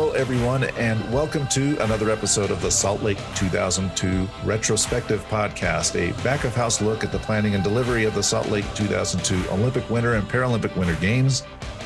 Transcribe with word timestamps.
Hello, 0.00 0.12
everyone, 0.12 0.64
and 0.78 0.98
welcome 1.12 1.46
to 1.48 1.76
another 1.84 2.08
episode 2.08 2.50
of 2.50 2.62
the 2.62 2.70
Salt 2.70 3.02
Lake 3.02 3.18
2002 3.34 4.26
Retrospective 4.46 5.22
Podcast, 5.26 5.94
a 5.94 6.18
back 6.22 6.44
of 6.44 6.54
house 6.54 6.80
look 6.80 7.04
at 7.04 7.12
the 7.12 7.18
planning 7.18 7.54
and 7.54 7.62
delivery 7.62 8.04
of 8.04 8.14
the 8.14 8.22
Salt 8.22 8.48
Lake 8.48 8.64
2002 8.74 9.50
Olympic 9.50 9.90
Winter 9.90 10.14
and 10.14 10.26
Paralympic 10.26 10.74
Winter 10.74 10.98
Games, 11.02 11.42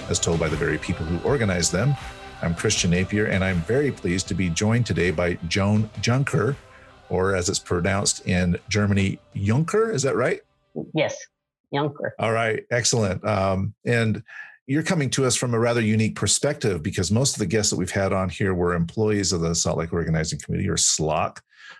as 0.09 0.21
told 0.21 0.39
by 0.39 0.49
the 0.49 0.55
very 0.55 0.79
people 0.79 1.05
who 1.05 1.29
organized 1.29 1.73
them. 1.73 1.97
I'm 2.41 2.55
Christian 2.55 2.93
Napier, 2.93 3.27
and 3.27 3.43
I'm 3.43 3.57
very 3.63 3.91
pleased 3.91 4.29
to 4.29 4.35
be 4.35 4.49
joined 4.49 4.87
today 4.87 5.11
by 5.11 5.35
Joan 5.49 5.91
Junker, 6.01 6.57
or 7.09 7.35
as 7.35 7.49
it's 7.49 7.59
pronounced 7.59 8.29
in 8.29 8.57
Germany, 8.69 9.19
Junker. 9.35 9.91
Is 9.91 10.05
that 10.05 10.15
right? 10.15 10.41
Yes, 10.95 11.17
Junker. 11.75 12.15
All 12.21 12.33
right, 12.33 12.65
excellent. 12.71 13.27
Um, 13.27 13.75
and 13.85 14.23
you're 14.67 14.83
coming 14.83 15.11
to 15.11 15.27
us 15.27 15.37
from 15.37 15.53
a 15.53 15.59
rather 15.59 15.81
unique 15.81 16.17
perspective 16.17 16.83
because 16.83 17.11
most 17.11 17.35
of 17.35 17.39
the 17.39 17.47
guests 17.47 17.71
that 17.71 17.79
we've 17.79 17.91
had 17.91 18.13
on 18.13 18.29
here 18.29 18.55
were 18.55 18.75
employees 18.75 19.33
of 19.33 19.43
the 19.43 19.55
Salt 19.55 19.79
Lake 19.79 19.93
Organizing 19.93 20.39
Committee 20.39 20.69
or 20.69 20.77
SLOC. 20.77 21.39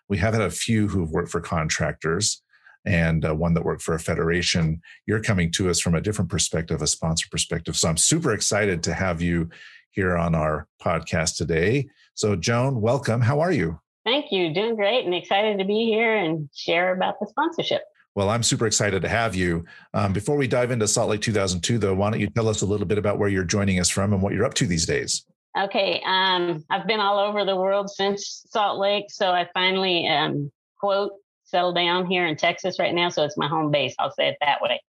We 0.09 0.19
have 0.19 0.35
had 0.35 0.43
a 0.43 0.51
few 0.51 0.89
who've 0.89 1.11
worked 1.11 1.31
for 1.31 1.41
contractors 1.41 2.43
and 2.85 3.25
uh, 3.25 3.35
one 3.35 3.55
that 3.55 3.65
worked 3.65 3.81
for 3.81 3.95
a 3.95 4.01
federation. 4.01 4.83
You're 5.07 5.23
coming 5.23 5.51
to 5.53 5.71
us 5.71 5.81
from 5.81 5.95
a 5.95 6.01
different 6.01 6.31
perspective, 6.31 6.83
a 6.83 6.87
sponsor 6.87 7.27
perspective. 7.31 7.75
So 7.77 7.89
I'm 7.89 7.97
super 7.97 8.33
excited 8.33 8.83
to 8.83 8.93
have 8.93 9.23
you 9.23 9.49
here 9.91 10.19
on 10.19 10.35
our 10.35 10.69
podcast 10.83 11.37
today. 11.37 11.89
So, 12.13 12.37
Joan, 12.37 12.83
welcome. 12.83 13.23
How 13.23 13.41
are 13.41 13.53
you? 13.53 13.81
Thank 14.05 14.27
you. 14.31 14.53
Doing 14.53 14.77
great 14.77 15.07
and 15.07 15.15
excited 15.15 15.59
to 15.59 15.65
be 15.65 15.87
here 15.87 16.15
and 16.15 16.51
share 16.55 16.95
about 16.95 17.15
the 17.19 17.27
sponsorship. 17.31 17.83
Well, 18.15 18.31
I'm 18.31 18.43
super 18.43 18.67
excited 18.67 19.03
to 19.03 19.09
have 19.09 19.35
you. 19.35 19.65
Um, 19.93 20.13
before 20.13 20.37
we 20.37 20.47
dive 20.47 20.71
into 20.71 20.87
Salt 20.87 21.11
Lake 21.11 21.21
2002, 21.21 21.79
though, 21.79 21.95
why 21.95 22.11
don't 22.11 22.21
you 22.21 22.31
tell 22.31 22.49
us 22.49 22.63
a 22.63 22.67
little 22.67 22.87
bit 22.87 22.99
about 22.99 23.19
where 23.19 23.29
you're 23.29 23.45
joining 23.45 23.81
us 23.81 23.89
from 23.89 24.13
and 24.13 24.23
what 24.23 24.33
you're 24.33 24.45
up 24.45 24.55
to 24.55 24.67
these 24.67 24.87
days? 24.87 25.27
Okay. 25.59 26.01
Um, 26.07 26.65
I've 26.71 26.87
been 26.87 27.01
all 27.01 27.19
over 27.19 27.45
the 27.45 27.57
world 27.57 27.91
since 27.91 28.45
Salt 28.51 28.79
Lake. 28.79 29.07
So 29.09 29.31
I 29.31 29.49
finally, 29.53 30.07
um, 30.07 30.51
quote, 30.79 31.13
settled 31.45 31.75
down 31.75 32.07
here 32.07 32.27
in 32.27 32.37
Texas 32.37 32.79
right 32.79 32.95
now. 32.95 33.09
So 33.09 33.25
it's 33.25 33.37
my 33.37 33.49
home 33.49 33.71
base. 33.71 33.95
I'll 33.99 34.13
say 34.13 34.29
it 34.29 34.37
that 34.41 34.63
way 34.63 34.81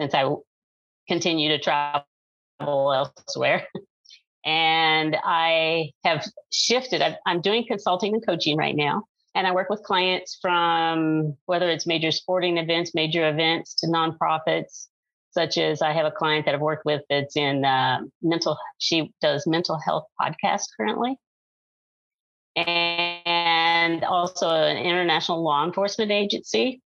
since 0.00 0.14
I 0.14 0.32
continue 1.08 1.48
to 1.50 1.58
travel 1.58 2.04
elsewhere. 2.62 3.66
and 4.44 5.16
I 5.22 5.90
have 6.04 6.26
shifted. 6.52 7.02
i 7.02 7.16
am 7.26 7.40
doing 7.40 7.64
consulting 7.66 8.14
and 8.14 8.26
coaching 8.26 8.56
right 8.56 8.74
now. 8.74 9.04
And 9.34 9.46
I 9.46 9.52
work 9.52 9.70
with 9.70 9.82
clients 9.82 10.38
from 10.40 11.36
whether 11.46 11.70
it's 11.70 11.86
major 11.86 12.10
sporting 12.10 12.58
events, 12.58 12.94
major 12.94 13.28
events 13.28 13.74
to 13.76 13.86
nonprofits, 13.86 14.88
such 15.30 15.56
as 15.56 15.80
I 15.80 15.92
have 15.92 16.04
a 16.04 16.10
client 16.10 16.44
that 16.44 16.54
I've 16.54 16.60
worked 16.60 16.84
with 16.84 17.02
that's 17.08 17.36
in 17.36 17.64
uh, 17.64 18.00
mental, 18.20 18.58
she 18.78 19.10
does 19.22 19.46
mental 19.46 19.78
health 19.78 20.04
podcast 20.20 20.64
currently. 20.76 21.16
And 22.54 24.04
also 24.04 24.50
an 24.50 24.76
international 24.76 25.42
law 25.42 25.64
enforcement 25.64 26.10
agency. 26.10 26.82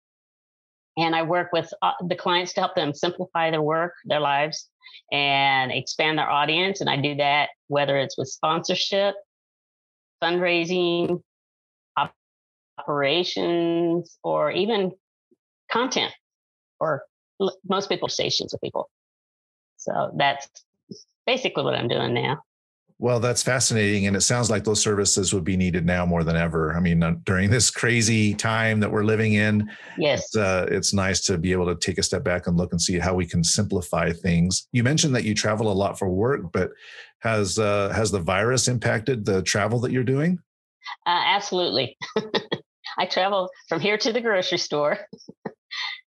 And 0.97 1.15
I 1.15 1.23
work 1.23 1.53
with 1.53 1.73
uh, 1.81 1.93
the 2.06 2.17
clients 2.17 2.53
to 2.55 2.61
help 2.61 2.75
them 2.75 2.93
simplify 2.93 3.53
their 3.53 3.62
work, 3.62 3.95
their 4.05 4.21
lives, 4.21 4.69
and 5.12 5.71
expand 5.71 6.19
their 6.19 6.29
audience. 6.29 6.81
And 6.81 6.91
I 6.91 6.97
do 6.97 7.15
that 7.17 7.51
whether 7.69 7.97
it's 7.97 8.19
with 8.19 8.29
sponsorship, 8.29 9.15
fundraising, 10.23 11.23
operations, 12.83 14.19
or 14.22 14.50
even 14.50 14.92
content, 15.70 16.12
or 16.80 17.02
most 17.69 17.88
people 17.88 18.08
stations 18.08 18.52
of 18.55 18.61
people. 18.61 18.88
So 19.76 20.12
that's 20.16 20.48
basically 21.26 21.65
what 21.65 21.75
I'm 21.75 21.88
doing 21.88 22.15
now. 22.15 22.42
Well, 22.98 23.19
that's 23.19 23.42
fascinating. 23.42 24.06
And 24.06 24.15
it 24.15 24.21
sounds 24.21 24.48
like 24.48 24.62
those 24.62 24.81
services 24.81 25.34
would 25.34 25.42
be 25.42 25.56
needed 25.56 25.84
now 25.84 26.06
more 26.06 26.22
than 26.22 26.37
ever. 26.37 26.72
I 26.76 26.78
mean, 26.78 27.03
uh, 27.03 27.16
during 27.25 27.50
this 27.50 27.69
crazy 27.69 28.32
time 28.32 28.78
that 28.78 28.92
we're 28.92 29.03
living 29.03 29.32
in, 29.32 29.69
yes, 29.98 30.21
it's, 30.26 30.37
uh, 30.37 30.66
it's 30.71 30.94
nice 30.94 31.21
to 31.22 31.37
be 31.37 31.50
able 31.50 31.66
to 31.66 31.75
take 31.75 31.98
a 31.98 32.03
step 32.04 32.22
back 32.22 32.47
and 32.47 32.56
look 32.56 32.71
and 32.71 32.81
see 32.81 33.00
how 33.00 33.12
we 33.12 33.26
can 33.26 33.42
simplify 33.42 34.12
things. 34.12 34.69
You 34.71 34.84
mentioned 34.84 35.16
that 35.16 35.25
you 35.25 35.34
travel 35.34 35.72
a 35.72 35.75
lot 35.75 35.98
for 35.98 36.09
work, 36.09 36.53
but 36.53 36.71
has 37.22 37.59
uh, 37.59 37.88
has 37.88 38.12
the 38.12 38.21
virus 38.21 38.69
impacted 38.69 39.25
the 39.25 39.42
travel 39.42 39.81
that 39.81 39.91
you're 39.91 40.04
doing? 40.04 40.38
Uh, 41.04 41.22
absolutely. 41.26 41.97
I 42.98 43.06
travel 43.06 43.50
from 43.69 43.80
here 43.80 43.98
to 43.98 44.12
the 44.12 44.20
grocery 44.20 44.58
store. 44.58 44.98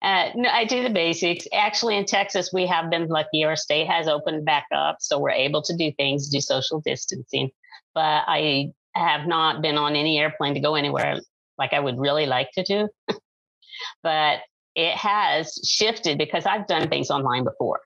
Uh, 0.01 0.31
no, 0.37 0.49
I 0.49 0.65
do 0.65 0.85
the 0.85 0.91
basics. 0.91 1.47
Actually, 1.53 1.97
in 1.97 2.05
Texas, 2.05 2.51
we 2.53 2.67
have 2.67 2.89
been 2.89 3.09
lucky. 3.09 3.45
Our 3.45 3.57
state 3.57 3.89
has 3.89 4.07
opened 4.07 4.45
back 4.45 4.67
up, 4.73 4.99
so 5.01 5.19
we're 5.19 5.31
able 5.31 5.61
to 5.63 5.77
do 5.77 5.91
things, 5.93 6.29
do 6.29 6.41
social 6.41 6.81
distancing. 6.81 7.51
But 7.95 8.23
I 8.29 8.73
have 8.95 9.27
not 9.27 9.61
been 9.61 9.77
on 9.77 9.97
any 9.97 10.19
airplane 10.19 10.55
to 10.55 10.61
go 10.61 10.77
anywhere 10.77 11.19
like 11.59 11.73
I 11.73 11.81
would 11.81 11.99
really 11.99 12.27
like 12.27 12.51
to 12.53 12.63
do. 12.63 12.89
but 14.03 14.41
it 14.75 14.95
has 14.97 15.59
shifted 15.67 16.19
because 16.19 16.47
I've 16.47 16.69
done 16.69 16.89
things 16.89 17.11
online 17.11 17.45
before. 17.45 17.81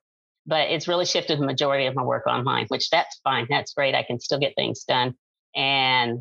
But 0.47 0.70
it's 0.70 0.88
really 0.88 1.06
shifted 1.06 1.38
the 1.38 1.47
majority 1.47 1.86
of 1.86 1.94
my 1.94 2.03
work 2.03 2.26
online, 2.26 2.66
which 2.69 2.91
that's 2.91 3.20
fine. 3.24 3.47
That's 3.48 3.72
great. 3.72 3.94
I 3.94 4.03
can 4.03 4.20
still 4.20 4.38
get 4.38 4.54
things 4.56 4.84
done. 4.84 5.14
And 5.54 6.20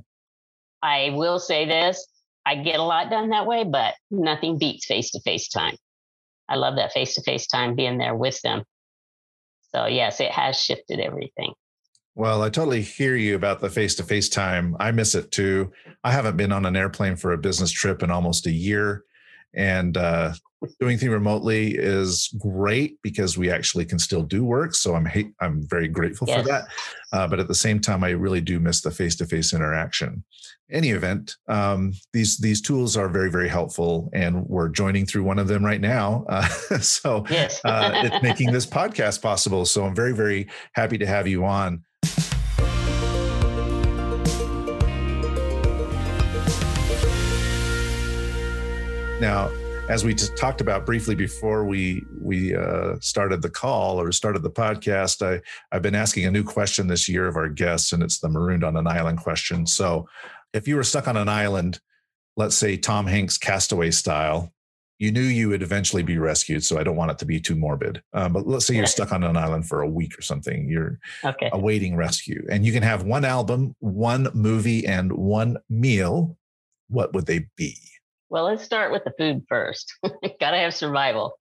I 0.82 1.10
will 1.14 1.40
say 1.40 1.66
this 1.66 2.06
I 2.46 2.56
get 2.56 2.80
a 2.80 2.84
lot 2.84 3.10
done 3.10 3.30
that 3.30 3.46
way, 3.46 3.64
but 3.64 3.94
nothing 4.10 4.58
beats 4.58 4.86
face 4.86 5.12
to 5.12 5.22
face 5.22 5.48
time. 5.48 5.76
I 6.50 6.56
love 6.56 6.76
that 6.76 6.92
face 6.92 7.16
to 7.16 7.24
face 7.24 7.48
time 7.48 7.76
being 7.76 7.98
there 7.98 8.16
with 8.16 8.42
them. 8.42 8.64
So, 9.74 9.86
yes, 9.86 10.20
it 10.20 10.32
has 10.32 10.60
shifted 10.60 11.00
everything. 11.00 11.54
Well, 12.14 12.44
I 12.44 12.50
totally 12.50 12.82
hear 12.82 13.16
you 13.16 13.36
about 13.36 13.62
the 13.62 13.70
face 13.70 13.96
to 13.96 14.04
face 14.04 14.28
time. 14.28 14.76
I 14.80 14.92
miss 14.92 15.16
it 15.16 15.32
too. 15.32 15.72
I 16.04 16.12
haven't 16.12 16.36
been 16.36 16.52
on 16.52 16.66
an 16.66 16.76
airplane 16.76 17.16
for 17.16 17.32
a 17.32 17.38
business 17.38 17.72
trip 17.72 18.04
in 18.04 18.12
almost 18.12 18.48
a 18.48 18.52
year. 18.52 19.06
And 19.54 19.98
uh, 19.98 20.34
doing 20.80 20.98
things 20.98 21.12
remotely 21.12 21.76
is 21.76 22.34
great 22.40 23.02
because 23.02 23.38
we 23.38 23.50
actually 23.50 23.86
can 23.86 24.00
still 24.00 24.22
do 24.22 24.44
work. 24.44 24.76
So 24.76 24.96
I'm 24.96 25.08
I'm 25.42 25.68
very 25.68 25.88
grateful 25.88 26.28
yes. 26.28 26.42
for 26.42 26.48
that. 26.48 26.68
Uh, 27.12 27.28
but 27.28 27.40
at 27.40 27.48
the 27.48 27.56
same 27.56 27.80
time, 27.80 28.04
I 28.04 28.10
really 28.10 28.42
do 28.42 28.60
miss 28.60 28.82
the 28.82 28.92
face 28.92 29.16
to 29.18 29.26
face 29.26 29.54
interaction. 29.54 30.24
Any 30.72 30.92
event, 30.92 31.36
um, 31.50 31.92
these 32.14 32.38
these 32.38 32.62
tools 32.62 32.96
are 32.96 33.10
very 33.10 33.30
very 33.30 33.50
helpful, 33.50 34.10
and 34.14 34.46
we're 34.48 34.70
joining 34.70 35.06
through 35.06 35.24
one 35.24 35.40
of 35.40 35.48
them 35.48 35.66
right 35.66 35.82
now. 35.82 36.26
Uh, 36.30 36.48
so 36.80 37.26
yes. 37.30 37.60
uh, 37.66 37.92
it's 38.06 38.24
making 38.24 38.52
this 38.54 38.66
podcast 38.66 39.22
possible. 39.22 39.66
So 39.66 39.84
I'm 39.84 39.96
very 39.96 40.14
very 40.14 40.48
happy 40.74 40.98
to 40.98 41.06
have 41.06 41.28
you 41.28 41.44
on. 41.44 41.84
Now, 49.22 49.52
as 49.88 50.04
we 50.04 50.16
just 50.16 50.36
talked 50.36 50.62
about 50.62 50.84
briefly 50.84 51.14
before 51.14 51.64
we 51.64 52.04
we 52.20 52.56
uh, 52.56 52.96
started 53.02 53.44
the 53.44 53.52
call 53.52 54.02
or 54.02 54.12
started 54.12 54.42
the 54.42 54.50
podcast, 54.50 55.22
I 55.24 55.44
I've 55.72 55.84
been 55.84 55.94
asking 55.94 56.26
a 56.26 56.32
new 56.32 56.44
question 56.44 56.88
this 56.88 57.08
year 57.08 57.28
of 57.28 57.36
our 57.36 57.48
guests, 57.48 57.94
and 57.94 58.02
it's 58.02 58.18
the 58.18 58.30
marooned 58.30 58.64
on 58.64 58.76
an 58.78 58.88
island 58.88 59.20
question. 59.20 59.68
So, 59.68 60.08
if 60.54 60.68
you 60.68 60.76
were 60.76 60.84
stuck 60.84 61.08
on 61.08 61.18
an 61.18 61.30
island, 61.30 61.80
let's 62.36 62.56
say 62.56 62.78
Tom 62.78 63.06
Hanks 63.06 63.38
Castaway 63.38 63.92
style, 63.92 64.52
you 64.98 65.12
knew 65.12 65.22
you 65.22 65.50
would 65.50 65.62
eventually 65.62 66.02
be 66.02 66.18
rescued. 66.18 66.64
So 66.64 66.80
I 66.80 66.84
don't 66.84 66.96
want 66.96 67.12
it 67.12 67.20
to 67.20 67.26
be 67.26 67.40
too 67.40 67.56
morbid. 67.56 68.02
Um, 68.14 68.34
but 68.34 68.48
let's 68.48 68.66
say 68.66 68.76
you're 68.76 68.88
stuck 68.88 69.12
on 69.12 69.24
an 69.24 69.38
island 69.38 69.68
for 69.68 69.84
a 69.84 69.90
week 69.90 70.18
or 70.18 70.24
something. 70.24 70.68
You're 70.68 71.00
okay. 71.24 71.52
awaiting 71.54 71.96
rescue, 71.96 72.44
and 72.50 72.66
you 72.66 72.74
can 72.74 72.82
have 72.82 73.04
one 73.04 73.24
album, 73.24 73.76
one 73.82 74.30
movie, 74.34 74.88
and 74.88 75.12
one 75.12 75.58
meal. 75.70 76.38
What 76.90 77.14
would 77.14 77.28
they 77.28 77.46
be? 77.56 77.78
Well, 78.32 78.46
let's 78.46 78.64
start 78.64 78.94
with 78.94 79.04
the 79.04 79.12
food 79.18 79.44
first. 79.50 79.94
Got 80.40 80.52
to 80.52 80.58
have 80.58 80.74
survival. 80.74 81.34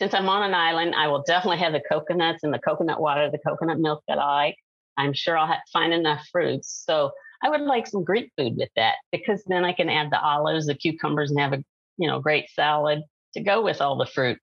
Since 0.00 0.14
I'm 0.14 0.28
on 0.28 0.42
an 0.42 0.52
island, 0.52 0.96
I 0.96 1.06
will 1.06 1.22
definitely 1.24 1.58
have 1.58 1.72
the 1.72 1.82
coconuts 1.88 2.42
and 2.42 2.52
the 2.52 2.58
coconut 2.58 3.00
water, 3.00 3.30
the 3.30 3.38
coconut 3.38 3.78
milk 3.78 4.02
that 4.08 4.18
I 4.18 4.46
like. 4.46 4.56
I'm 4.96 5.12
sure 5.12 5.38
I'll 5.38 5.46
have 5.46 5.60
find 5.72 5.94
enough 5.94 6.26
fruits. 6.32 6.82
So 6.84 7.12
I 7.40 7.50
would 7.50 7.60
like 7.60 7.86
some 7.86 8.02
Greek 8.02 8.32
food 8.36 8.56
with 8.56 8.70
that 8.74 8.96
because 9.12 9.44
then 9.46 9.64
I 9.64 9.72
can 9.72 9.88
add 9.88 10.10
the 10.10 10.20
olives, 10.20 10.66
the 10.66 10.74
cucumbers, 10.74 11.30
and 11.30 11.38
have 11.38 11.52
a 11.52 11.62
you 11.98 12.08
know 12.08 12.18
great 12.18 12.50
salad 12.50 13.02
to 13.34 13.40
go 13.40 13.62
with 13.62 13.80
all 13.80 13.96
the 13.96 14.06
fruit. 14.06 14.40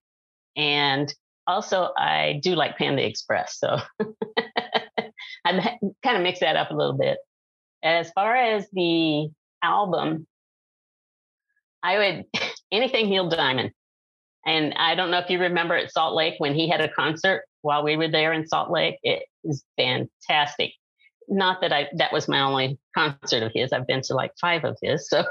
And 0.56 1.12
also, 1.46 1.90
I 1.98 2.40
do 2.42 2.54
like 2.54 2.78
Panda 2.78 3.06
Express, 3.06 3.58
so 3.58 3.76
I 5.44 5.78
kind 6.02 6.16
of 6.16 6.22
mix 6.22 6.40
that 6.40 6.56
up 6.56 6.70
a 6.70 6.74
little 6.74 6.96
bit. 6.96 7.18
As 7.82 8.10
far 8.12 8.34
as 8.34 8.66
the 8.72 9.28
album, 9.62 10.26
I 11.86 11.98
would 11.98 12.24
anything 12.72 13.08
Neil 13.08 13.28
Diamond. 13.28 13.70
And 14.44 14.74
I 14.74 14.94
don't 14.94 15.10
know 15.10 15.18
if 15.18 15.30
you 15.30 15.38
remember 15.40 15.74
at 15.74 15.92
Salt 15.92 16.14
Lake 16.14 16.34
when 16.38 16.54
he 16.54 16.68
had 16.68 16.80
a 16.80 16.92
concert 16.92 17.44
while 17.62 17.82
we 17.82 17.96
were 17.96 18.08
there 18.08 18.32
in 18.32 18.46
Salt 18.46 18.70
Lake. 18.70 18.96
It 19.02 19.24
was 19.42 19.64
fantastic. 19.76 20.72
Not 21.28 21.60
that 21.60 21.72
I 21.72 21.88
that 21.96 22.12
was 22.12 22.28
my 22.28 22.40
only 22.40 22.78
concert 22.94 23.42
of 23.42 23.52
his. 23.52 23.72
I've 23.72 23.86
been 23.86 24.02
to 24.02 24.14
like 24.14 24.32
five 24.40 24.64
of 24.64 24.76
his. 24.82 25.08
So 25.08 25.24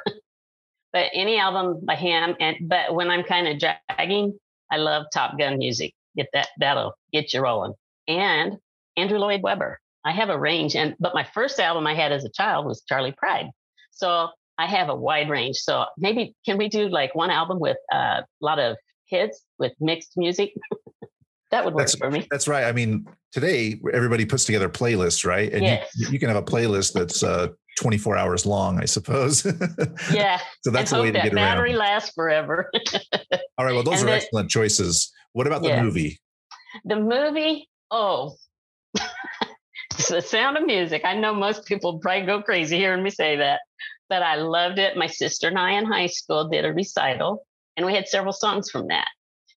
but 0.93 1.09
any 1.13 1.37
album 1.37 1.81
by 1.85 1.95
him 1.95 2.35
and 2.39 2.57
but 2.61 2.93
when 2.93 3.09
I'm 3.09 3.23
kind 3.23 3.47
of 3.47 3.59
dragging, 3.59 4.37
I 4.71 4.77
love 4.77 5.05
Top 5.13 5.37
Gun 5.37 5.57
music. 5.57 5.93
Get 6.17 6.27
that 6.33 6.49
that'll 6.59 6.93
get 7.13 7.33
you 7.33 7.41
rolling. 7.41 7.73
And 8.07 8.57
Andrew 8.97 9.19
Lloyd 9.19 9.41
Webber. 9.41 9.79
I 10.05 10.11
have 10.11 10.29
a 10.29 10.37
range. 10.37 10.75
And 10.75 10.95
but 10.99 11.15
my 11.15 11.23
first 11.23 11.59
album 11.59 11.87
I 11.87 11.95
had 11.95 12.11
as 12.11 12.25
a 12.25 12.29
child 12.29 12.65
was 12.65 12.83
Charley 12.87 13.13
Pride. 13.13 13.47
So 13.91 14.29
I 14.57 14.65
have 14.67 14.89
a 14.89 14.95
wide 14.95 15.29
range. 15.29 15.57
So 15.57 15.85
maybe 15.97 16.35
can 16.45 16.57
we 16.57 16.69
do 16.69 16.87
like 16.87 17.13
one 17.15 17.29
album 17.29 17.59
with 17.59 17.77
uh, 17.91 18.21
a 18.21 18.25
lot 18.41 18.59
of 18.59 18.77
hits 19.07 19.43
with 19.59 19.73
mixed 19.79 20.13
music? 20.15 20.53
that 21.51 21.65
would 21.65 21.73
work 21.73 21.83
that's, 21.83 21.95
for 21.95 22.09
me. 22.11 22.27
That's 22.31 22.47
right. 22.47 22.65
I 22.65 22.71
mean, 22.71 23.07
today 23.31 23.79
everybody 23.93 24.25
puts 24.25 24.45
together 24.45 24.69
playlists, 24.69 25.25
right? 25.25 25.51
And 25.51 25.63
yes. 25.63 25.89
you, 25.95 26.09
you 26.09 26.19
can 26.19 26.29
have 26.29 26.37
a 26.37 26.43
playlist 26.43 26.93
that's 26.93 27.23
uh, 27.23 27.49
24 27.77 28.17
hours 28.17 28.45
long, 28.45 28.79
I 28.79 28.85
suppose. 28.85 29.45
yeah. 30.13 30.39
so 30.63 30.71
that's 30.71 30.91
a 30.91 31.01
way 31.01 31.07
to 31.07 31.13
that 31.13 31.23
get 31.23 31.33
battery 31.33 31.71
around. 31.71 31.79
lasts 31.79 32.11
forever. 32.15 32.71
All 33.57 33.65
right. 33.65 33.73
Well, 33.73 33.83
those 33.83 34.01
And 34.01 34.09
are 34.09 34.11
the- 34.11 34.17
excellent 34.17 34.49
choices. 34.49 35.11
What 35.33 35.47
about 35.47 35.61
the 35.61 35.69
Yeah. 35.69 35.83
movie? 35.83 36.19
the 36.83 36.97
movie, 36.97 37.69
oh, 37.91 38.35
it's 39.93 40.09
the 40.09 40.21
sound 40.21 40.57
of 40.57 40.65
music. 40.65 41.03
I 41.05 41.15
know 41.15 41.33
most 41.33 41.65
people 41.65 41.99
probably 41.99 42.25
go 42.25 42.41
crazy 42.41 42.77
hearing 42.77 43.03
me 43.03 43.09
say 43.09 43.37
that, 43.37 43.61
but 44.09 44.21
I 44.21 44.35
loved 44.35 44.79
it. 44.79 44.97
My 44.97 45.07
sister 45.07 45.47
and 45.47 45.57
I 45.57 45.71
in 45.71 45.85
high 45.85 46.07
school 46.07 46.49
did 46.49 46.65
a 46.65 46.73
recital, 46.73 47.45
and 47.77 47.85
we 47.85 47.93
had 47.93 48.07
several 48.07 48.33
songs 48.33 48.69
from 48.69 48.87
that. 48.87 49.07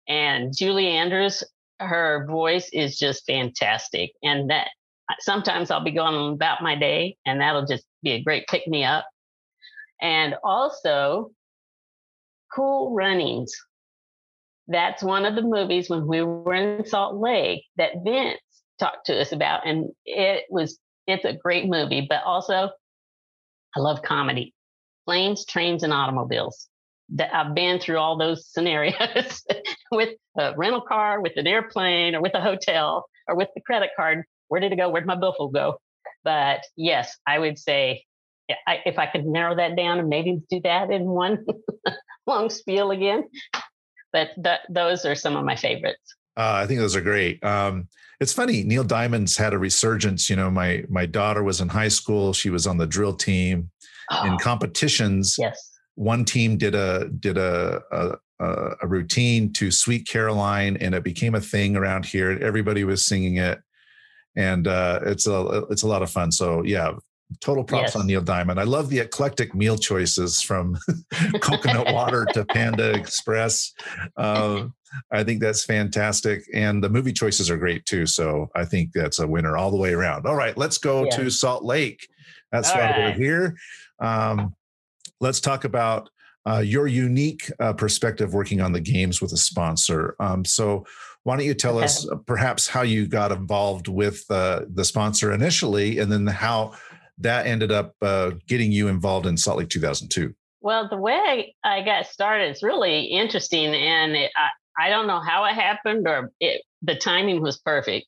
And 0.08 0.56
Julie 0.56 0.88
Andrews, 0.88 1.44
her 1.80 2.26
voice 2.28 2.68
is 2.72 2.98
just 2.98 3.26
fantastic. 3.26 4.12
And 4.22 4.50
that 4.50 4.68
sometimes 5.20 5.70
I'll 5.70 5.84
be 5.84 5.90
going 5.90 6.32
about 6.32 6.62
my 6.62 6.74
day, 6.74 7.16
and 7.26 7.40
that'll 7.40 7.66
just 7.66 7.84
be 8.02 8.12
a 8.12 8.22
great 8.22 8.46
pick 8.48 8.66
me 8.66 8.84
up. 8.84 9.06
And 10.00 10.34
also, 10.44 11.30
Cool 12.54 12.94
Runnings. 12.94 13.52
That's 14.68 15.02
one 15.02 15.24
of 15.24 15.34
the 15.34 15.42
movies 15.42 15.88
when 15.88 16.06
we 16.06 16.22
were 16.22 16.54
in 16.54 16.86
Salt 16.86 17.16
Lake 17.16 17.64
that 17.76 17.92
Vince 18.04 18.38
talked 18.78 19.06
to 19.06 19.20
us 19.20 19.32
about. 19.32 19.66
And 19.66 19.90
it 20.04 20.44
was, 20.50 20.78
it's 21.06 21.24
a 21.24 21.32
great 21.32 21.66
movie, 21.66 22.06
but 22.08 22.22
also 22.24 22.70
I 23.76 23.80
love 23.80 24.02
comedy. 24.02 24.54
Planes, 25.06 25.44
trains, 25.44 25.82
and 25.82 25.92
automobiles. 25.92 26.68
That 27.10 27.34
I've 27.34 27.54
been 27.54 27.80
through 27.80 27.96
all 27.96 28.18
those 28.18 28.46
scenarios 28.46 29.42
with 29.90 30.10
a 30.38 30.54
rental 30.56 30.82
car, 30.82 31.22
with 31.22 31.32
an 31.36 31.46
airplane, 31.46 32.14
or 32.14 32.20
with 32.20 32.34
a 32.34 32.40
hotel, 32.40 33.06
or 33.26 33.34
with 33.34 33.48
the 33.54 33.62
credit 33.62 33.90
card. 33.96 34.24
Where 34.48 34.60
did 34.60 34.72
it 34.72 34.76
go? 34.76 34.90
Where'd 34.90 35.06
my 35.06 35.16
billfold 35.16 35.54
go? 35.54 35.78
But 36.24 36.64
yes, 36.76 37.16
I 37.26 37.38
would 37.38 37.58
say 37.58 38.04
I, 38.66 38.80
if 38.84 38.98
I 38.98 39.06
could 39.06 39.26
narrow 39.26 39.56
that 39.56 39.76
down 39.76 39.98
and 39.98 40.08
maybe 40.08 40.40
do 40.50 40.60
that 40.64 40.90
in 40.90 41.04
one 41.04 41.44
long 42.26 42.50
spiel 42.50 42.90
again. 42.90 43.24
But 44.12 44.30
th- 44.42 44.60
those 44.70 45.04
are 45.04 45.14
some 45.14 45.36
of 45.36 45.44
my 45.44 45.56
favorites. 45.56 46.16
Uh, 46.38 46.60
I 46.62 46.66
think 46.66 46.78
those 46.80 46.94
are 46.96 47.00
great. 47.00 47.42
Um, 47.44 47.88
it's 48.20 48.32
funny. 48.32 48.62
Neil 48.62 48.84
Diamond's 48.84 49.36
had 49.36 49.52
a 49.52 49.58
resurgence. 49.58 50.30
You 50.30 50.36
know, 50.36 50.50
my 50.50 50.84
my 50.88 51.04
daughter 51.04 51.42
was 51.42 51.60
in 51.60 51.68
high 51.68 51.88
school. 51.88 52.32
She 52.32 52.48
was 52.50 52.66
on 52.66 52.78
the 52.78 52.86
drill 52.86 53.14
team. 53.14 53.70
In 54.24 54.32
Oh, 54.32 54.36
competitions, 54.40 55.36
yes. 55.38 55.70
one 55.96 56.24
team 56.24 56.56
did 56.56 56.74
a 56.74 57.08
did 57.20 57.36
a, 57.36 57.80
a 57.92 58.12
a 58.40 58.70
a 58.82 58.86
routine 58.86 59.52
to 59.54 59.70
Sweet 59.70 60.06
Caroline, 60.08 60.76
and 60.78 60.94
it 60.94 61.04
became 61.04 61.34
a 61.34 61.40
thing 61.40 61.76
around 61.76 62.06
here. 62.06 62.38
Everybody 62.40 62.84
was 62.84 63.04
singing 63.06 63.36
it, 63.36 63.58
and 64.36 64.66
uh, 64.66 65.00
it's 65.06 65.26
a 65.26 65.64
it's 65.70 65.82
a 65.82 65.86
lot 65.88 66.02
of 66.02 66.10
fun. 66.10 66.32
So 66.32 66.62
yeah, 66.62 66.92
total 67.40 67.64
props 67.64 67.88
Yes. 67.88 67.96
on 67.96 68.06
Neil 68.06 68.22
Diamond. 68.22 68.58
I 68.58 68.64
love 68.64 68.88
the 68.88 69.00
eclectic 69.00 69.54
meal 69.54 69.76
choices 69.76 70.40
from 70.40 70.78
coconut 71.40 71.92
water 71.92 72.26
to 72.32 72.44
Panda 72.46 72.92
Express. 72.94 73.72
Uh, 74.16 74.68
I 75.10 75.24
think 75.24 75.40
that's 75.40 75.64
fantastic, 75.64 76.44
and 76.54 76.82
the 76.82 76.88
movie 76.88 77.12
choices 77.12 77.50
are 77.50 77.56
great 77.56 77.84
too. 77.86 78.06
So 78.06 78.50
I 78.54 78.64
think 78.64 78.92
that's 78.92 79.18
a 79.18 79.26
winner 79.26 79.56
all 79.56 79.70
the 79.70 79.76
way 79.76 79.92
around. 79.92 80.26
All 80.26 80.36
right, 80.36 80.56
let's 80.56 80.78
go 80.78 81.04
Yeah. 81.04 81.16
to 81.16 81.30
Salt 81.30 81.64
Lake. 81.64 82.08
That's 82.52 82.70
All 82.70 82.78
why 82.78 82.94
we're 82.98 83.12
here. 83.12 83.56
Um, 84.00 84.54
let's 85.20 85.40
talk 85.40 85.64
about 85.64 86.10
uh, 86.48 86.60
your 86.60 86.86
unique 86.86 87.50
uh, 87.60 87.72
perspective 87.72 88.32
working 88.32 88.60
on 88.60 88.72
the 88.72 88.80
games 88.80 89.20
with 89.20 89.32
a 89.32 89.36
sponsor. 89.36 90.16
Um, 90.18 90.44
so, 90.44 90.86
why 91.24 91.36
don't 91.36 91.44
you 91.44 91.52
tell 91.54 91.78
us 91.78 92.08
uh, 92.08 92.14
perhaps 92.26 92.66
how 92.66 92.82
you 92.82 93.06
got 93.06 93.32
involved 93.32 93.88
with 93.88 94.24
uh, 94.30 94.62
the 94.72 94.84
sponsor 94.84 95.32
initially, 95.32 95.98
and 95.98 96.10
then 96.10 96.26
how 96.26 96.72
that 97.18 97.46
ended 97.46 97.72
up 97.72 97.94
uh, 98.00 98.30
getting 98.46 98.72
you 98.72 98.88
involved 98.88 99.26
in 99.26 99.36
Salt 99.36 99.58
Lake 99.58 99.68
2002? 99.68 100.34
Well, 100.60 100.88
the 100.88 100.96
way 100.96 101.54
I 101.64 101.82
got 101.82 102.06
started 102.06 102.50
is 102.50 102.62
really 102.62 103.02
interesting, 103.04 103.74
and 103.74 104.16
it, 104.16 104.30
I, 104.78 104.88
don't 104.90 105.06
know 105.06 105.20
how 105.20 105.44
it 105.44 105.54
happened 105.54 106.06
or 106.06 106.32
it, 106.40 106.62
the 106.82 106.94
timing 106.94 107.42
was 107.42 107.58
perfect. 107.58 108.06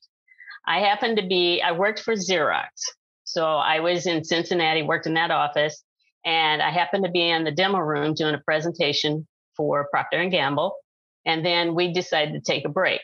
I 0.65 0.79
happened 0.79 1.17
to 1.17 1.25
be 1.25 1.61
I 1.61 1.71
worked 1.71 2.01
for 2.01 2.13
Xerox, 2.13 2.67
so 3.23 3.45
I 3.45 3.79
was 3.79 4.05
in 4.05 4.23
Cincinnati, 4.23 4.83
worked 4.83 5.07
in 5.07 5.15
that 5.15 5.31
office, 5.31 5.83
and 6.25 6.61
I 6.61 6.69
happened 6.69 7.05
to 7.05 7.11
be 7.11 7.29
in 7.29 7.43
the 7.43 7.51
demo 7.51 7.79
room 7.79 8.13
doing 8.13 8.35
a 8.35 8.39
presentation 8.39 9.27
for 9.57 9.87
Procter 9.91 10.19
and 10.19 10.31
Gamble, 10.31 10.75
and 11.25 11.45
then 11.45 11.75
we 11.75 11.93
decided 11.93 12.33
to 12.33 12.51
take 12.51 12.65
a 12.65 12.69
break. 12.69 13.01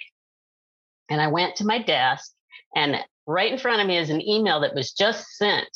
And 1.09 1.21
I 1.21 1.27
went 1.27 1.55
to 1.57 1.65
my 1.65 1.81
desk, 1.81 2.31
and 2.75 2.97
right 3.25 3.51
in 3.51 3.57
front 3.57 3.81
of 3.81 3.87
me 3.87 3.97
is 3.97 4.09
an 4.09 4.21
email 4.21 4.59
that 4.61 4.75
was 4.75 4.91
just 4.93 5.27
sent, 5.37 5.69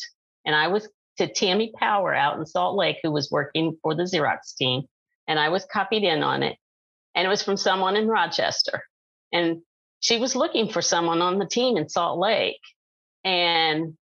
and 0.45 0.55
I 0.55 0.67
was 0.67 0.87
to 1.17 1.27
Tammy 1.27 1.71
Power 1.77 2.13
out 2.13 2.37
in 2.37 2.45
Salt 2.45 2.75
Lake, 2.75 2.97
who 3.03 3.11
was 3.11 3.31
working 3.31 3.77
for 3.81 3.95
the 3.95 4.03
Xerox 4.03 4.55
team, 4.57 4.83
and 5.27 5.39
I 5.39 5.49
was 5.49 5.65
copied 5.71 6.03
in 6.03 6.23
on 6.23 6.43
it. 6.43 6.57
And 7.15 7.25
it 7.25 7.29
was 7.29 7.43
from 7.43 7.57
someone 7.57 7.95
in 7.95 8.07
Rochester. 8.07 8.83
And 9.31 9.61
she 9.99 10.17
was 10.17 10.35
looking 10.35 10.69
for 10.69 10.81
someone 10.81 11.21
on 11.21 11.39
the 11.39 11.45
team 11.45 11.77
in 11.77 11.89
Salt 11.89 12.19
Lake. 12.19 12.59
And 13.23 13.97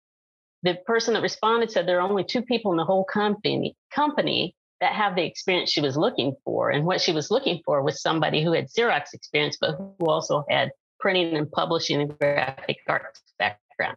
the 0.62 0.76
person 0.86 1.14
that 1.14 1.22
responded 1.22 1.70
said 1.70 1.86
there 1.86 1.98
are 1.98 2.08
only 2.08 2.24
two 2.24 2.42
people 2.42 2.72
in 2.72 2.76
the 2.76 2.84
whole 2.84 3.04
company 3.04 3.76
company 3.92 4.54
that 4.80 4.92
have 4.92 5.16
the 5.16 5.24
experience 5.24 5.70
she 5.70 5.80
was 5.80 5.96
looking 5.96 6.36
for. 6.44 6.70
And 6.70 6.84
what 6.84 7.00
she 7.00 7.12
was 7.12 7.30
looking 7.30 7.60
for 7.64 7.82
was 7.82 8.00
somebody 8.00 8.44
who 8.44 8.52
had 8.52 8.68
Xerox 8.68 9.12
experience, 9.12 9.56
but 9.60 9.76
who 9.76 10.06
also 10.06 10.44
had 10.48 10.70
printing 11.00 11.36
and 11.36 11.50
publishing 11.50 12.00
and 12.00 12.16
graphic 12.18 12.78
arts 12.86 13.20
background. 13.38 13.96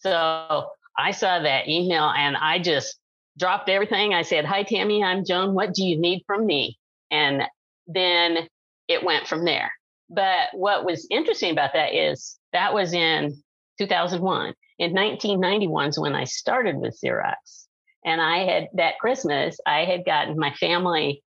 So 0.00 0.70
I 0.98 1.12
saw 1.12 1.40
that 1.40 1.68
email 1.68 2.04
and 2.04 2.36
I 2.36 2.58
just 2.58 2.98
dropped 3.38 3.68
everything. 3.68 4.14
I 4.14 4.22
said, 4.22 4.44
Hi, 4.44 4.62
Tammy, 4.64 5.02
I'm 5.02 5.24
Joan. 5.24 5.54
What 5.54 5.74
do 5.74 5.84
you 5.84 5.98
need 5.98 6.24
from 6.26 6.44
me? 6.44 6.78
And 7.10 7.42
then 7.88 8.46
it 8.86 9.02
went 9.02 9.26
from 9.26 9.44
there. 9.44 9.72
But 10.10 10.48
what 10.52 10.84
was 10.84 11.06
interesting 11.10 11.50
about 11.50 11.72
that 11.74 11.94
is 11.94 12.38
that 12.52 12.72
was 12.72 12.92
in 12.92 13.42
2001. 13.78 14.54
In 14.78 14.92
1991 14.92 15.88
is 15.88 15.98
when 15.98 16.14
I 16.14 16.24
started 16.24 16.76
with 16.76 16.98
Xerox. 17.02 17.66
And 18.04 18.20
I 18.20 18.38
had 18.38 18.68
that 18.74 18.98
Christmas, 19.00 19.58
I 19.66 19.84
had 19.84 20.04
gotten 20.04 20.38
my 20.38 20.52
family 20.54 21.22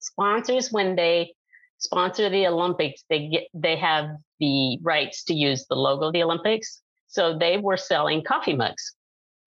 sponsors 0.00 0.72
when 0.72 0.96
they 0.96 1.32
sponsor 1.78 2.28
the 2.28 2.46
Olympics, 2.46 3.04
they 3.08 3.28
get 3.28 3.44
they 3.54 3.76
have 3.76 4.10
the 4.40 4.78
rights 4.82 5.24
to 5.24 5.34
use 5.34 5.66
the 5.68 5.76
logo 5.76 6.06
of 6.06 6.12
the 6.12 6.22
Olympics. 6.22 6.80
So 7.06 7.38
they 7.38 7.58
were 7.58 7.76
selling 7.76 8.24
coffee 8.24 8.56
mugs. 8.56 8.94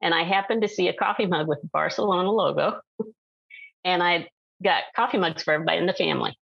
And 0.02 0.14
I 0.14 0.24
happened 0.24 0.62
to 0.62 0.68
see 0.68 0.88
a 0.88 0.94
coffee 0.94 1.26
mug 1.26 1.48
with 1.48 1.62
the 1.62 1.70
Barcelona 1.74 2.32
logo. 2.32 2.80
and 3.84 4.04
I 4.04 4.28
got 4.64 4.84
coffee 4.96 5.18
mugs 5.18 5.44
for 5.44 5.54
everybody 5.54 5.78
in 5.78 5.86
the 5.86 5.94
family. 5.94 6.38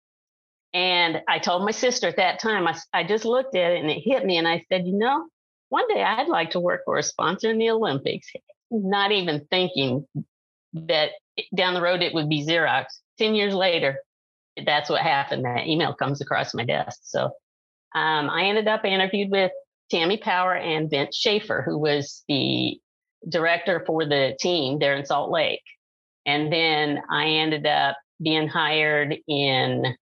And 0.73 1.21
I 1.27 1.39
told 1.39 1.65
my 1.65 1.71
sister 1.71 2.07
at 2.07 2.17
that 2.17 2.39
time, 2.39 2.67
I, 2.67 2.75
I 2.91 3.03
just 3.03 3.25
looked 3.25 3.55
at 3.55 3.71
it 3.73 3.81
and 3.81 3.91
it 3.91 4.01
hit 4.03 4.25
me. 4.25 4.37
And 4.37 4.47
I 4.47 4.65
said, 4.69 4.87
you 4.87 4.97
know, 4.97 5.27
one 5.69 5.87
day 5.87 6.01
I'd 6.03 6.27
like 6.27 6.51
to 6.51 6.59
work 6.59 6.81
for 6.85 6.97
a 6.97 7.03
sponsor 7.03 7.51
in 7.51 7.59
the 7.59 7.69
Olympics. 7.69 8.31
Not 8.71 9.11
even 9.11 9.45
thinking 9.51 10.07
that 10.73 11.11
down 11.55 11.75
the 11.75 11.81
road 11.81 12.01
it 12.01 12.13
would 12.13 12.29
be 12.29 12.45
Xerox. 12.45 12.85
10 13.19 13.35
years 13.35 13.53
later, 13.53 13.99
that's 14.65 14.89
what 14.89 15.01
happened. 15.01 15.45
That 15.45 15.67
email 15.67 15.93
comes 15.93 16.21
across 16.21 16.53
my 16.55 16.65
desk. 16.65 16.99
So 17.03 17.25
um, 17.95 18.29
I 18.29 18.45
ended 18.45 18.67
up 18.67 18.83
interviewed 18.83 19.29
with 19.29 19.51
Tammy 19.91 20.17
Power 20.17 20.55
and 20.55 20.89
Vince 20.89 21.15
Schaefer, 21.15 21.61
who 21.63 21.77
was 21.77 22.23
the 22.27 22.79
director 23.29 23.83
for 23.85 24.05
the 24.05 24.35
team 24.39 24.79
there 24.79 24.95
in 24.95 25.05
Salt 25.05 25.29
Lake. 25.29 25.61
And 26.25 26.51
then 26.51 27.01
I 27.11 27.25
ended 27.25 27.65
up 27.65 27.97
being 28.21 28.47
hired 28.47 29.15
in 29.27 29.95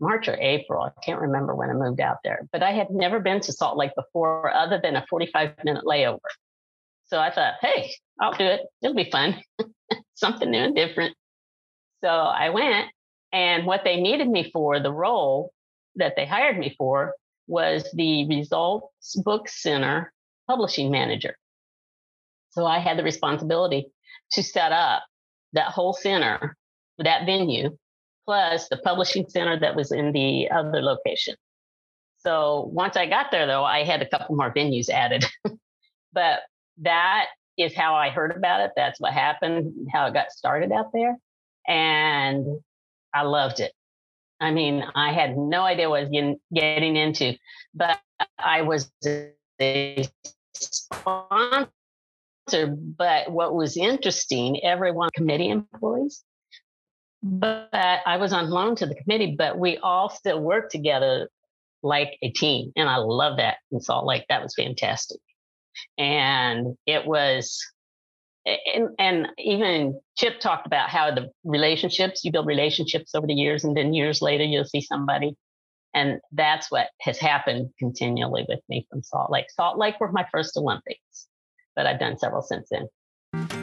March 0.00 0.28
or 0.28 0.36
April. 0.40 0.82
I 0.82 0.90
can't 1.02 1.20
remember 1.20 1.54
when 1.54 1.70
I 1.70 1.74
moved 1.74 2.00
out 2.00 2.18
there, 2.24 2.48
but 2.52 2.62
I 2.62 2.72
had 2.72 2.90
never 2.90 3.20
been 3.20 3.40
to 3.40 3.52
Salt 3.52 3.76
Lake 3.76 3.92
before 3.94 4.52
other 4.52 4.80
than 4.82 4.96
a 4.96 5.04
45 5.08 5.52
minute 5.64 5.84
layover. 5.84 6.18
So 7.06 7.18
I 7.18 7.30
thought, 7.30 7.54
hey, 7.60 7.92
I'll 8.20 8.32
do 8.32 8.44
it. 8.44 8.60
It'll 8.82 8.94
be 8.94 9.10
fun. 9.10 9.42
Something 10.14 10.50
new 10.50 10.58
and 10.58 10.76
different. 10.76 11.14
So 12.02 12.08
I 12.08 12.50
went, 12.50 12.88
and 13.32 13.66
what 13.66 13.82
they 13.84 14.00
needed 14.00 14.28
me 14.28 14.50
for, 14.52 14.80
the 14.80 14.92
role 14.92 15.52
that 15.96 16.14
they 16.16 16.24
hired 16.24 16.58
me 16.58 16.74
for, 16.78 17.14
was 17.46 17.88
the 17.92 18.26
Results 18.28 19.16
Book 19.16 19.48
Center 19.48 20.12
publishing 20.48 20.90
manager. 20.90 21.36
So 22.50 22.64
I 22.64 22.78
had 22.78 22.96
the 22.96 23.02
responsibility 23.02 23.86
to 24.32 24.42
set 24.42 24.72
up 24.72 25.02
that 25.52 25.68
whole 25.68 25.92
center, 25.92 26.56
that 27.04 27.26
venue, 27.26 27.76
plus 28.26 28.68
the 28.68 28.76
publishing 28.78 29.28
center 29.28 29.58
that 29.60 29.76
was 29.76 29.92
in 29.92 30.12
the 30.12 30.50
other 30.50 30.82
location. 30.82 31.34
So 32.18 32.70
once 32.72 32.96
I 32.96 33.06
got 33.06 33.30
there, 33.30 33.46
though, 33.46 33.64
I 33.64 33.82
had 33.82 34.02
a 34.02 34.08
couple 34.08 34.36
more 34.36 34.52
venues 34.52 34.88
added. 34.90 35.24
but 36.12 36.40
that 36.78 37.26
is 37.56 37.74
how 37.74 37.94
I 37.94 38.10
heard 38.10 38.36
about 38.36 38.60
it. 38.60 38.72
That's 38.76 39.00
what 39.00 39.12
happened, 39.12 39.88
how 39.92 40.06
it 40.06 40.14
got 40.14 40.30
started 40.30 40.72
out 40.72 40.92
there. 40.92 41.16
And 41.66 42.60
I 43.14 43.22
loved 43.22 43.60
it. 43.60 43.72
I 44.40 44.50
mean, 44.50 44.84
I 44.94 45.12
had 45.12 45.36
no 45.36 45.62
idea 45.62 45.88
what 45.88 45.98
I 45.98 46.02
was 46.02 46.10
getting, 46.10 46.40
getting 46.54 46.96
into, 46.96 47.36
but 47.74 47.98
I 48.38 48.62
was 48.62 48.90
a 49.04 50.08
sponsor. 50.54 51.68
But 52.48 53.30
what 53.30 53.54
was 53.54 53.76
interesting, 53.76 54.64
everyone 54.64 55.10
committee 55.14 55.50
employees, 55.50 56.24
but 57.22 57.68
I 57.72 58.16
was 58.16 58.32
on 58.32 58.50
loan 58.50 58.76
to 58.76 58.86
the 58.86 58.94
committee, 58.94 59.34
but 59.36 59.58
we 59.58 59.78
all 59.78 60.08
still 60.08 60.40
work 60.40 60.70
together 60.70 61.28
like 61.82 62.16
a 62.22 62.30
team. 62.30 62.72
And 62.76 62.88
I 62.88 62.96
love 62.96 63.36
that 63.38 63.58
in 63.70 63.80
Salt 63.80 64.06
Lake. 64.06 64.24
That 64.28 64.42
was 64.42 64.54
fantastic. 64.54 65.20
And 65.98 66.76
it 66.86 67.06
was, 67.06 67.58
and, 68.46 68.88
and 68.98 69.28
even 69.38 69.98
Chip 70.16 70.40
talked 70.40 70.66
about 70.66 70.88
how 70.88 71.14
the 71.14 71.30
relationships, 71.44 72.24
you 72.24 72.32
build 72.32 72.46
relationships 72.46 73.14
over 73.14 73.26
the 73.26 73.34
years, 73.34 73.64
and 73.64 73.76
then 73.76 73.94
years 73.94 74.22
later, 74.22 74.44
you'll 74.44 74.64
see 74.64 74.80
somebody. 74.80 75.36
And 75.94 76.20
that's 76.32 76.70
what 76.70 76.88
has 77.00 77.18
happened 77.18 77.70
continually 77.78 78.44
with 78.48 78.60
me 78.68 78.86
from 78.90 79.02
Salt 79.02 79.30
Lake. 79.30 79.46
Salt 79.50 79.78
Lake 79.78 79.98
were 80.00 80.12
my 80.12 80.26
first 80.32 80.56
Olympics, 80.56 81.26
but 81.74 81.86
I've 81.86 81.98
done 81.98 82.18
several 82.18 82.42
since 82.42 82.68
then. 82.70 83.59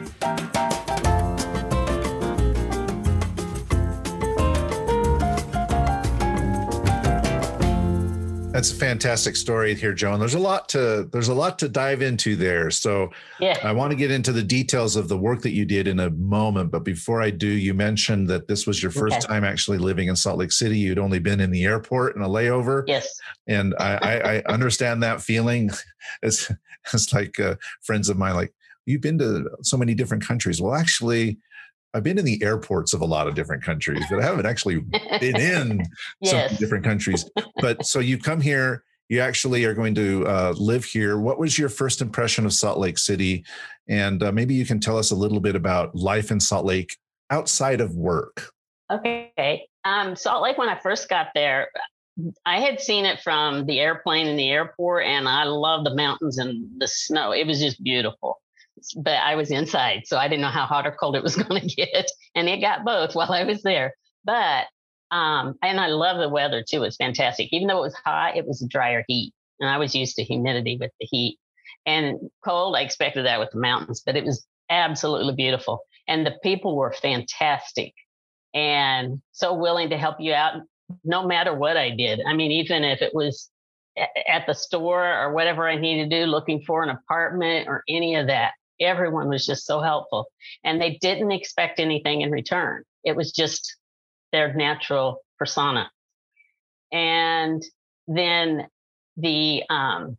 That's 8.57 8.71
a 8.71 8.75
fantastic 8.75 9.35
story 9.35 9.75
here, 9.75 9.93
Joan. 9.93 10.19
There's 10.19 10.33
a 10.33 10.39
lot 10.39 10.67
to 10.69 11.07
there's 11.11 11.27
a 11.27 11.33
lot 11.35 11.59
to 11.59 11.69
dive 11.69 12.01
into 12.01 12.35
there. 12.35 12.71
So 12.71 13.11
yeah. 13.39 13.59
I 13.61 13.71
want 13.71 13.91
to 13.91 13.95
get 13.95 14.09
into 14.09 14.31
the 14.31 14.41
details 14.41 14.95
of 14.95 15.09
the 15.09 15.17
work 15.17 15.43
that 15.43 15.51
you 15.51 15.63
did 15.63 15.87
in 15.87 15.99
a 15.99 16.09
moment. 16.09 16.71
But 16.71 16.83
before 16.83 17.21
I 17.21 17.29
do, 17.29 17.45
you 17.47 17.75
mentioned 17.75 18.27
that 18.29 18.47
this 18.47 18.65
was 18.65 18.81
your 18.81 18.91
first 18.91 19.17
okay. 19.17 19.27
time 19.27 19.43
actually 19.43 19.77
living 19.77 20.07
in 20.07 20.15
Salt 20.15 20.39
Lake 20.39 20.51
City. 20.51 20.75
You'd 20.75 20.97
only 20.97 21.19
been 21.19 21.39
in 21.39 21.51
the 21.51 21.65
airport 21.65 22.15
in 22.15 22.23
a 22.23 22.27
layover. 22.27 22.83
Yes. 22.87 23.07
And 23.45 23.75
I, 23.79 23.93
I, 23.97 24.37
I 24.37 24.43
understand 24.51 25.03
that 25.03 25.21
feeling. 25.21 25.69
It's 26.23 26.49
it's 26.93 27.13
like 27.13 27.37
uh, 27.37 27.55
friends 27.81 28.07
of 28.07 28.17
mine 28.17 28.33
like 28.33 28.53
you've 28.85 29.01
been 29.01 29.19
to 29.19 29.51
so 29.61 29.77
many 29.77 29.93
different 29.93 30.25
countries. 30.25 30.61
Well, 30.61 30.73
actually, 30.73 31.37
I've 31.93 32.03
been 32.03 32.19
in 32.19 32.25
the 32.25 32.41
airports 32.43 32.93
of 32.93 33.01
a 33.01 33.05
lot 33.05 33.27
of 33.27 33.35
different 33.35 33.63
countries, 33.63 34.03
but 34.09 34.19
I 34.19 34.23
haven't 34.23 34.45
actually 34.45 34.79
been 34.79 35.35
in 35.35 35.83
yes. 36.21 36.51
some 36.51 36.57
different 36.57 36.83
countries. 36.83 37.29
But 37.61 37.85
so 37.85 37.99
you 37.99 38.17
come 38.17 38.41
here, 38.41 38.83
you 39.09 39.19
actually 39.19 39.63
are 39.65 39.73
going 39.73 39.95
to 39.95 40.25
uh, 40.27 40.53
live 40.57 40.83
here. 40.83 41.17
What 41.17 41.39
was 41.39 41.57
your 41.57 41.69
first 41.69 42.01
impression 42.01 42.45
of 42.45 42.53
Salt 42.53 42.77
Lake 42.77 42.97
City? 42.97 43.45
And 43.87 44.21
uh, 44.21 44.31
maybe 44.31 44.53
you 44.53 44.65
can 44.65 44.79
tell 44.79 44.97
us 44.97 45.11
a 45.11 45.15
little 45.15 45.39
bit 45.39 45.55
about 45.55 45.95
life 45.95 46.29
in 46.29 46.39
Salt 46.39 46.65
Lake 46.65 46.95
outside 47.29 47.81
of 47.81 47.95
work. 47.95 48.51
Okay. 48.91 49.67
Um, 49.85 50.15
Salt 50.15 50.43
Lake, 50.43 50.57
when 50.57 50.69
I 50.69 50.77
first 50.79 51.07
got 51.07 51.27
there, 51.33 51.69
I 52.45 52.59
had 52.59 52.81
seen 52.81 53.05
it 53.05 53.19
from 53.21 53.65
the 53.65 53.79
airplane 53.79 54.27
in 54.27 54.35
the 54.35 54.49
airport, 54.49 55.05
and 55.05 55.27
I 55.27 55.43
love 55.43 55.83
the 55.83 55.95
mountains 55.95 56.37
and 56.37 56.67
the 56.79 56.87
snow. 56.87 57.31
It 57.31 57.45
was 57.45 57.59
just 57.59 57.81
beautiful 57.83 58.39
but 58.95 59.15
I 59.15 59.35
was 59.35 59.51
inside, 59.51 60.03
so 60.05 60.17
I 60.17 60.27
didn't 60.27 60.41
know 60.41 60.49
how 60.49 60.65
hot 60.65 60.87
or 60.87 60.91
cold 60.91 61.15
it 61.15 61.23
was 61.23 61.35
going 61.43 61.67
to 61.67 61.75
get, 61.75 62.09
and 62.35 62.47
it 62.47 62.61
got 62.61 62.85
both 62.85 63.15
while 63.15 63.31
I 63.31 63.43
was 63.43 63.61
there. 63.63 63.93
But 64.23 64.65
um, 65.11 65.55
and 65.61 65.79
I 65.79 65.87
love 65.87 66.17
the 66.17 66.29
weather 66.29 66.63
too; 66.67 66.83
it's 66.83 66.97
fantastic. 66.97 67.51
Even 67.51 67.67
though 67.67 67.79
it 67.79 67.87
was 67.87 67.95
hot, 68.05 68.37
it 68.37 68.47
was 68.47 68.61
a 68.61 68.67
drier 68.67 69.03
heat, 69.07 69.33
and 69.59 69.69
I 69.69 69.77
was 69.77 69.95
used 69.95 70.15
to 70.17 70.23
humidity 70.23 70.77
with 70.79 70.91
the 70.99 71.07
heat. 71.09 71.37
And 71.85 72.17
cold, 72.43 72.75
I 72.75 72.81
expected 72.81 73.25
that 73.25 73.39
with 73.39 73.51
the 73.51 73.59
mountains, 73.59 74.01
but 74.05 74.17
it 74.17 74.25
was 74.25 74.45
absolutely 74.69 75.33
beautiful, 75.35 75.81
and 76.07 76.25
the 76.25 76.37
people 76.43 76.75
were 76.75 76.93
fantastic, 76.93 77.93
and 78.53 79.21
so 79.31 79.53
willing 79.53 79.89
to 79.89 79.97
help 79.97 80.17
you 80.19 80.33
out, 80.33 80.61
no 81.03 81.25
matter 81.25 81.53
what 81.53 81.77
I 81.77 81.91
did. 81.91 82.21
I 82.27 82.33
mean, 82.33 82.51
even 82.51 82.83
if 82.83 83.01
it 83.01 83.13
was 83.13 83.49
at 84.27 84.45
the 84.45 84.53
store 84.53 85.11
or 85.19 85.33
whatever 85.33 85.67
I 85.67 85.75
needed 85.75 86.11
to 86.11 86.19
do, 86.19 86.25
looking 86.25 86.61
for 86.61 86.83
an 86.83 86.89
apartment 86.89 87.67
or 87.67 87.83
any 87.89 88.15
of 88.15 88.27
that 88.27 88.51
everyone 88.79 89.29
was 89.29 89.45
just 89.45 89.65
so 89.65 89.81
helpful 89.81 90.27
and 90.63 90.81
they 90.81 90.97
didn't 91.01 91.31
expect 91.31 91.79
anything 91.79 92.21
in 92.21 92.31
return. 92.31 92.83
It 93.03 93.15
was 93.15 93.31
just 93.31 93.75
their 94.31 94.53
natural 94.53 95.23
persona. 95.37 95.89
And 96.91 97.63
then 98.07 98.67
the 99.17 99.63
um, 99.69 100.17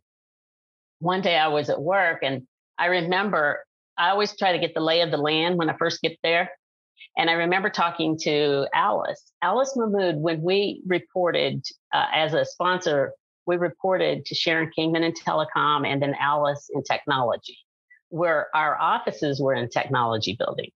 one 0.99 1.21
day 1.21 1.37
i 1.37 1.47
was 1.47 1.69
at 1.69 1.81
work 1.81 2.19
and 2.21 2.45
i 2.77 2.85
remember 2.85 3.63
i 3.97 4.09
always 4.09 4.35
try 4.37 4.51
to 4.51 4.59
get 4.59 4.73
the 4.73 4.81
lay 4.81 5.01
of 5.01 5.11
the 5.11 5.17
land 5.17 5.57
when 5.57 5.69
i 5.69 5.75
first 5.77 6.01
get 6.01 6.17
there 6.23 6.51
and 7.17 7.29
i 7.29 7.33
remember 7.33 7.69
talking 7.69 8.17
to 8.17 8.67
alice. 8.73 9.31
Alice 9.41 9.73
mahmood 9.75 10.17
when 10.17 10.41
we 10.41 10.81
reported 10.85 11.65
uh, 11.93 12.05
as 12.13 12.33
a 12.33 12.45
sponsor 12.45 13.13
we 13.45 13.55
reported 13.55 14.25
to 14.25 14.35
sharon 14.35 14.69
kingman 14.75 15.03
in 15.03 15.13
telecom 15.13 15.87
and 15.87 16.01
then 16.01 16.13
alice 16.19 16.69
in 16.73 16.83
technology 16.83 17.57
where 18.09 18.47
our 18.53 18.79
offices 18.79 19.39
were 19.41 19.53
in 19.53 19.69
technology 19.69 20.35
building. 20.37 20.71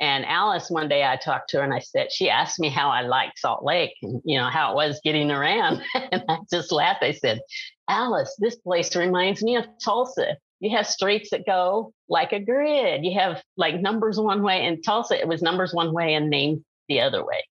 And 0.00 0.26
Alice, 0.26 0.68
one 0.68 0.88
day 0.88 1.04
I 1.04 1.16
talked 1.16 1.50
to 1.50 1.58
her 1.58 1.62
and 1.62 1.72
I 1.72 1.78
said, 1.78 2.10
she 2.10 2.28
asked 2.28 2.58
me 2.58 2.68
how 2.68 2.90
I 2.90 3.02
liked 3.02 3.38
Salt 3.38 3.64
Lake 3.64 3.94
and, 4.02 4.20
you 4.24 4.36
know, 4.36 4.48
how 4.48 4.72
it 4.72 4.74
was 4.74 5.00
getting 5.04 5.30
around. 5.30 5.80
and 5.94 6.24
I 6.28 6.38
just 6.50 6.72
laughed. 6.72 7.04
I 7.04 7.12
said, 7.12 7.40
Alice, 7.88 8.34
this 8.40 8.56
place 8.56 8.96
reminds 8.96 9.44
me 9.44 9.56
of 9.56 9.66
Tulsa. 9.84 10.36
You 10.58 10.76
have 10.76 10.88
streets 10.88 11.30
that 11.30 11.46
go 11.46 11.92
like 12.08 12.32
a 12.32 12.40
grid. 12.40 13.04
You 13.04 13.18
have 13.18 13.42
like 13.56 13.80
numbers 13.80 14.18
one 14.18 14.42
way. 14.42 14.64
In 14.64 14.82
Tulsa, 14.82 15.20
it 15.20 15.28
was 15.28 15.40
numbers 15.40 15.72
one 15.72 15.92
way 15.92 16.14
and 16.14 16.30
named 16.30 16.64
the 16.88 17.00
other 17.00 17.24
way. 17.24 17.44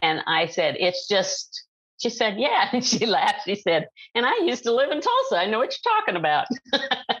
And 0.00 0.20
I 0.28 0.46
said, 0.46 0.76
it's 0.78 1.08
just, 1.08 1.64
she 1.98 2.10
said, 2.10 2.38
yeah. 2.38 2.68
And 2.72 2.84
she 2.84 3.06
laughed. 3.06 3.46
She 3.46 3.56
said, 3.56 3.88
and 4.14 4.24
I 4.24 4.36
used 4.44 4.62
to 4.62 4.72
live 4.72 4.92
in 4.92 5.00
Tulsa. 5.00 5.38
I 5.38 5.46
know 5.46 5.58
what 5.58 5.74
you're 5.74 5.92
talking 5.92 6.16
about. 6.16 6.46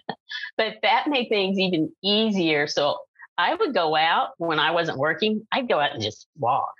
but 0.56 0.74
that 0.82 1.08
made 1.08 1.28
things 1.28 1.58
even 1.58 1.92
easier. 2.02 2.66
So 2.66 2.98
I 3.38 3.54
would 3.54 3.74
go 3.74 3.94
out 3.94 4.30
when 4.38 4.58
I 4.58 4.70
wasn't 4.70 4.98
working, 4.98 5.46
I'd 5.52 5.68
go 5.68 5.78
out 5.78 5.92
and 5.92 6.02
just 6.02 6.26
walk. 6.38 6.72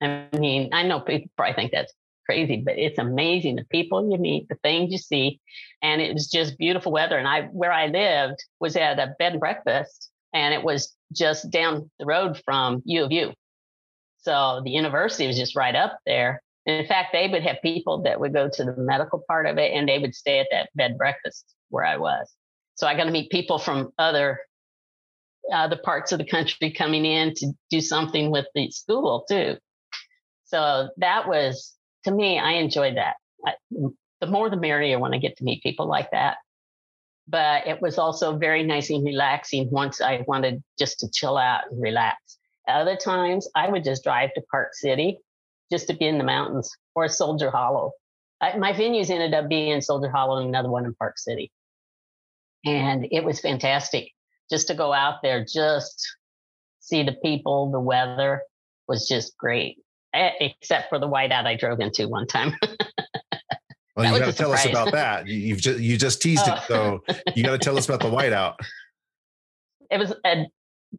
I 0.00 0.28
mean, 0.38 0.70
I 0.72 0.84
know 0.84 1.00
people 1.00 1.30
probably 1.36 1.54
think 1.54 1.72
that's 1.72 1.92
crazy, 2.26 2.62
but 2.64 2.78
it's 2.78 2.98
amazing 2.98 3.56
the 3.56 3.64
people 3.64 4.10
you 4.10 4.18
meet, 4.18 4.48
the 4.48 4.54
things 4.56 4.92
you 4.92 4.98
see, 4.98 5.40
and 5.82 6.00
it 6.00 6.12
was 6.12 6.28
just 6.28 6.58
beautiful 6.58 6.92
weather. 6.92 7.16
And 7.16 7.26
I, 7.26 7.42
where 7.46 7.72
I 7.72 7.86
lived, 7.86 8.44
was 8.60 8.76
at 8.76 8.98
a 8.98 9.14
bed 9.18 9.32
and 9.32 9.40
breakfast, 9.40 10.10
and 10.34 10.52
it 10.52 10.62
was 10.62 10.94
just 11.12 11.50
down 11.50 11.90
the 11.98 12.06
road 12.06 12.40
from 12.44 12.82
U 12.84 13.04
of 13.04 13.12
U. 13.12 13.32
So 14.18 14.60
the 14.62 14.70
university 14.70 15.26
was 15.26 15.38
just 15.38 15.56
right 15.56 15.74
up 15.74 15.98
there. 16.04 16.42
And 16.66 16.82
in 16.82 16.86
fact, 16.86 17.12
they 17.12 17.28
would 17.28 17.42
have 17.42 17.62
people 17.62 18.02
that 18.02 18.20
would 18.20 18.34
go 18.34 18.50
to 18.52 18.64
the 18.64 18.74
medical 18.76 19.24
part 19.26 19.46
of 19.46 19.56
it, 19.56 19.72
and 19.72 19.88
they 19.88 19.98
would 19.98 20.14
stay 20.14 20.38
at 20.38 20.48
that 20.50 20.68
bed 20.74 20.98
breakfast 20.98 21.46
where 21.70 21.84
I 21.84 21.96
was. 21.96 22.30
So 22.78 22.86
I 22.86 22.96
got 22.96 23.04
to 23.04 23.10
meet 23.10 23.30
people 23.30 23.58
from 23.58 23.92
other 23.98 24.38
other 25.52 25.78
parts 25.82 26.12
of 26.12 26.18
the 26.18 26.26
country 26.26 26.70
coming 26.70 27.04
in 27.04 27.34
to 27.34 27.52
do 27.70 27.80
something 27.80 28.30
with 28.30 28.46
the 28.54 28.70
school 28.70 29.24
too. 29.28 29.56
So 30.44 30.88
that 30.98 31.26
was 31.26 31.74
to 32.04 32.12
me, 32.12 32.38
I 32.38 32.52
enjoyed 32.52 32.96
that. 32.96 33.16
I, 33.44 33.54
the 34.20 34.26
more 34.28 34.48
the 34.48 34.56
merrier 34.56 35.00
when 35.00 35.12
I 35.12 35.18
get 35.18 35.36
to 35.38 35.44
meet 35.44 35.62
people 35.62 35.88
like 35.88 36.10
that. 36.12 36.36
But 37.26 37.66
it 37.66 37.82
was 37.82 37.98
also 37.98 38.36
very 38.36 38.62
nice 38.62 38.90
and 38.90 39.04
relaxing 39.04 39.68
once 39.70 40.00
I 40.00 40.24
wanted 40.28 40.62
just 40.78 41.00
to 41.00 41.10
chill 41.10 41.36
out 41.36 41.62
and 41.70 41.82
relax. 41.82 42.38
Other 42.68 42.96
times 42.96 43.48
I 43.56 43.68
would 43.68 43.82
just 43.82 44.04
drive 44.04 44.32
to 44.34 44.42
Park 44.52 44.68
City 44.74 45.18
just 45.72 45.88
to 45.88 45.94
be 45.94 46.06
in 46.06 46.18
the 46.18 46.24
mountains 46.24 46.70
or 46.94 47.08
Soldier 47.08 47.50
Hollow. 47.50 47.90
I, 48.40 48.56
my 48.56 48.72
venues 48.72 49.10
ended 49.10 49.34
up 49.34 49.48
being 49.48 49.80
Soldier 49.80 50.10
Hollow 50.10 50.38
and 50.38 50.48
another 50.48 50.70
one 50.70 50.84
in 50.84 50.94
Park 50.94 51.18
City. 51.18 51.50
And 52.64 53.06
it 53.10 53.24
was 53.24 53.40
fantastic 53.40 54.12
just 54.50 54.68
to 54.68 54.74
go 54.74 54.92
out 54.92 55.16
there, 55.22 55.44
just 55.44 56.16
see 56.80 57.02
the 57.02 57.16
people, 57.22 57.70
the 57.70 57.80
weather 57.80 58.42
was 58.86 59.06
just 59.06 59.36
great, 59.36 59.78
eh, 60.14 60.30
except 60.40 60.88
for 60.88 60.98
the 60.98 61.08
whiteout 61.08 61.46
I 61.46 61.54
drove 61.56 61.80
into 61.80 62.08
one 62.08 62.26
time. 62.26 62.54
well, 63.96 64.12
you 64.12 64.18
got 64.18 64.26
to 64.26 64.32
tell 64.32 64.52
us 64.52 64.64
about 64.64 64.92
that. 64.92 65.26
You've 65.26 65.60
just, 65.60 65.78
you 65.80 65.96
just 65.96 66.22
teased 66.22 66.44
oh. 66.46 66.54
it. 66.54 66.62
So 66.66 67.04
you 67.36 67.44
got 67.44 67.52
to 67.52 67.58
tell 67.58 67.76
us 67.76 67.88
about 67.88 68.00
the 68.00 68.10
whiteout. 68.10 68.56
It 69.90 69.96
was, 69.96 70.12
a, 70.22 70.44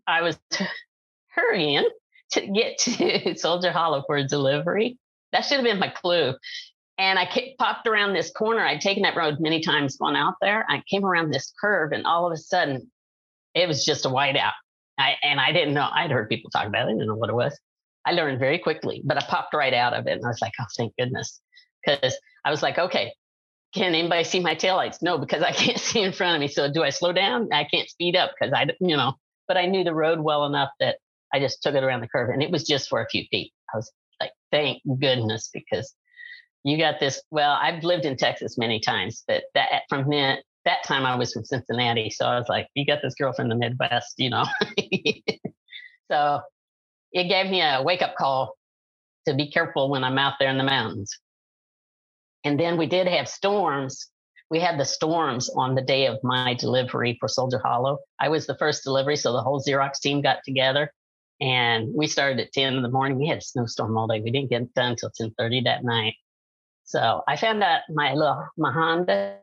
I 0.07 0.23
was 0.23 0.39
hurrying 1.27 1.87
to 2.31 2.47
get 2.47 2.79
to 2.79 3.37
Soldier 3.37 3.71
Hollow 3.71 4.03
for 4.07 4.17
a 4.17 4.23
delivery. 4.23 4.97
That 5.31 5.41
should 5.41 5.57
have 5.57 5.63
been 5.63 5.77
my 5.77 5.89
clue. 5.89 6.33
And 6.99 7.17
I 7.17 7.27
popped 7.57 7.87
around 7.87 8.13
this 8.13 8.29
corner. 8.29 8.63
I'd 8.63 8.81
taken 8.81 9.03
that 9.03 9.15
road 9.15 9.37
many 9.39 9.61
times 9.61 9.97
going 9.97 10.15
out 10.15 10.35
there. 10.41 10.65
I 10.69 10.83
came 10.89 11.05
around 11.05 11.31
this 11.31 11.53
curve, 11.59 11.93
and 11.93 12.05
all 12.05 12.27
of 12.27 12.33
a 12.33 12.37
sudden, 12.37 12.91
it 13.55 13.67
was 13.67 13.85
just 13.85 14.05
a 14.05 14.09
whiteout. 14.09 14.51
I, 14.99 15.15
and 15.23 15.39
I 15.39 15.53
didn't 15.53 15.73
know. 15.73 15.89
I'd 15.91 16.11
heard 16.11 16.27
people 16.27 16.51
talk 16.51 16.67
about 16.67 16.81
it. 16.87 16.91
I 16.91 16.93
didn't 16.93 17.07
know 17.07 17.15
what 17.15 17.29
it 17.29 17.35
was. 17.35 17.57
I 18.05 18.11
learned 18.11 18.39
very 18.39 18.59
quickly, 18.59 19.01
but 19.05 19.17
I 19.17 19.25
popped 19.25 19.53
right 19.53 19.73
out 19.73 19.93
of 19.93 20.07
it, 20.07 20.11
and 20.11 20.25
I 20.25 20.27
was 20.27 20.41
like, 20.41 20.53
"Oh, 20.59 20.65
thank 20.77 20.93
goodness," 20.97 21.39
because 21.85 22.17
I 22.45 22.51
was 22.51 22.61
like, 22.61 22.77
okay, 22.77 23.13
can 23.73 23.93
anybody 23.93 24.23
see 24.23 24.39
my 24.39 24.55
taillights? 24.55 25.01
No, 25.01 25.17
because 25.17 25.43
I 25.43 25.51
can't 25.53 25.79
see 25.79 26.01
in 26.01 26.11
front 26.11 26.35
of 26.35 26.41
me. 26.41 26.47
So 26.47 26.71
do 26.71 26.83
I 26.83 26.89
slow 26.89 27.13
down? 27.13 27.49
I 27.53 27.65
can't 27.65 27.89
speed 27.89 28.15
up 28.15 28.31
because 28.39 28.53
I, 28.53 28.67
you 28.79 28.97
know, 28.97 29.13
but 29.47 29.57
I 29.57 29.65
knew 29.65 29.83
the 29.83 29.93
road 29.93 30.19
well 30.19 30.45
enough 30.45 30.69
that 30.79 30.97
I 31.33 31.39
just 31.39 31.61
took 31.61 31.75
it 31.75 31.83
around 31.83 32.01
the 32.01 32.07
curve 32.07 32.29
and 32.29 32.41
it 32.41 32.51
was 32.51 32.63
just 32.63 32.89
for 32.89 33.01
a 33.01 33.09
few 33.09 33.25
feet. 33.29 33.51
I 33.73 33.77
was 33.77 33.91
like, 34.19 34.31
thank 34.51 34.81
goodness, 34.99 35.49
because 35.53 35.93
you 36.63 36.77
got 36.77 36.99
this. 36.99 37.21
Well, 37.31 37.57
I've 37.61 37.83
lived 37.83 38.05
in 38.05 38.17
Texas 38.17 38.57
many 38.57 38.79
times, 38.79 39.23
but 39.27 39.43
that 39.53 39.83
from 39.89 40.09
that, 40.09 40.39
that 40.65 40.83
time 40.85 41.05
I 41.05 41.15
was 41.15 41.33
from 41.33 41.45
Cincinnati. 41.45 42.09
So 42.09 42.25
I 42.25 42.37
was 42.37 42.49
like, 42.49 42.67
you 42.75 42.85
got 42.85 42.99
this 43.01 43.15
girl 43.15 43.33
from 43.33 43.49
the 43.49 43.55
Midwest, 43.55 44.15
you 44.17 44.29
know? 44.29 44.45
so 46.11 46.41
it 47.11 47.27
gave 47.27 47.49
me 47.49 47.61
a 47.61 47.81
wake 47.81 48.01
up 48.01 48.15
call 48.15 48.55
to 49.27 49.33
be 49.33 49.51
careful 49.51 49.89
when 49.89 50.03
I'm 50.03 50.17
out 50.17 50.33
there 50.39 50.49
in 50.49 50.57
the 50.57 50.63
mountains. 50.63 51.17
And 52.43 52.59
then 52.59 52.77
we 52.77 52.87
did 52.87 53.07
have 53.07 53.27
storms. 53.27 54.07
We 54.49 54.59
had 54.59 54.79
the 54.79 54.85
storms 54.85 55.49
on 55.55 55.75
the 55.75 55.81
day 55.81 56.07
of 56.07 56.17
my 56.23 56.55
delivery 56.55 57.17
for 57.19 57.27
Soldier 57.27 57.61
Hollow. 57.63 57.99
I 58.19 58.29
was 58.29 58.47
the 58.47 58.57
first 58.57 58.83
delivery, 58.83 59.15
so 59.15 59.33
the 59.33 59.41
whole 59.41 59.61
Xerox 59.61 59.99
team 60.01 60.21
got 60.21 60.39
together 60.45 60.91
and 61.41 61.89
we 61.93 62.07
started 62.07 62.39
at 62.39 62.51
10 62.51 62.75
in 62.75 62.83
the 62.83 62.89
morning. 62.89 63.17
We 63.17 63.27
had 63.27 63.37
a 63.37 63.41
snowstorm 63.41 63.97
all 63.97 64.07
day. 64.07 64.21
We 64.21 64.31
didn't 64.31 64.49
get 64.49 64.73
done 64.73 64.91
until 64.91 65.11
10:30 65.11 65.63
that 65.65 65.83
night. 65.83 66.15
So 66.89 67.21
I 67.27 67.35
found 67.35 67.61
out 67.61 67.81
my 67.93 68.15
little 68.15 68.47
my 68.57 68.71
Honda 68.73 69.37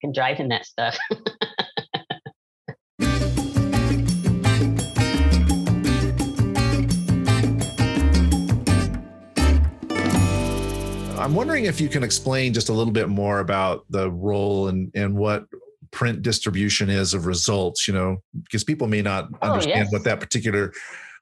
can 0.00 0.12
drive 0.12 0.38
in 0.38 0.46
that 0.50 0.64
stuff. 0.64 0.96
I'm 11.18 11.34
wondering 11.34 11.64
if 11.64 11.80
you 11.80 11.88
can 11.88 12.04
explain 12.04 12.54
just 12.54 12.68
a 12.68 12.72
little 12.72 12.92
bit 12.92 13.08
more 13.08 13.40
about 13.40 13.84
the 13.90 14.12
role 14.12 14.68
and, 14.68 14.92
and 14.94 15.16
what 15.16 15.46
print 15.90 16.22
distribution 16.22 16.88
is 16.90 17.12
of 17.12 17.26
results, 17.26 17.88
you 17.88 17.94
know, 17.94 18.18
because 18.44 18.62
people 18.62 18.86
may 18.86 19.02
not 19.02 19.30
oh, 19.42 19.48
understand 19.48 19.86
yes. 19.86 19.92
what 19.92 20.04
that 20.04 20.20
particular 20.20 20.72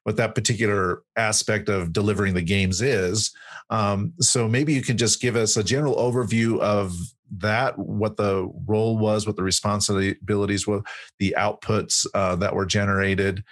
what 0.04 0.16
that 0.16 0.34
particular 0.34 1.02
aspect 1.16 1.68
of 1.68 1.92
delivering 1.92 2.34
the 2.34 2.42
games 2.42 2.80
is. 2.82 3.32
Um, 3.70 4.12
so 4.20 4.48
maybe 4.48 4.72
you 4.72 4.82
can 4.82 4.98
just 4.98 5.20
give 5.20 5.36
us 5.36 5.56
a 5.56 5.64
general 5.64 5.96
overview 5.96 6.58
of 6.60 6.92
that, 7.38 7.78
what 7.78 8.16
the 8.16 8.50
role 8.66 8.98
was, 8.98 9.26
what 9.26 9.36
the 9.36 9.42
responsibilities 9.42 10.66
were, 10.66 10.82
the 11.18 11.34
outputs 11.38 12.06
uh, 12.14 12.36
that 12.36 12.54
were 12.54 12.66
generated, 12.66 13.42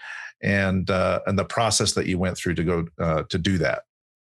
and 0.43 0.91
uh, 0.91 1.21
and 1.27 1.39
the 1.39 1.45
process 1.45 1.93
that 1.93 2.07
you 2.07 2.19
went 2.19 2.37
through 2.37 2.55
to 2.55 2.65
go 2.65 2.87
uh, 2.99 3.23
to 3.29 3.39
do 3.39 3.59
that. 3.59 3.83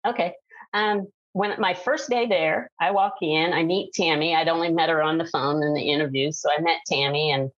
Okay. 0.07 0.33
Um, 0.73 1.07
when 1.33 1.54
my 1.61 1.75
first 1.75 2.09
day 2.09 2.26
there, 2.26 2.71
I 2.81 2.93
walk 2.93 3.14
in, 3.21 3.52
I 3.52 3.64
meet 3.64 3.93
Tammy. 3.93 4.37
I'd 4.37 4.49
only 4.49 4.71
met 4.71 4.88
her 4.88 5.02
on 5.02 5.19
the 5.19 5.26
phone 5.26 5.62
in 5.62 5.75
the 5.75 5.90
interviews. 5.90 6.40
So 6.40 6.49
I 6.57 6.61
met 6.61 6.78
Tammy 6.87 7.33
and 7.33 7.50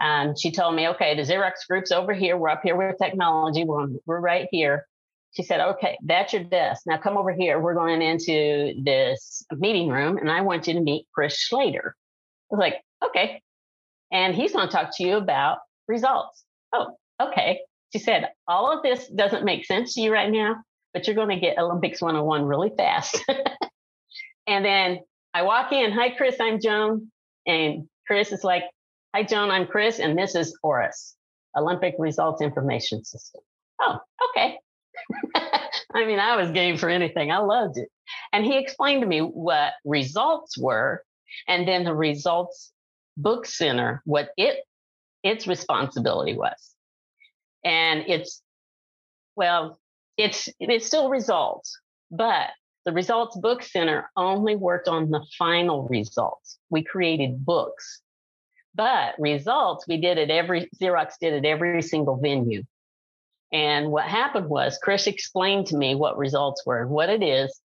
um, 0.00 0.34
she 0.36 0.50
told 0.50 0.74
me, 0.74 0.88
okay, 0.88 1.14
the 1.14 1.22
Xerox 1.22 1.66
group's 1.68 1.92
over 1.92 2.12
here. 2.12 2.36
We're 2.36 2.48
up 2.48 2.62
here 2.62 2.76
with 2.76 2.98
technology. 2.98 3.64
We're, 3.64 3.88
we're 4.06 4.20
right 4.20 4.48
here. 4.50 4.86
She 5.32 5.42
said, 5.42 5.60
okay, 5.60 5.96
that's 6.04 6.32
your 6.32 6.44
desk. 6.44 6.82
Now 6.86 6.98
come 6.98 7.16
over 7.16 7.32
here. 7.32 7.58
We're 7.58 7.74
going 7.74 8.02
into 8.02 8.74
this 8.82 9.44
meeting 9.52 9.88
room 9.88 10.18
and 10.18 10.30
I 10.30 10.42
want 10.42 10.66
you 10.66 10.74
to 10.74 10.80
meet 10.80 11.06
Chris 11.14 11.36
Schlater. 11.36 11.92
I 11.92 12.50
was 12.50 12.58
like, 12.58 12.76
okay. 13.04 13.40
And 14.10 14.34
he's 14.34 14.52
going 14.52 14.68
to 14.68 14.72
talk 14.72 14.90
to 14.96 15.04
you 15.04 15.16
about 15.16 15.58
results. 15.88 16.44
Oh, 16.72 16.96
okay. 17.20 17.60
She 17.92 17.98
said, 17.98 18.28
all 18.46 18.76
of 18.76 18.82
this 18.82 19.08
doesn't 19.08 19.44
make 19.44 19.64
sense 19.64 19.94
to 19.94 20.02
you 20.02 20.12
right 20.12 20.30
now 20.30 20.62
but 20.92 21.06
you're 21.06 21.16
going 21.16 21.28
to 21.28 21.40
get 21.40 21.58
Olympics 21.58 22.00
101 22.00 22.44
really 22.44 22.70
fast. 22.76 23.24
and 24.46 24.64
then 24.64 25.00
I 25.34 25.42
walk 25.42 25.72
in, 25.72 25.92
hi, 25.92 26.10
Chris, 26.10 26.36
I'm 26.40 26.60
Joan. 26.60 27.10
And 27.46 27.88
Chris 28.06 28.32
is 28.32 28.44
like, 28.44 28.64
hi, 29.14 29.22
Joan, 29.22 29.50
I'm 29.50 29.66
Chris, 29.66 29.98
and 29.98 30.18
this 30.18 30.34
is 30.34 30.56
ORIS, 30.62 31.16
Olympic 31.56 31.94
Results 31.98 32.40
Information 32.40 33.04
System. 33.04 33.42
Oh, 33.80 33.98
okay. 34.30 34.58
I 35.94 36.04
mean, 36.06 36.18
I 36.18 36.36
was 36.36 36.50
game 36.50 36.78
for 36.78 36.88
anything. 36.88 37.30
I 37.30 37.38
loved 37.38 37.76
it. 37.76 37.88
And 38.32 38.44
he 38.44 38.58
explained 38.58 39.02
to 39.02 39.06
me 39.06 39.20
what 39.20 39.74
results 39.84 40.56
were, 40.56 41.04
and 41.46 41.68
then 41.68 41.84
the 41.84 41.94
results 41.94 42.72
book 43.16 43.46
center, 43.46 44.02
what 44.04 44.30
it 44.36 44.64
its 45.22 45.46
responsibility 45.46 46.34
was. 46.34 46.74
And 47.64 48.04
it's 48.08 48.42
well, 49.36 49.78
it's 50.16 50.48
it's 50.58 50.86
still 50.86 51.10
results, 51.10 51.78
but 52.10 52.50
the 52.84 52.92
Results 52.92 53.36
Book 53.36 53.62
Center 53.62 54.10
only 54.16 54.56
worked 54.56 54.88
on 54.88 55.10
the 55.10 55.24
final 55.38 55.86
results. 55.86 56.58
We 56.68 56.82
created 56.82 57.44
books, 57.44 58.02
but 58.74 59.14
results 59.18 59.86
we 59.86 60.00
did 60.00 60.18
it 60.18 60.30
every 60.30 60.68
Xerox 60.80 61.14
did 61.20 61.32
it 61.34 61.44
every 61.46 61.82
single 61.82 62.16
venue. 62.16 62.62
And 63.52 63.90
what 63.90 64.04
happened 64.04 64.48
was 64.48 64.78
Chris 64.82 65.06
explained 65.06 65.66
to 65.66 65.76
me 65.76 65.94
what 65.94 66.16
results 66.16 66.64
were. 66.64 66.86
What 66.86 67.10
it 67.10 67.22
is 67.22 67.60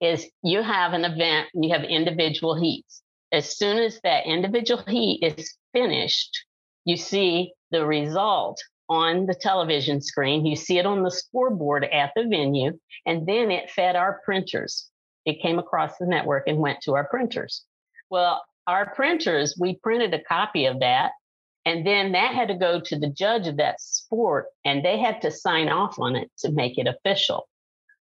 is 0.00 0.28
you 0.42 0.62
have 0.62 0.92
an 0.92 1.04
event, 1.04 1.48
you 1.54 1.70
have 1.72 1.84
individual 1.84 2.54
heats. 2.54 3.02
As 3.32 3.56
soon 3.56 3.78
as 3.78 4.00
that 4.04 4.26
individual 4.26 4.82
heat 4.86 5.20
is 5.22 5.54
finished, 5.72 6.44
you 6.84 6.96
see 6.96 7.52
the 7.70 7.84
result 7.84 8.62
on 8.88 9.26
the 9.26 9.34
television 9.34 10.00
screen. 10.00 10.46
You 10.46 10.56
see 10.56 10.78
it 10.78 10.86
on 10.86 11.02
the 11.02 11.10
scoreboard 11.10 11.84
at 11.84 12.12
the 12.14 12.24
venue, 12.24 12.78
and 13.06 13.26
then 13.26 13.50
it 13.50 13.70
fed 13.70 13.96
our 13.96 14.20
printers. 14.24 14.88
It 15.24 15.40
came 15.40 15.58
across 15.58 15.96
the 15.98 16.06
network 16.06 16.44
and 16.46 16.58
went 16.58 16.80
to 16.82 16.94
our 16.94 17.08
printers. 17.08 17.64
Well, 18.10 18.42
our 18.66 18.94
printers, 18.94 19.56
we 19.58 19.76
printed 19.76 20.14
a 20.14 20.22
copy 20.22 20.66
of 20.66 20.80
that, 20.80 21.12
and 21.66 21.86
then 21.86 22.12
that 22.12 22.34
had 22.34 22.48
to 22.48 22.54
go 22.54 22.80
to 22.80 22.98
the 22.98 23.08
judge 23.08 23.46
of 23.46 23.56
that 23.56 23.80
sport, 23.80 24.46
and 24.64 24.84
they 24.84 24.98
had 24.98 25.22
to 25.22 25.30
sign 25.30 25.68
off 25.68 25.98
on 25.98 26.16
it 26.16 26.30
to 26.38 26.52
make 26.52 26.78
it 26.78 26.86
official. 26.86 27.48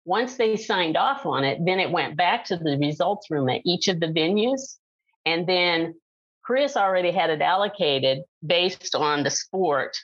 Once 0.05 0.37
they 0.37 0.57
signed 0.57 0.97
off 0.97 1.27
on 1.27 1.45
it, 1.45 1.59
then 1.65 1.79
it 1.79 1.91
went 1.91 2.17
back 2.17 2.45
to 2.45 2.57
the 2.57 2.77
results 2.79 3.31
room 3.31 3.49
at 3.49 3.61
each 3.65 3.87
of 3.87 4.01
the 4.01 4.07
venues. 4.07 4.77
And 5.25 5.47
then 5.47 5.95
Chris 6.43 6.77
already 6.77 7.13
had 7.13 7.31
it 7.31 7.41
allocated 7.41 8.23
based 8.45 8.97
on 8.97 9.23
the 9.23 9.31
sport 9.31 9.97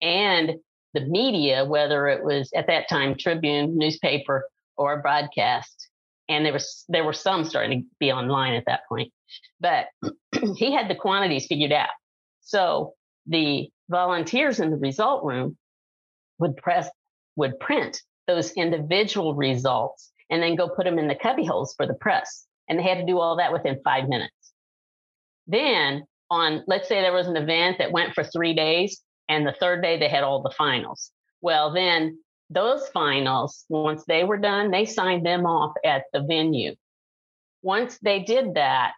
and 0.00 0.54
the 0.94 1.00
media, 1.00 1.64
whether 1.64 2.06
it 2.06 2.24
was 2.24 2.52
at 2.54 2.68
that 2.68 2.88
time 2.88 3.16
Tribune 3.16 3.76
newspaper 3.76 4.48
or 4.76 5.02
broadcast, 5.02 5.79
and 6.30 6.44
there 6.44 6.52
was 6.52 6.84
there 6.88 7.04
were 7.04 7.12
some 7.12 7.44
starting 7.44 7.82
to 7.82 7.88
be 7.98 8.12
online 8.12 8.54
at 8.54 8.64
that 8.66 8.80
point, 8.88 9.12
but 9.60 9.86
he 10.56 10.72
had 10.72 10.88
the 10.88 10.94
quantities 10.94 11.46
figured 11.46 11.72
out. 11.72 11.90
So 12.40 12.94
the 13.26 13.68
volunteers 13.88 14.60
in 14.60 14.70
the 14.70 14.76
result 14.76 15.24
room 15.24 15.56
would 16.38 16.56
press 16.56 16.88
would 17.36 17.58
print 17.60 18.00
those 18.26 18.52
individual 18.52 19.34
results 19.34 20.12
and 20.30 20.42
then 20.42 20.54
go 20.54 20.68
put 20.68 20.84
them 20.84 20.98
in 20.98 21.08
the 21.08 21.14
cubby 21.14 21.44
holes 21.44 21.74
for 21.76 21.86
the 21.86 21.94
press, 21.94 22.46
and 22.68 22.78
they 22.78 22.82
had 22.82 22.98
to 22.98 23.06
do 23.06 23.18
all 23.18 23.36
that 23.36 23.52
within 23.52 23.80
five 23.84 24.08
minutes. 24.08 24.52
Then 25.46 26.04
on 26.30 26.62
let's 26.66 26.88
say 26.88 27.02
there 27.02 27.12
was 27.12 27.26
an 27.26 27.36
event 27.36 27.78
that 27.78 27.92
went 27.92 28.14
for 28.14 28.24
three 28.24 28.54
days 28.54 29.02
and 29.30 29.46
the 29.46 29.54
third 29.60 29.80
day, 29.80 29.96
they 29.96 30.08
had 30.08 30.24
all 30.24 30.42
the 30.42 30.52
finals. 30.58 31.12
Well, 31.40 31.72
then 31.72 32.18
those 32.50 32.88
finals, 32.88 33.64
once 33.68 34.04
they 34.04 34.24
were 34.24 34.36
done, 34.36 34.70
they 34.70 34.84
signed 34.84 35.24
them 35.24 35.46
off 35.46 35.74
at 35.84 36.04
the 36.12 36.20
venue. 36.20 36.74
Once 37.62 37.98
they 37.98 38.20
did 38.20 38.54
that, 38.54 38.92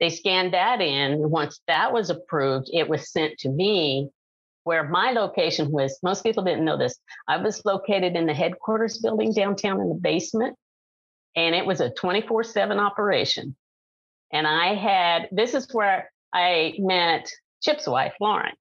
they 0.00 0.10
scanned 0.10 0.54
that 0.54 0.80
in. 0.80 1.30
Once 1.30 1.60
that 1.68 1.92
was 1.92 2.10
approved, 2.10 2.70
it 2.72 2.88
was 2.88 3.10
sent 3.10 3.38
to 3.38 3.48
me 3.48 4.10
where 4.64 4.88
my 4.88 5.12
location 5.12 5.70
was. 5.70 5.98
Most 6.02 6.22
people 6.22 6.42
didn't 6.42 6.64
know 6.64 6.76
this. 6.76 6.98
I 7.28 7.36
was 7.36 7.64
located 7.64 8.16
in 8.16 8.26
the 8.26 8.34
headquarters 8.34 8.98
building 8.98 9.32
downtown 9.32 9.80
in 9.80 9.88
the 9.88 9.94
basement, 9.94 10.56
and 11.36 11.54
it 11.54 11.66
was 11.66 11.80
a 11.80 11.90
24 11.90 12.44
7 12.44 12.78
operation. 12.78 13.54
And 14.32 14.46
I 14.46 14.74
had, 14.74 15.28
this 15.30 15.54
is 15.54 15.72
where 15.72 16.10
I 16.32 16.74
met 16.78 17.30
Chip's 17.62 17.86
wife, 17.86 18.14
Lauren. 18.20 18.54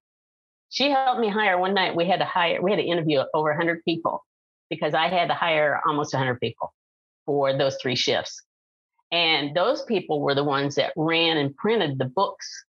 She 0.75 0.89
helped 0.89 1.21
me 1.21 1.29
hire 1.29 1.57
one 1.57 1.73
night. 1.73 1.95
We 1.95 2.05
had 2.05 2.19
to 2.19 2.25
hire, 2.25 2.61
we 2.61 2.69
had 2.69 2.81
to 2.81 2.85
interview 2.85 3.23
over 3.33 3.47
100 3.51 3.85
people 3.85 4.25
because 4.69 4.93
I 4.93 5.07
had 5.07 5.29
to 5.29 5.33
hire 5.33 5.81
almost 5.87 6.13
100 6.13 6.37
people 6.41 6.73
for 7.25 7.57
those 7.57 7.77
three 7.81 7.95
shifts. 7.95 8.43
And 9.09 9.55
those 9.55 9.83
people 9.83 10.19
were 10.19 10.35
the 10.35 10.43
ones 10.43 10.75
that 10.75 10.91
ran 10.97 11.37
and 11.37 11.55
printed 11.55 11.97
the 11.97 12.11
books 12.13 12.65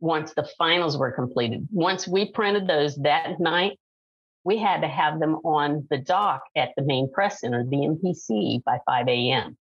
once 0.00 0.32
the 0.32 0.48
finals 0.56 0.96
were 0.96 1.12
completed. 1.12 1.68
Once 1.70 2.08
we 2.08 2.32
printed 2.32 2.66
those 2.66 2.96
that 2.96 3.38
night, 3.38 3.78
we 4.44 4.56
had 4.56 4.80
to 4.80 4.88
have 4.88 5.20
them 5.20 5.34
on 5.44 5.86
the 5.90 5.98
dock 5.98 6.40
at 6.56 6.70
the 6.78 6.82
main 6.82 7.12
press 7.12 7.40
center, 7.40 7.62
the 7.62 7.76
MPC, 7.76 8.64
by 8.64 8.78
5 8.86 9.06
a.m. 9.06 9.54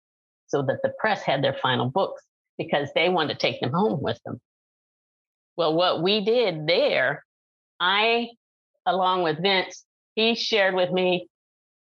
so 0.45 0.61
that 0.61 0.83
the 0.83 0.93
press 0.99 1.23
had 1.23 1.43
their 1.43 1.57
final 1.63 1.89
books 1.89 2.21
because 2.59 2.89
they 2.93 3.09
wanted 3.09 3.33
to 3.33 3.39
take 3.39 3.59
them 3.59 3.71
home 3.71 4.03
with 4.03 4.19
them. 4.23 4.39
Well, 5.57 5.73
what 5.73 6.03
we 6.03 6.23
did 6.23 6.67
there 6.67 7.24
I, 7.79 8.29
along 8.85 9.23
with 9.23 9.41
Vince, 9.41 9.85
he 10.15 10.35
shared 10.35 10.75
with 10.75 10.91
me, 10.91 11.27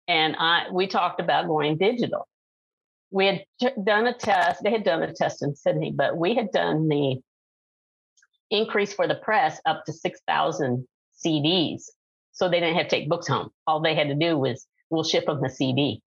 and 0.09 0.37
I 0.38 0.66
we 0.73 0.87
talked 0.87 1.21
about 1.21 1.47
going 1.49 1.77
digital. 1.79 2.27
we 3.11 3.27
had 3.27 3.45
t- 3.61 3.68
done 3.85 4.07
a 4.07 4.14
test. 4.14 4.62
They 4.62 4.71
had 4.73 4.85
done 4.85 5.03
a 5.03 5.12
test 5.12 5.42
in 5.42 5.55
Sydney, 5.55 5.92
but 5.92 6.16
we 6.16 6.35
had 6.35 6.51
done 6.53 6.88
the 6.88 7.16
increase 8.51 8.92
for 8.92 9.07
the 9.07 9.14
press 9.16 9.61
up 9.66 9.85
to 9.87 9.92
6,000 9.92 10.87
CDs. 11.25 11.85
So 12.33 12.49
they 12.49 12.61
didn't 12.61 12.77
have 12.77 12.88
to 12.88 12.97
take 12.97 13.09
books 13.09 13.29
home. 13.29 13.51
All 13.66 13.81
they 13.81 13.95
had 13.95 14.09
to 14.09 14.14
do 14.14 14.38
was 14.38 14.66
we'll 14.90 15.05
ship 15.05 15.27
them 15.27 15.40
the 15.42 15.51
CD. 15.51 16.01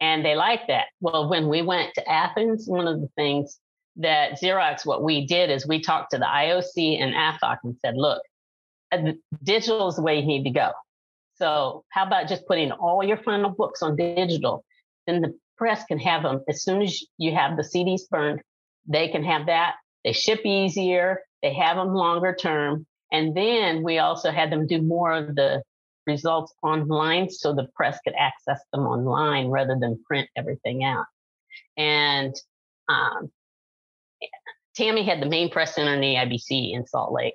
And 0.00 0.24
they 0.24 0.34
liked 0.34 0.68
that. 0.68 0.86
Well, 1.00 1.28
when 1.30 1.48
we 1.48 1.62
went 1.62 1.94
to 1.94 2.10
Athens, 2.10 2.66
one 2.68 2.86
of 2.86 3.00
the 3.00 3.08
things 3.16 3.58
that 3.96 4.40
Xerox, 4.40 4.84
what 4.84 5.02
we 5.02 5.26
did 5.26 5.50
is 5.50 5.66
we 5.66 5.80
talked 5.80 6.10
to 6.10 6.18
the 6.18 6.26
IOC 6.26 7.00
and 7.00 7.14
ATHOC 7.14 7.58
and 7.64 7.76
said, 7.80 7.94
look, 7.96 8.22
digital 9.42 9.88
is 9.88 9.96
the 9.96 10.02
way 10.02 10.18
you 10.18 10.26
need 10.26 10.44
to 10.44 10.50
go. 10.50 10.70
So 11.36 11.84
how 11.90 12.06
about 12.06 12.28
just 12.28 12.46
putting 12.46 12.70
all 12.72 13.02
your 13.02 13.16
final 13.16 13.50
books 13.50 13.82
on 13.82 13.96
digital? 13.96 14.64
Then 15.06 15.20
the 15.20 15.34
press 15.56 15.84
can 15.84 15.98
have 15.98 16.22
them 16.22 16.42
as 16.48 16.62
soon 16.62 16.82
as 16.82 17.02
you 17.18 17.34
have 17.34 17.56
the 17.56 17.62
CDs 17.62 18.08
burned, 18.08 18.40
they 18.86 19.08
can 19.08 19.24
have 19.24 19.46
that. 19.46 19.76
They 20.04 20.12
ship 20.12 20.44
easier, 20.44 21.22
they 21.42 21.52
have 21.54 21.76
them 21.76 21.94
longer 21.94 22.34
term. 22.34 22.86
And 23.12 23.36
then 23.36 23.82
we 23.82 23.98
also 23.98 24.30
had 24.30 24.50
them 24.50 24.66
do 24.66 24.82
more 24.82 25.12
of 25.12 25.34
the 25.34 25.62
results 26.06 26.52
online 26.62 27.30
so 27.30 27.54
the 27.54 27.68
press 27.74 27.98
could 28.04 28.14
access 28.18 28.60
them 28.72 28.82
online 28.82 29.48
rather 29.48 29.76
than 29.78 30.02
print 30.06 30.28
everything 30.36 30.84
out. 30.84 31.06
And 31.76 32.34
um, 32.88 33.30
Tammy 34.74 35.04
had 35.04 35.22
the 35.22 35.26
main 35.26 35.50
press 35.50 35.74
center 35.74 35.94
in 35.94 36.00
the 36.00 36.14
IBC 36.14 36.74
in 36.74 36.86
Salt 36.86 37.12
Lake, 37.12 37.34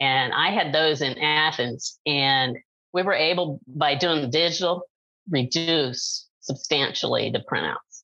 and 0.00 0.32
I 0.32 0.50
had 0.50 0.72
those 0.72 1.00
in 1.02 1.18
Athens. 1.18 1.98
And 2.06 2.56
we 2.92 3.02
were 3.02 3.14
able, 3.14 3.60
by 3.66 3.94
doing 3.94 4.30
digital, 4.30 4.82
reduce 5.30 6.28
substantially 6.40 7.30
the 7.30 7.44
printouts. 7.50 8.02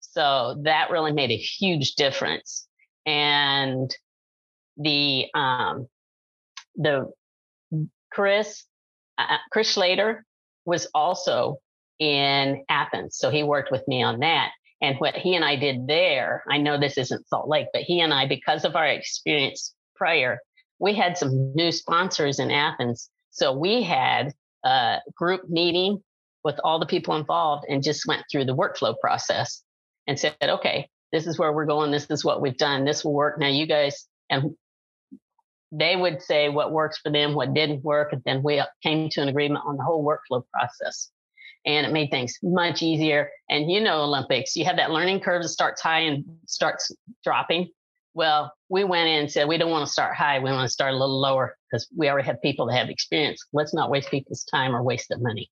So 0.00 0.60
that 0.62 0.90
really 0.90 1.12
made 1.12 1.30
a 1.30 1.36
huge 1.36 1.94
difference. 1.94 2.66
And 3.04 3.94
the 4.76 5.26
um, 5.34 5.86
the 6.76 7.10
Chris 8.10 8.64
uh, 9.18 9.26
uh, 9.28 9.38
Chris 9.52 9.70
Slater 9.70 10.24
was 10.64 10.86
also 10.94 11.58
in 11.98 12.64
Athens, 12.68 13.16
so 13.16 13.30
he 13.30 13.42
worked 13.42 13.70
with 13.70 13.86
me 13.86 14.02
on 14.02 14.20
that. 14.20 14.50
And 14.80 14.96
what 14.98 15.14
he 15.14 15.34
and 15.34 15.44
I 15.44 15.56
did 15.56 15.86
there, 15.86 16.42
I 16.50 16.58
know 16.58 16.78
this 16.78 16.98
isn't 16.98 17.28
Salt 17.28 17.48
Lake, 17.48 17.68
but 17.72 17.82
he 17.82 18.00
and 18.00 18.12
I, 18.12 18.26
because 18.26 18.64
of 18.64 18.76
our 18.76 18.86
experience 18.86 19.74
prior, 19.96 20.38
we 20.78 20.94
had 20.94 21.16
some 21.16 21.54
new 21.54 21.72
sponsors 21.72 22.38
in 22.38 22.50
Athens. 22.50 23.10
So 23.30 23.52
we 23.52 23.82
had 23.82 24.32
a 24.64 24.98
group 25.14 25.48
meeting 25.48 26.02
with 26.44 26.58
all 26.62 26.78
the 26.78 26.86
people 26.86 27.16
involved 27.16 27.64
and 27.68 27.82
just 27.82 28.06
went 28.06 28.24
through 28.30 28.44
the 28.44 28.56
workflow 28.56 28.94
process 29.00 29.62
and 30.06 30.18
said, 30.18 30.36
okay, 30.42 30.88
this 31.12 31.26
is 31.26 31.38
where 31.38 31.52
we're 31.52 31.64
going. 31.64 31.90
This 31.90 32.10
is 32.10 32.24
what 32.24 32.42
we've 32.42 32.56
done. 32.56 32.84
This 32.84 33.04
will 33.04 33.14
work. 33.14 33.38
Now 33.38 33.48
you 33.48 33.66
guys, 33.66 34.06
and 34.30 34.54
they 35.72 35.96
would 35.96 36.22
say 36.22 36.48
what 36.48 36.72
works 36.72 36.98
for 36.98 37.10
them, 37.10 37.34
what 37.34 37.54
didn't 37.54 37.82
work. 37.82 38.12
And 38.12 38.22
then 38.24 38.42
we 38.42 38.62
came 38.82 39.08
to 39.10 39.22
an 39.22 39.28
agreement 39.28 39.64
on 39.66 39.76
the 39.76 39.82
whole 39.82 40.04
workflow 40.04 40.42
process. 40.52 41.10
And 41.66 41.86
it 41.86 41.92
made 41.92 42.10
things 42.10 42.38
much 42.42 42.82
easier. 42.82 43.30
And 43.48 43.70
you 43.70 43.80
know, 43.80 44.02
Olympics, 44.02 44.54
you 44.54 44.66
have 44.66 44.76
that 44.76 44.90
learning 44.90 45.20
curve 45.20 45.42
that 45.42 45.48
starts 45.48 45.80
high 45.80 46.00
and 46.00 46.24
starts 46.46 46.94
dropping. 47.24 47.70
Well, 48.16 48.52
we 48.68 48.84
went 48.84 49.08
in 49.08 49.22
and 49.22 49.30
said, 49.30 49.48
we 49.48 49.58
don't 49.58 49.72
want 49.72 49.84
to 49.84 49.92
start 49.92 50.14
high. 50.14 50.38
We 50.38 50.48
want 50.48 50.64
to 50.64 50.72
start 50.72 50.94
a 50.94 50.96
little 50.96 51.20
lower 51.20 51.56
because 51.68 51.88
we 51.96 52.08
already 52.08 52.24
have 52.28 52.40
people 52.42 52.64
that 52.66 52.76
have 52.76 52.88
experience. 52.88 53.44
Let's 53.52 53.74
not 53.74 53.90
waste 53.90 54.08
people's 54.08 54.44
time 54.44 54.72
or 54.72 54.84
waste 54.84 55.08
their 55.08 55.18
money. 55.18 55.50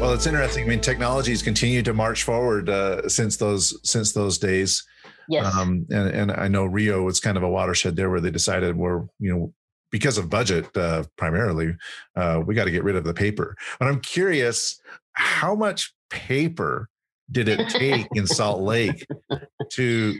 Well, 0.00 0.12
it's 0.12 0.26
interesting. 0.26 0.64
I 0.64 0.66
mean, 0.66 0.80
technologies 0.80 1.40
continue 1.40 1.84
to 1.84 1.94
march 1.94 2.24
forward 2.24 2.68
uh, 2.68 3.08
since 3.08 3.36
those 3.36 3.78
since 3.88 4.10
those 4.10 4.38
days. 4.38 4.84
Yes. 5.28 5.54
Um, 5.54 5.86
and, 5.90 6.08
and 6.08 6.32
I 6.32 6.48
know 6.48 6.64
Rio 6.64 7.02
was 7.02 7.20
kind 7.20 7.36
of 7.36 7.44
a 7.44 7.48
watershed 7.48 7.94
there 7.94 8.10
where 8.10 8.20
they 8.20 8.32
decided 8.32 8.76
we're, 8.76 9.02
you 9.20 9.32
know, 9.32 9.52
because 9.90 10.18
of 10.18 10.30
budget 10.30 10.74
uh, 10.76 11.04
primarily, 11.16 11.74
uh, 12.16 12.42
we 12.44 12.54
got 12.54 12.64
to 12.64 12.70
get 12.70 12.84
rid 12.84 12.96
of 12.96 13.04
the 13.04 13.14
paper. 13.14 13.56
But 13.78 13.88
I'm 13.88 14.00
curious, 14.00 14.80
how 15.12 15.54
much 15.54 15.94
paper 16.10 16.88
did 17.30 17.48
it 17.48 17.68
take 17.68 18.06
in 18.14 18.26
Salt 18.26 18.62
Lake 18.62 19.06
to 19.72 20.18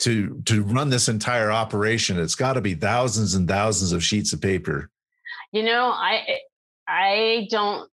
to 0.00 0.42
to 0.44 0.62
run 0.62 0.90
this 0.90 1.08
entire 1.08 1.50
operation? 1.50 2.18
It's 2.18 2.34
got 2.34 2.54
to 2.54 2.60
be 2.60 2.74
thousands 2.74 3.34
and 3.34 3.48
thousands 3.48 3.92
of 3.92 4.04
sheets 4.04 4.32
of 4.32 4.40
paper. 4.40 4.90
You 5.52 5.62
know, 5.62 5.90
I 5.90 6.38
I 6.86 7.48
don't 7.50 7.88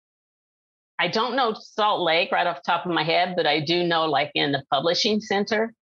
I 1.00 1.08
don't 1.08 1.36
know 1.36 1.54
Salt 1.54 2.02
Lake 2.02 2.32
right 2.32 2.48
off 2.48 2.58
the 2.58 2.72
top 2.72 2.86
of 2.86 2.92
my 2.92 3.04
head, 3.04 3.36
but 3.36 3.48
I 3.48 3.60
do 3.60 3.84
know 3.84 4.06
like 4.06 4.32
in 4.36 4.52
the 4.52 4.64
publishing 4.72 5.20
center, 5.20 5.74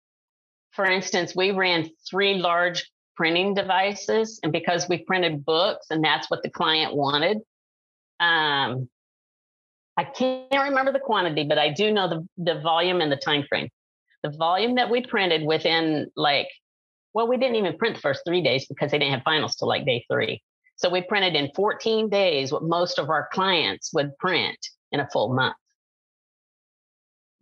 for 0.70 0.86
instance, 0.86 1.34
we 1.36 1.50
ran 1.50 1.90
three 2.08 2.34
large 2.34 2.90
printing 3.16 3.54
devices, 3.54 4.40
and 4.42 4.52
because 4.52 4.88
we 4.88 4.98
printed 4.98 5.44
books 5.44 5.86
and 5.90 6.04
that's 6.04 6.30
what 6.30 6.42
the 6.42 6.50
client 6.50 6.94
wanted, 6.94 7.38
um, 8.20 8.88
I 9.96 10.04
can't 10.04 10.50
remember 10.52 10.92
the 10.92 11.00
quantity, 11.00 11.44
but 11.44 11.58
I 11.58 11.70
do 11.70 11.92
know 11.92 12.08
the, 12.08 12.28
the 12.38 12.60
volume 12.60 13.00
and 13.00 13.12
the 13.12 13.16
time 13.16 13.44
frame. 13.48 13.68
The 14.22 14.30
volume 14.30 14.76
that 14.76 14.90
we 14.90 15.04
printed 15.04 15.42
within 15.42 16.10
like, 16.16 16.48
well, 17.12 17.28
we 17.28 17.36
didn't 17.36 17.56
even 17.56 17.76
print 17.76 17.96
the 17.96 18.00
first 18.00 18.22
three 18.26 18.42
days 18.42 18.66
because 18.66 18.90
they 18.90 18.98
didn't 18.98 19.14
have 19.14 19.22
finals 19.24 19.56
till 19.56 19.68
like 19.68 19.84
day 19.84 20.04
three. 20.10 20.42
So 20.76 20.88
we 20.88 21.02
printed 21.02 21.34
in 21.34 21.50
14 21.54 22.08
days 22.08 22.52
what 22.52 22.62
most 22.62 22.98
of 22.98 23.10
our 23.10 23.28
clients 23.32 23.90
would 23.92 24.16
print 24.18 24.56
in 24.92 25.00
a 25.00 25.08
full 25.10 25.34
month 25.34 25.56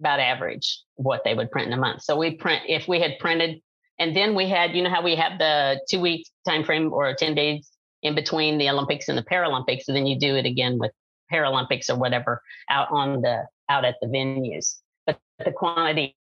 about 0.00 0.18
average 0.18 0.83
what 0.96 1.22
they 1.24 1.35
would 1.35 1.50
print 1.50 1.68
in 1.68 1.74
a 1.74 1.76
month 1.76 2.02
so 2.02 2.16
we 2.16 2.30
print 2.30 2.62
if 2.66 2.88
we 2.88 3.00
had 3.00 3.18
printed 3.18 3.61
and 4.00 4.16
then 4.16 4.34
we 4.34 4.48
had 4.48 4.74
you 4.74 4.82
know 4.82 4.90
how 4.90 5.02
we 5.02 5.14
have 5.14 5.38
the 5.38 5.80
two 5.88 6.00
week 6.00 6.26
time 6.48 6.64
frame 6.64 6.92
or 6.92 7.14
10 7.14 7.36
days 7.36 7.70
in 8.02 8.16
between 8.16 8.58
the 8.58 8.68
olympics 8.68 9.08
and 9.08 9.16
the 9.16 9.22
paralympics 9.22 9.84
and 9.86 9.96
then 9.96 10.06
you 10.06 10.18
do 10.18 10.34
it 10.34 10.46
again 10.46 10.78
with 10.78 10.90
paralympics 11.32 11.88
or 11.88 11.96
whatever 11.96 12.42
out 12.68 12.88
on 12.90 13.22
the 13.22 13.44
out 13.68 13.84
at 13.84 13.94
the 14.02 14.08
venues. 14.08 14.80
But 15.06 15.20
the 15.44 15.52
quantity 15.52 16.16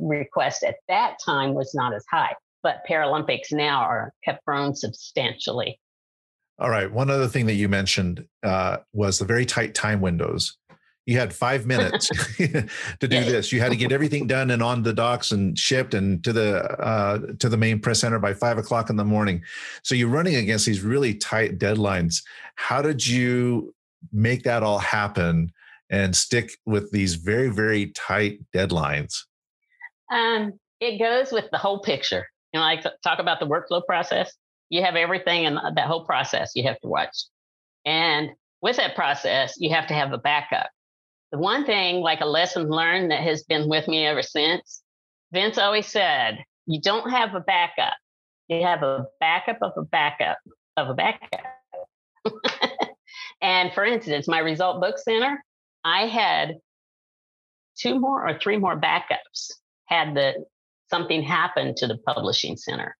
request 0.00 0.64
at 0.64 0.74
that 0.88 1.18
time 1.24 1.54
was 1.54 1.72
not 1.74 1.94
as 1.94 2.04
high 2.10 2.34
but 2.62 2.82
paralympics 2.88 3.52
now 3.52 3.80
are 3.80 4.12
have 4.24 4.38
grown 4.46 4.74
substantially. 4.74 5.80
All 6.58 6.70
right. 6.70 6.90
One 6.90 7.08
other 7.08 7.28
thing 7.28 7.46
that 7.46 7.54
you 7.54 7.68
mentioned 7.68 8.26
uh, 8.42 8.78
was 8.92 9.18
the 9.18 9.24
very 9.24 9.46
tight 9.46 9.74
time 9.74 10.00
windows 10.00 10.57
you 11.08 11.18
had 11.18 11.32
five 11.32 11.64
minutes 11.64 12.08
to 12.36 12.68
do 13.00 13.24
this. 13.24 13.50
You 13.50 13.60
had 13.60 13.70
to 13.70 13.76
get 13.76 13.92
everything 13.92 14.26
done 14.26 14.50
and 14.50 14.62
on 14.62 14.82
the 14.82 14.92
docks 14.92 15.32
and 15.32 15.58
shipped 15.58 15.94
and 15.94 16.22
to 16.22 16.34
the 16.34 16.62
uh, 16.78 17.18
to 17.38 17.48
the 17.48 17.56
main 17.56 17.80
press 17.80 18.00
center 18.00 18.18
by 18.18 18.34
five 18.34 18.58
o'clock 18.58 18.90
in 18.90 18.96
the 18.96 19.06
morning. 19.06 19.42
So 19.82 19.94
you're 19.94 20.10
running 20.10 20.36
against 20.36 20.66
these 20.66 20.82
really 20.82 21.14
tight 21.14 21.58
deadlines. 21.58 22.22
How 22.56 22.82
did 22.82 23.06
you 23.06 23.74
make 24.12 24.42
that 24.42 24.62
all 24.62 24.78
happen 24.78 25.50
and 25.88 26.14
stick 26.14 26.58
with 26.66 26.90
these 26.90 27.14
very 27.14 27.48
very 27.48 27.86
tight 27.92 28.40
deadlines? 28.54 29.24
Um, 30.12 30.60
it 30.78 30.98
goes 30.98 31.32
with 31.32 31.46
the 31.50 31.58
whole 31.58 31.80
picture. 31.80 32.26
You 32.52 32.60
know, 32.60 32.66
I 32.66 32.82
talk 33.02 33.18
about 33.18 33.40
the 33.40 33.46
workflow 33.46 33.82
process. 33.86 34.30
You 34.68 34.82
have 34.82 34.94
everything 34.94 35.44
in 35.44 35.54
that 35.54 35.86
whole 35.86 36.04
process 36.04 36.52
you 36.54 36.64
have 36.64 36.78
to 36.80 36.88
watch, 36.88 37.16
and 37.86 38.28
with 38.60 38.76
that 38.76 38.94
process, 38.94 39.54
you 39.56 39.70
have 39.70 39.86
to 39.86 39.94
have 39.94 40.12
a 40.12 40.18
backup 40.18 40.68
the 41.32 41.38
one 41.38 41.64
thing, 41.64 42.00
like 42.00 42.20
a 42.20 42.26
lesson 42.26 42.68
learned 42.68 43.10
that 43.10 43.22
has 43.22 43.44
been 43.44 43.68
with 43.68 43.86
me 43.88 44.06
ever 44.06 44.22
since, 44.22 44.82
Vince 45.32 45.58
always 45.58 45.86
said, 45.86 46.38
you 46.66 46.80
don't 46.80 47.10
have 47.10 47.34
a 47.34 47.40
backup. 47.40 47.94
You 48.48 48.62
have 48.62 48.82
a 48.82 49.06
backup 49.20 49.58
of 49.60 49.72
a 49.76 49.82
backup 49.82 50.38
of 50.76 50.88
a 50.88 50.94
backup. 50.94 51.40
and 53.42 53.72
for 53.72 53.84
instance, 53.84 54.26
my 54.26 54.38
result 54.38 54.80
book 54.80 54.98
center, 54.98 55.42
I 55.84 56.06
had 56.06 56.56
two 57.78 57.98
more 57.98 58.26
or 58.26 58.38
three 58.38 58.56
more 58.56 58.78
backups 58.78 59.52
had 59.86 60.14
the 60.14 60.44
something 60.90 61.22
happened 61.22 61.76
to 61.76 61.86
the 61.86 61.98
publishing 61.98 62.56
center, 62.56 62.96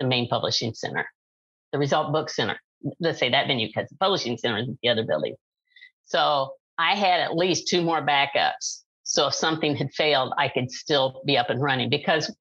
the 0.00 0.06
main 0.06 0.28
publishing 0.28 0.74
center, 0.74 1.06
the 1.72 1.78
result 1.78 2.12
book 2.12 2.28
center. 2.28 2.58
Let's 3.00 3.18
say 3.18 3.30
that 3.30 3.46
venue 3.46 3.68
because 3.68 3.88
the 3.88 3.96
publishing 3.96 4.36
center 4.36 4.58
is 4.58 4.68
the 4.82 4.88
other 4.88 5.04
building. 5.04 5.34
So 6.04 6.52
I 6.78 6.94
had 6.94 7.20
at 7.20 7.36
least 7.36 7.68
two 7.68 7.82
more 7.82 8.04
backups. 8.04 8.82
So 9.04 9.26
if 9.28 9.34
something 9.34 9.76
had 9.76 9.92
failed, 9.92 10.32
I 10.38 10.48
could 10.48 10.70
still 10.70 11.22
be 11.26 11.36
up 11.36 11.50
and 11.50 11.60
running 11.60 11.90
because 11.90 12.34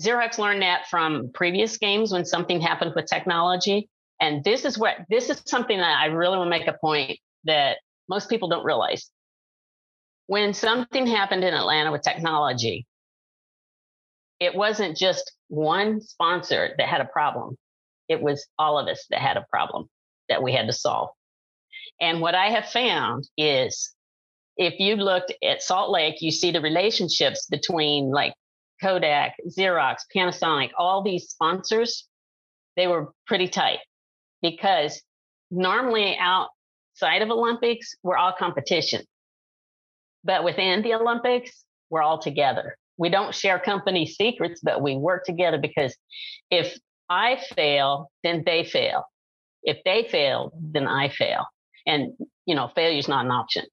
Xerox 0.00 0.38
learned 0.38 0.62
that 0.62 0.86
from 0.88 1.30
previous 1.34 1.76
games 1.78 2.12
when 2.12 2.24
something 2.24 2.60
happened 2.60 2.92
with 2.94 3.06
technology. 3.06 3.88
And 4.20 4.44
this 4.44 4.64
is 4.64 4.78
what 4.78 4.96
this 5.08 5.30
is 5.30 5.42
something 5.46 5.78
that 5.78 5.98
I 5.98 6.06
really 6.06 6.36
want 6.36 6.52
to 6.52 6.58
make 6.58 6.68
a 6.68 6.76
point 6.80 7.18
that 7.44 7.78
most 8.08 8.28
people 8.28 8.48
don't 8.48 8.64
realize. 8.64 9.10
When 10.26 10.52
something 10.52 11.06
happened 11.06 11.44
in 11.44 11.54
Atlanta 11.54 11.90
with 11.90 12.02
technology, 12.02 12.86
it 14.40 14.54
wasn't 14.54 14.96
just 14.96 15.32
one 15.48 16.00
sponsor 16.00 16.74
that 16.78 16.88
had 16.88 17.00
a 17.00 17.06
problem. 17.06 17.56
it 18.08 18.20
was 18.22 18.46
all 18.58 18.78
of 18.78 18.88
us 18.88 19.06
that 19.10 19.20
had 19.20 19.36
a 19.36 19.46
problem 19.50 19.88
that 20.28 20.42
we 20.42 20.52
had 20.52 20.66
to 20.66 20.72
solve. 20.72 21.10
And 22.00 22.20
what 22.20 22.34
I 22.34 22.50
have 22.50 22.68
found 22.68 23.28
is 23.36 23.92
if 24.56 24.78
you 24.78 24.96
looked 24.96 25.32
at 25.42 25.62
Salt 25.62 25.90
Lake, 25.90 26.16
you 26.20 26.30
see 26.30 26.50
the 26.50 26.60
relationships 26.60 27.46
between 27.46 28.10
like 28.10 28.34
Kodak, 28.82 29.34
Xerox, 29.48 29.98
Panasonic, 30.14 30.70
all 30.76 31.02
these 31.02 31.28
sponsors, 31.28 32.06
they 32.76 32.86
were 32.86 33.12
pretty 33.26 33.48
tight 33.48 33.78
because 34.42 35.02
normally 35.50 36.16
outside 36.18 37.22
of 37.22 37.30
Olympics, 37.30 37.94
we're 38.02 38.16
all 38.16 38.34
competition. 38.38 39.02
But 40.24 40.44
within 40.44 40.82
the 40.82 40.94
Olympics, 40.94 41.64
we're 41.90 42.02
all 42.02 42.18
together. 42.18 42.76
We 42.96 43.10
don't 43.10 43.34
share 43.34 43.58
company 43.58 44.06
secrets, 44.06 44.60
but 44.62 44.82
we 44.82 44.96
work 44.96 45.24
together 45.24 45.58
because 45.58 45.96
if 46.50 46.76
I 47.08 47.40
fail, 47.54 48.10
then 48.22 48.42
they 48.44 48.64
fail. 48.64 49.04
If 49.62 49.78
they 49.84 50.06
fail, 50.10 50.52
then 50.60 50.86
I 50.86 51.08
fail. 51.08 51.46
And, 51.88 52.12
you 52.44 52.54
know, 52.54 52.68
failure 52.74 52.98
is 52.98 53.08
not 53.08 53.24
an 53.24 53.32
option. 53.32 53.64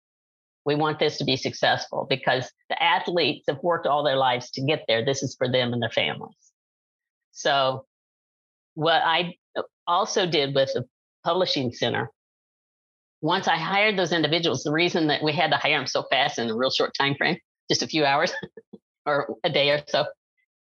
We 0.65 0.73
want 0.73 0.97
this 0.97 1.17
to 1.17 1.25
be 1.25 1.35
successful 1.35 2.07
because 2.09 2.49
the 2.69 2.81
athletes 2.81 3.45
have 3.47 3.59
worked 3.61 3.85
all 3.85 4.03
their 4.03 4.15
lives 4.15 4.49
to 4.51 4.65
get 4.65 4.85
there. 4.87 5.05
This 5.05 5.21
is 5.21 5.35
for 5.37 5.51
them 5.51 5.73
and 5.73 5.81
their 5.81 5.91
families. 5.91 6.33
So, 7.33 7.85
what 8.73 9.01
I 9.03 9.35
also 9.85 10.25
did 10.25 10.55
with 10.55 10.71
the 10.73 10.85
publishing 11.23 11.71
center, 11.71 12.09
once 13.21 13.47
I 13.47 13.57
hired 13.57 13.97
those 13.97 14.11
individuals, 14.11 14.63
the 14.63 14.71
reason 14.71 15.07
that 15.07 15.21
we 15.21 15.33
had 15.33 15.51
to 15.51 15.57
hire 15.57 15.77
them 15.77 15.87
so 15.87 16.03
fast 16.09 16.39
in 16.39 16.49
a 16.49 16.55
real 16.55 16.71
short 16.71 16.93
time 16.97 17.15
frame, 17.15 17.37
just 17.69 17.83
a 17.83 17.87
few 17.87 18.05
hours 18.05 18.33
or 19.05 19.35
a 19.43 19.49
day 19.49 19.71
or 19.71 19.81
so, 19.87 20.05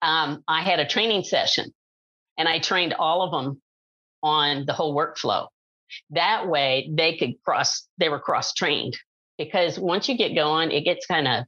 um, 0.02 0.42
I 0.48 0.62
had 0.62 0.80
a 0.80 0.86
training 0.86 1.22
session 1.22 1.72
and 2.36 2.48
I 2.48 2.58
trained 2.58 2.94
all 2.94 3.22
of 3.22 3.30
them 3.30 3.62
on 4.22 4.66
the 4.66 4.72
whole 4.72 4.94
workflow. 4.94 5.46
That 6.10 6.48
way 6.48 6.90
they 6.92 7.16
could 7.16 7.34
cross, 7.44 7.86
they 7.98 8.08
were 8.08 8.20
cross 8.20 8.52
trained 8.52 8.96
because 9.38 9.78
once 9.78 10.08
you 10.08 10.16
get 10.16 10.34
going, 10.34 10.70
it 10.70 10.82
gets 10.82 11.06
kind 11.06 11.28
of 11.28 11.44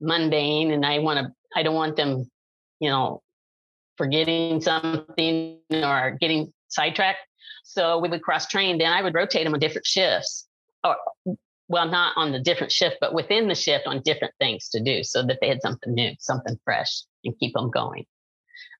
mundane 0.00 0.70
and 0.70 0.84
I 0.84 0.98
want 0.98 1.18
to, 1.18 1.32
I 1.54 1.62
don't 1.62 1.74
want 1.74 1.96
them, 1.96 2.30
you 2.80 2.90
know, 2.90 3.22
forgetting 3.96 4.60
something 4.60 5.58
or 5.70 6.16
getting 6.20 6.52
sidetracked. 6.68 7.20
So 7.64 7.98
we 7.98 8.08
would 8.08 8.22
cross 8.22 8.46
train. 8.46 8.78
Then 8.78 8.92
I 8.92 9.02
would 9.02 9.14
rotate 9.14 9.44
them 9.44 9.54
on 9.54 9.60
different 9.60 9.86
shifts, 9.86 10.46
or 10.84 10.96
well, 11.68 11.88
not 11.88 12.16
on 12.16 12.32
the 12.32 12.38
different 12.38 12.72
shift, 12.72 12.98
but 13.00 13.12
within 13.12 13.48
the 13.48 13.54
shift 13.54 13.86
on 13.86 14.02
different 14.02 14.34
things 14.38 14.68
to 14.68 14.80
do, 14.80 15.02
so 15.02 15.24
that 15.26 15.38
they 15.40 15.48
had 15.48 15.62
something 15.62 15.92
new, 15.92 16.12
something 16.20 16.56
fresh, 16.64 17.02
and 17.24 17.36
keep 17.38 17.54
them 17.54 17.70
going. 17.70 18.04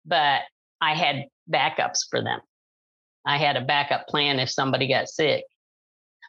But 0.05 0.43
I 0.81 0.95
had 0.95 1.25
backups 1.51 2.09
for 2.11 2.23
them. 2.23 2.41
I 3.27 3.39
had 3.39 3.57
a 3.57 3.65
backup 3.65 4.07
plan 4.07 4.39
if 4.39 4.49
somebody 4.49 4.89
got 4.89 5.09
sick. 5.09 5.45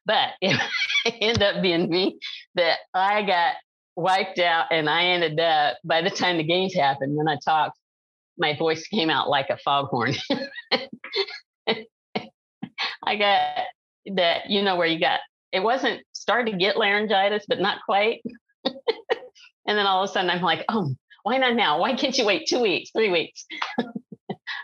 But 0.06 0.30
it 0.42 0.60
ended 1.22 1.44
up 1.44 1.62
being 1.62 1.90
me 1.90 2.18
that 2.56 2.80
I 2.94 3.24
got 3.24 3.56
wiped 3.96 4.40
out 4.40 4.68
and 4.72 4.90
I 4.90 5.04
ended 5.06 5.40
up, 5.40 5.78
by 5.84 6.02
the 6.02 6.10
time 6.10 6.38
the 6.38 6.44
games 6.44 6.74
happened, 6.74 7.16
when 7.16 7.28
I 7.28 7.38
talked, 7.44 7.78
my 8.38 8.56
voice 8.56 8.88
came 8.88 9.10
out 9.10 9.30
like 9.30 9.50
a 9.50 9.58
foghorn. 9.58 10.16
I 13.04 13.16
got 13.16 13.66
that, 14.16 14.50
you 14.50 14.62
know, 14.62 14.76
where 14.76 14.88
you 14.88 15.00
got, 15.00 15.20
it 15.52 15.62
wasn't 15.62 16.02
starting 16.14 16.54
to 16.54 16.60
get 16.60 16.78
laryngitis, 16.78 17.46
but 17.48 17.60
not 17.60 17.80
quite. 17.86 18.22
and 18.66 19.78
then 19.78 19.86
all 19.86 20.04
of 20.04 20.10
a 20.10 20.14
sudden 20.14 20.30
I'm 20.30 20.42
like, 20.42 20.66
oh, 20.70 20.94
why 21.24 21.38
not 21.38 21.56
now? 21.56 21.80
Why 21.80 21.96
can't 21.96 22.18
you 22.18 22.26
wait 22.26 22.48
two 22.48 22.62
weeks, 22.62 22.92
three 22.92 23.12
weeks? 23.12 23.46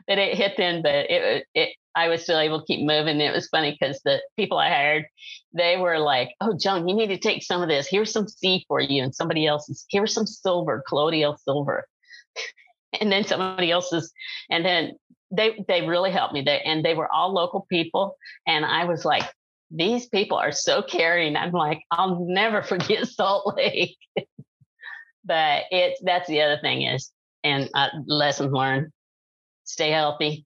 that 0.07 0.17
it 0.17 0.37
hit 0.37 0.53
then, 0.57 0.81
but 0.81 0.93
it, 1.09 1.45
it, 1.53 1.69
I 1.95 2.07
was 2.07 2.23
still 2.23 2.39
able 2.39 2.59
to 2.59 2.65
keep 2.65 2.85
moving. 2.85 3.21
It 3.21 3.33
was 3.33 3.47
funny 3.47 3.77
because 3.79 4.01
the 4.03 4.21
people 4.37 4.57
I 4.57 4.69
hired, 4.69 5.05
they 5.53 5.77
were 5.77 5.99
like, 5.99 6.31
"Oh, 6.41 6.57
Joan, 6.57 6.87
you 6.87 6.95
need 6.95 7.07
to 7.07 7.17
take 7.17 7.43
some 7.43 7.61
of 7.61 7.69
this. 7.69 7.87
Here's 7.87 8.11
some 8.11 8.27
C 8.27 8.65
for 8.67 8.79
you, 8.79 9.03
and 9.03 9.13
somebody 9.13 9.45
else's. 9.45 9.85
Here's 9.89 10.13
some 10.13 10.25
silver, 10.25 10.83
colloidal 10.87 11.37
silver." 11.37 11.87
and 13.01 13.11
then 13.11 13.23
somebody 13.25 13.71
else's, 13.71 14.11
and 14.49 14.65
then 14.65 14.93
they 15.31 15.63
they 15.67 15.87
really 15.87 16.11
helped 16.11 16.33
me. 16.33 16.41
They 16.41 16.61
and 16.61 16.83
they 16.83 16.93
were 16.93 17.11
all 17.11 17.33
local 17.33 17.65
people, 17.69 18.17
and 18.47 18.65
I 18.65 18.85
was 18.85 19.05
like, 19.05 19.23
"These 19.71 20.07
people 20.07 20.37
are 20.37 20.51
so 20.51 20.81
caring." 20.81 21.35
I'm 21.35 21.51
like, 21.51 21.81
"I'll 21.91 22.25
never 22.25 22.63
forget 22.63 23.07
Salt 23.07 23.55
Lake." 23.55 23.97
but 25.25 25.63
it's 25.71 26.01
that's 26.03 26.27
the 26.27 26.41
other 26.41 26.59
thing 26.61 26.83
is, 26.83 27.11
and 27.43 27.69
uh, 27.75 27.89
lessons 28.07 28.51
learned 28.51 28.91
stay 29.63 29.91
healthy. 29.91 30.45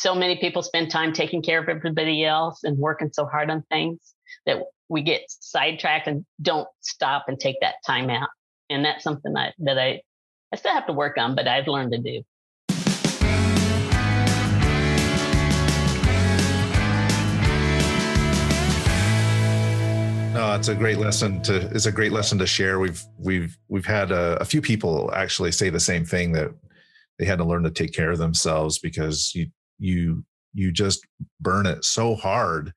So 0.00 0.14
many 0.14 0.36
people 0.36 0.62
spend 0.62 0.92
time 0.92 1.12
taking 1.12 1.42
care 1.42 1.60
of 1.60 1.68
everybody 1.68 2.24
else 2.24 2.62
and 2.62 2.78
working 2.78 3.10
so 3.12 3.26
hard 3.26 3.50
on 3.50 3.64
things 3.68 4.14
that 4.46 4.62
we 4.88 5.02
get 5.02 5.22
sidetracked 5.28 6.06
and 6.06 6.24
don't 6.40 6.68
stop 6.82 7.24
and 7.26 7.36
take 7.36 7.56
that 7.62 7.74
time 7.84 8.08
out. 8.08 8.28
And 8.70 8.84
that's 8.84 9.02
something 9.02 9.32
that, 9.32 9.54
that 9.58 9.76
I, 9.76 10.00
I 10.52 10.56
still 10.56 10.72
have 10.72 10.86
to 10.86 10.92
work 10.92 11.18
on, 11.18 11.34
but 11.34 11.48
I've 11.48 11.66
learned 11.66 11.90
to 11.94 11.98
do. 11.98 12.22
No, 20.32 20.54
it's 20.54 20.68
a 20.68 20.76
great 20.76 20.98
lesson 20.98 21.42
to. 21.42 21.68
It's 21.74 21.86
a 21.86 21.92
great 21.92 22.12
lesson 22.12 22.38
to 22.38 22.46
share. 22.46 22.78
We've 22.78 23.02
we've 23.18 23.58
we've 23.66 23.84
had 23.84 24.12
a, 24.12 24.40
a 24.40 24.44
few 24.44 24.62
people 24.62 25.10
actually 25.12 25.50
say 25.50 25.70
the 25.70 25.80
same 25.80 26.04
thing 26.04 26.30
that 26.34 26.52
they 27.18 27.24
had 27.24 27.38
to 27.38 27.44
learn 27.44 27.64
to 27.64 27.70
take 27.72 27.92
care 27.92 28.12
of 28.12 28.18
themselves 28.18 28.78
because 28.78 29.34
you 29.34 29.48
you 29.78 30.24
you 30.54 30.72
just 30.72 31.06
burn 31.40 31.66
it 31.66 31.84
so 31.84 32.14
hard 32.14 32.72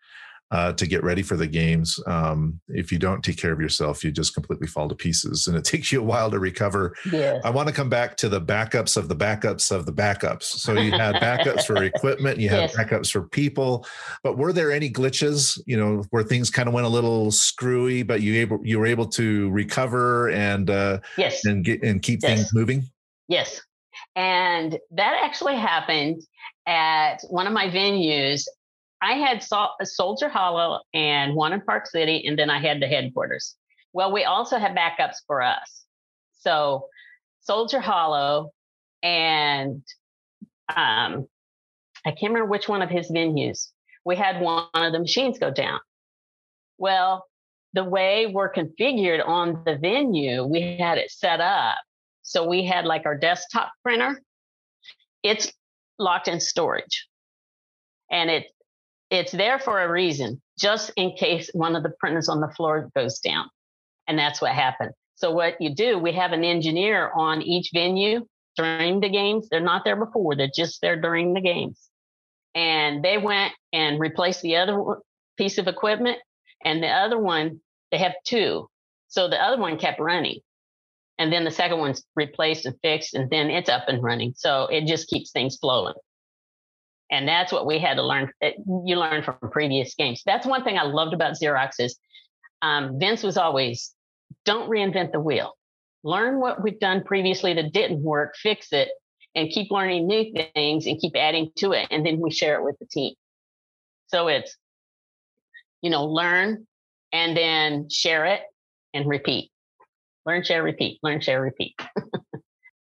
uh, 0.52 0.74
to 0.74 0.86
get 0.86 1.02
ready 1.02 1.22
for 1.22 1.38
the 1.38 1.48
games. 1.48 1.98
Um, 2.06 2.60
if 2.68 2.92
you 2.92 3.00
don't 3.00 3.24
take 3.24 3.38
care 3.38 3.54
of 3.54 3.62
yourself, 3.62 4.04
you 4.04 4.12
just 4.12 4.34
completely 4.34 4.68
fall 4.68 4.90
to 4.90 4.96
pieces, 4.96 5.48
and 5.48 5.56
it 5.56 5.64
takes 5.66 5.92
you 5.92 6.02
a 6.02 6.04
while 6.04 6.30
to 6.30 6.40
recover. 6.40 6.94
Yes. 7.10 7.42
I 7.46 7.50
want 7.50 7.70
to 7.70 7.74
come 7.74 7.90
back 7.90 8.18
to 8.18 8.30
the 8.30 8.42
backups 8.42 8.98
of 8.98 9.08
the 9.08 9.16
backups 9.16 9.72
of 9.72 9.86
the 9.86 9.94
backups. 9.94 10.44
So 10.44 10.74
you 10.74 10.92
had 10.92 11.16
backups 11.22 11.66
for 11.66 11.82
equipment, 11.84 12.38
you 12.38 12.50
had 12.50 12.70
yes. 12.70 12.76
backups 12.76 13.12
for 13.12 13.24
people, 13.24 13.86
but 14.24 14.38
were 14.38 14.52
there 14.52 14.72
any 14.72 14.90
glitches? 14.90 15.60
You 15.66 15.78
know, 15.78 16.04
where 16.10 16.24
things 16.24 16.50
kind 16.50 16.68
of 16.68 16.74
went 16.74 16.86
a 16.86 16.90
little 16.90 17.32
screwy, 17.32 18.04
but 18.04 18.22
you 18.22 18.36
able 18.42 18.60
you 18.62 18.78
were 18.78 18.88
able 18.88 19.08
to 19.08 19.50
recover 19.52 20.30
and 20.32 20.70
uh, 20.70 21.00
yes, 21.18 21.46
and 21.46 21.64
get 21.64 21.82
and 21.82 22.02
keep 22.02 22.20
yes. 22.22 22.32
things 22.32 22.54
moving. 22.54 22.84
Yes, 23.30 23.62
and 24.15 24.78
that 24.91 25.21
actually 25.24 25.56
happened 25.56 26.21
at 26.67 27.21
one 27.30 27.47
of 27.47 27.54
my 27.54 27.67
venues. 27.67 28.45
I 29.02 29.13
had 29.13 29.43
Soldier 29.84 30.30
Hollow 30.30 30.82
and 30.93 31.36
one 31.36 31.54
in 31.54 31.62
Park 31.62 31.88
City, 31.88 32.26
and 32.28 32.38
then 32.38 32.50
I 32.50 32.60
had 32.60 32.82
the 32.82 32.88
headquarters. 32.88 33.56
Well, 33.93 34.12
we 34.12 34.24
also 34.24 34.58
had 34.58 34.76
backups 34.76 35.17
for 35.26 35.41
us. 35.41 35.86
So 36.39 36.88
Soldier 37.41 37.80
Hollow 37.80 38.52
and 39.04 39.84
um, 40.76 41.28
I 42.06 42.12
can't 42.12 42.34
remember 42.34 42.45
which 42.45 42.69
one 42.69 42.82
of 42.82 42.89
his 42.89 43.12
venues. 43.12 43.69
We 44.06 44.15
had 44.15 44.41
one 44.41 44.67
of 44.74 44.93
the 44.93 45.00
machines 45.00 45.39
go 45.39 45.52
down. 45.52 45.80
Well, 46.78 47.26
the 47.74 47.84
way 47.84 48.28
we're 48.28 48.52
configured 48.52 49.26
on 49.28 49.63
the 49.65 49.78
venue, 49.78 50.43
we 50.43 50.78
had 50.78 50.97
it 50.97 51.12
set 51.12 51.39
up 51.39 51.78
so 52.21 52.47
we 52.47 52.65
had 52.65 52.86
like 52.86 53.05
our 53.05 53.17
desktop 53.17 53.71
printer. 53.84 54.21
It's 55.23 55.51
locked 55.99 56.27
in 56.27 56.39
storage. 56.39 57.07
And 58.12 58.29
it 58.29 58.45
it's 59.10 59.31
there 59.34 59.60
for 59.60 59.81
a 59.81 59.91
reason, 59.91 60.41
just 60.57 60.91
in 60.95 61.12
case 61.17 61.49
one 61.53 61.75
of 61.75 61.84
the 61.84 61.93
printers 61.99 62.29
on 62.29 62.39
the 62.39 62.47
floor 62.55 62.89
goes 62.95 63.19
down. 63.19 63.49
And 64.07 64.17
that's 64.17 64.41
what 64.41 64.51
happened. 64.51 64.91
So 65.15 65.31
what 65.31 65.60
you 65.60 65.75
do, 65.75 65.99
we 65.99 66.13
have 66.13 66.31
an 66.31 66.45
engineer 66.45 67.12
on 67.13 67.41
each 67.41 67.71
venue 67.73 68.25
during 68.55 69.01
the 69.01 69.10
games. 69.10 69.49
They're 69.49 69.60
not 69.60 69.84
there 69.84 69.97
before, 69.97 70.36
they're 70.36 70.49
just 70.53 70.81
there 70.81 70.99
during 70.99 71.34
the 71.34 71.41
games. 71.41 71.89
And 72.55 73.03
they 73.03 73.17
went 73.17 73.53
and 73.73 73.99
replaced 73.99 74.41
the 74.41 74.57
other 74.57 74.81
piece 75.38 75.57
of 75.57 75.67
equipment. 75.67 76.17
And 76.63 76.81
the 76.81 76.88
other 76.88 77.19
one, 77.19 77.60
they 77.91 77.97
have 77.97 78.13
two. 78.25 78.69
So 79.10 79.27
the 79.27 79.41
other 79.41 79.57
one 79.57 79.77
kept 79.77 79.99
running 79.99 80.39
and 81.21 81.31
then 81.31 81.43
the 81.43 81.51
second 81.51 81.77
one's 81.77 82.03
replaced 82.15 82.65
and 82.65 82.75
fixed 82.81 83.13
and 83.13 83.29
then 83.29 83.51
it's 83.51 83.69
up 83.69 83.84
and 83.88 84.01
running. 84.01 84.34
So 84.36 84.65
it 84.71 84.88
just 84.88 85.07
keeps 85.07 85.29
things 85.29 85.55
flowing. 85.55 85.93
And 87.12 87.27
that's 87.27 87.51
what 87.51 87.67
we 87.67 87.77
had 87.77 87.97
to 87.97 88.03
learn 88.03 88.31
eh, 88.41 88.53
you 88.86 88.95
learn 88.95 89.21
from 89.21 89.36
previous 89.51 89.93
games. 89.93 90.23
That's 90.25 90.47
one 90.47 90.63
thing 90.63 90.79
i 90.79 90.84
loved 90.84 91.13
about 91.13 91.36
xerox 91.39 91.73
is 91.77 91.95
um, 92.63 92.99
vince 92.99 93.21
was 93.21 93.38
always 93.38 93.93
don't 94.45 94.67
reinvent 94.67 95.12
the 95.12 95.19
wheel. 95.19 95.53
Learn 96.03 96.39
what 96.39 96.63
we've 96.63 96.79
done 96.79 97.03
previously 97.03 97.53
that 97.53 97.71
didn't 97.71 98.01
work 98.01 98.36
fix 98.36 98.73
it 98.73 98.89
and 99.36 99.47
keep 99.49 99.69
learning 99.69 100.07
new 100.07 100.34
things 100.55 100.88
and 100.88 100.99
keep 100.99 101.15
adding 101.15 101.51
to 101.57 101.73
it 101.73 101.88
and 101.91 102.03
then 102.03 102.19
we 102.19 102.31
share 102.31 102.55
it 102.55 102.63
with 102.63 102.79
the 102.79 102.88
team. 102.88 103.13
So 104.07 104.27
it's 104.27 104.57
you 105.84 105.91
know 105.91 106.05
learn 106.05 106.65
and 107.13 107.38
then 107.38 107.89
share 107.91 108.25
it 108.25 108.41
and 108.95 109.07
repeat 109.07 109.51
learn, 110.25 110.43
share, 110.43 110.63
repeat, 110.63 110.99
learn, 111.03 111.21
share, 111.21 111.41
repeat. 111.41 111.75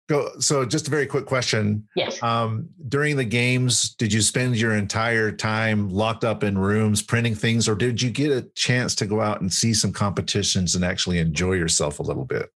Go. 0.10 0.32
So, 0.40 0.66
just 0.66 0.88
a 0.88 0.90
very 0.90 1.06
quick 1.06 1.28
question. 1.28 1.88
Yes. 1.96 2.22
Um, 2.24 2.68
during 2.88 3.16
the 3.16 3.24
games, 3.24 3.94
did 3.94 4.12
you 4.12 4.22
spend 4.22 4.58
your 4.58 4.76
entire 4.76 5.32
time 5.32 5.88
locked 5.88 6.24
up 6.24 6.44
in 6.44 6.58
rooms 6.58 7.04
printing 7.04 7.36
things, 7.36 7.70
or 7.70 7.76
did 7.76 8.02
you 8.02 8.10
get 8.10 8.32
a 8.32 8.42
chance 8.56 8.96
to 8.96 9.06
go 9.06 9.22
out 9.22 9.42
and 9.42 9.54
see 9.54 9.72
some 9.72 9.94
competitions 9.94 10.74
and 10.74 10.84
actually 10.84 11.20
enjoy 11.20 11.54
yourself 11.54 12.00
a 12.00 12.02
little 12.02 12.26
bit? 12.26 12.50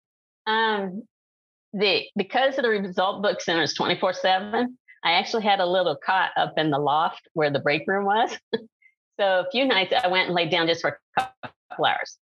Um, 0.48 1.04
the 1.74 2.08
because 2.16 2.58
of 2.58 2.64
the 2.64 2.70
result 2.70 3.22
book 3.22 3.40
center 3.40 3.62
is 3.62 3.76
twenty 3.76 4.00
four 4.00 4.14
seven. 4.14 4.76
I 5.04 5.12
actually 5.12 5.44
had 5.44 5.60
a 5.60 5.66
little 5.66 5.96
cot 6.04 6.32
up 6.36 6.54
in 6.58 6.72
the 6.72 6.80
loft 6.80 7.28
where 7.34 7.52
the 7.52 7.60
break 7.60 7.84
room 7.86 8.06
was. 8.06 8.36
so 8.56 8.66
a 9.20 9.46
few 9.52 9.66
nights 9.66 9.94
I 10.04 10.08
went 10.08 10.28
and 10.28 10.36
laid 10.36 10.50
down 10.50 10.66
just 10.66 10.82
for 10.82 10.98
a 11.20 11.22
couple 11.22 11.86
hours. 11.86 12.18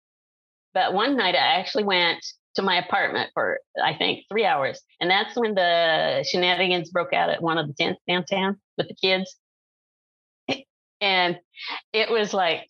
But 0.73 0.93
one 0.93 1.15
night 1.15 1.35
I 1.35 1.59
actually 1.59 1.85
went 1.85 2.25
to 2.55 2.61
my 2.61 2.75
apartment 2.77 3.29
for 3.33 3.59
I 3.81 3.93
think 3.95 4.25
three 4.29 4.45
hours, 4.45 4.81
and 4.99 5.09
that's 5.09 5.35
when 5.37 5.55
the 5.55 6.25
shenanigans 6.27 6.89
broke 6.89 7.13
out 7.13 7.29
at 7.29 7.41
one 7.41 7.57
of 7.57 7.67
the 7.67 7.73
tents 7.73 8.01
downtown 8.07 8.59
with 8.77 8.87
the 8.87 8.95
kids. 8.95 9.35
And 11.03 11.39
it 11.93 12.11
was 12.11 12.31
like 12.31 12.67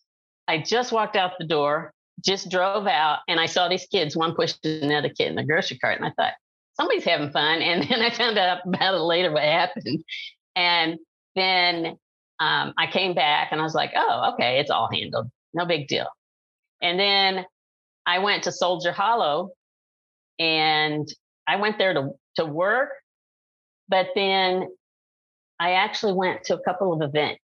I 0.47 0.59
just 0.59 0.93
walked 0.93 1.17
out 1.17 1.33
the 1.37 1.45
door, 1.45 1.91
just 2.23 2.49
drove 2.49 2.87
out, 2.87 3.19
and 3.27 3.41
I 3.41 3.45
saw 3.45 3.67
these 3.67 3.85
kids, 3.87 4.15
one 4.15 4.35
pushing 4.35 4.57
another 4.63 5.09
kid 5.09 5.27
in 5.27 5.35
the 5.35 5.43
grocery 5.43 5.77
cart, 5.79 5.97
and 5.97 6.05
I 6.05 6.11
thought 6.11 6.33
somebody's 6.75 7.03
having 7.03 7.31
fun. 7.31 7.61
And 7.61 7.83
then 7.83 8.01
I 8.01 8.09
found 8.09 8.37
out 8.37 8.59
about 8.65 8.93
it 8.93 8.99
later 8.99 9.33
what 9.33 9.43
happened, 9.43 10.05
and 10.55 10.97
then 11.35 11.97
um, 12.41 12.73
I 12.77 12.87
came 12.87 13.13
back 13.13 13.49
and 13.51 13.61
I 13.61 13.63
was 13.63 13.75
like, 13.75 13.91
oh, 13.95 14.31
okay, 14.33 14.59
it's 14.59 14.71
all 14.71 14.89
handled, 14.91 15.29
no 15.53 15.65
big 15.65 15.87
deal. 15.87 16.07
And 16.81 16.99
then 16.99 17.45
I 18.05 18.19
went 18.19 18.43
to 18.43 18.51
Soldier 18.51 18.91
Hollow 18.91 19.51
and 20.41 21.07
I 21.47 21.57
went 21.57 21.77
there 21.77 21.93
to, 21.93 22.09
to 22.37 22.45
work, 22.45 22.89
but 23.87 24.07
then 24.15 24.67
I 25.59 25.73
actually 25.73 26.13
went 26.13 26.45
to 26.45 26.55
a 26.55 26.63
couple 26.63 26.91
of 26.91 27.07
events. 27.07 27.43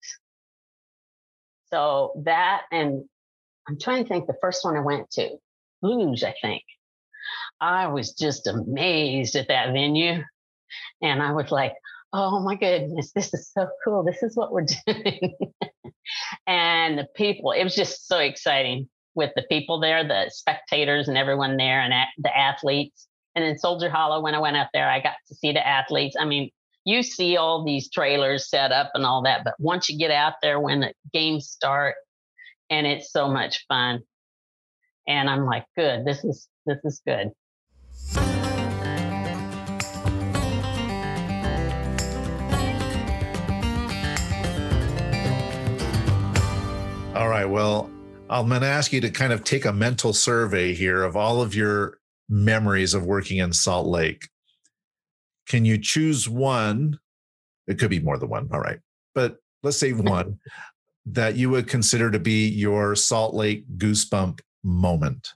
So 1.70 2.22
that, 2.24 2.62
and 2.72 3.04
I'm 3.68 3.78
trying 3.78 4.02
to 4.02 4.08
think 4.08 4.26
the 4.26 4.36
first 4.40 4.64
one 4.64 4.78
I 4.78 4.80
went 4.80 5.10
to, 5.10 5.36
Luge, 5.82 6.24
I 6.24 6.34
think. 6.40 6.62
I 7.60 7.88
was 7.88 8.12
just 8.12 8.46
amazed 8.46 9.36
at 9.36 9.48
that 9.48 9.72
venue. 9.74 10.22
And 11.02 11.22
I 11.22 11.32
was 11.32 11.50
like, 11.50 11.74
oh 12.14 12.40
my 12.40 12.54
goodness, 12.54 13.12
this 13.12 13.34
is 13.34 13.50
so 13.52 13.68
cool. 13.84 14.04
This 14.04 14.22
is 14.22 14.36
what 14.36 14.52
we're 14.52 14.66
doing. 14.86 15.34
and 16.46 16.98
the 16.98 17.06
people, 17.14 17.52
it 17.52 17.64
was 17.64 17.74
just 17.74 18.08
so 18.08 18.20
exciting 18.20 18.88
with 19.16 19.32
the 19.34 19.42
people 19.42 19.80
there, 19.80 20.06
the 20.06 20.26
spectators 20.28 21.08
and 21.08 21.18
everyone 21.18 21.56
there, 21.56 21.80
and 21.80 21.92
the 22.18 22.36
athletes. 22.36 23.08
And 23.34 23.44
in 23.44 23.58
Soldier 23.58 23.90
Hollow, 23.90 24.20
when 24.20 24.34
I 24.34 24.38
went 24.38 24.56
up 24.56 24.70
there, 24.72 24.88
I 24.88 25.00
got 25.00 25.14
to 25.28 25.34
see 25.34 25.52
the 25.52 25.66
athletes. 25.66 26.16
I 26.18 26.24
mean, 26.24 26.50
you 26.84 27.02
see 27.02 27.36
all 27.36 27.64
these 27.64 27.90
trailers 27.90 28.48
set 28.48 28.70
up 28.70 28.92
and 28.94 29.04
all 29.04 29.22
that, 29.22 29.42
but 29.42 29.54
once 29.58 29.88
you 29.88 29.98
get 29.98 30.12
out 30.12 30.34
there 30.40 30.60
when 30.60 30.80
the 30.80 30.92
games 31.12 31.48
start, 31.48 31.96
and 32.70 32.86
it's 32.86 33.10
so 33.12 33.28
much 33.28 33.64
fun. 33.68 34.00
And 35.08 35.30
I'm 35.30 35.44
like, 35.44 35.64
good, 35.76 36.04
this 36.04 36.24
is 36.24 36.48
this 36.66 36.78
is 36.84 37.00
good. 37.06 37.30
All 47.14 47.28
right. 47.28 47.46
Well, 47.46 47.90
I'm 48.28 48.48
going 48.48 48.60
to 48.60 48.66
ask 48.66 48.92
you 48.92 49.00
to 49.02 49.10
kind 49.10 49.32
of 49.32 49.44
take 49.44 49.64
a 49.64 49.72
mental 49.72 50.12
survey 50.12 50.74
here 50.74 51.02
of 51.04 51.16
all 51.16 51.40
of 51.40 51.54
your 51.54 51.98
memories 52.28 52.92
of 52.92 53.04
working 53.04 53.38
in 53.38 53.52
Salt 53.52 53.86
Lake. 53.86 54.28
Can 55.46 55.64
you 55.64 55.78
choose 55.78 56.28
one? 56.28 56.98
It 57.68 57.78
could 57.78 57.90
be 57.90 58.00
more 58.00 58.18
than 58.18 58.28
one. 58.28 58.48
All 58.52 58.60
right. 58.60 58.80
But 59.14 59.36
let's 59.62 59.76
say 59.76 59.92
one 59.92 60.40
that 61.06 61.36
you 61.36 61.50
would 61.50 61.68
consider 61.68 62.10
to 62.10 62.18
be 62.18 62.48
your 62.48 62.96
Salt 62.96 63.34
Lake 63.34 63.64
goosebump 63.76 64.40
moment. 64.64 65.32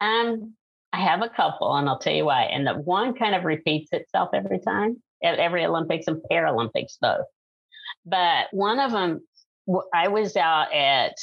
Um, 0.00 0.54
I 0.92 1.00
have 1.00 1.22
a 1.22 1.28
couple, 1.28 1.76
and 1.76 1.88
I'll 1.88 1.98
tell 1.98 2.12
you 2.12 2.24
why. 2.24 2.42
And 2.44 2.66
the 2.66 2.74
one 2.74 3.14
kind 3.14 3.36
of 3.36 3.44
repeats 3.44 3.92
itself 3.92 4.30
every 4.34 4.58
time, 4.58 5.00
at 5.22 5.38
every 5.38 5.64
Olympics 5.64 6.08
and 6.08 6.20
Paralympics, 6.30 6.96
both. 7.00 7.26
But 8.04 8.46
one 8.50 8.80
of 8.80 8.90
them, 8.90 9.20
I 9.94 10.08
was 10.08 10.36
out 10.36 10.72
at 10.72 11.14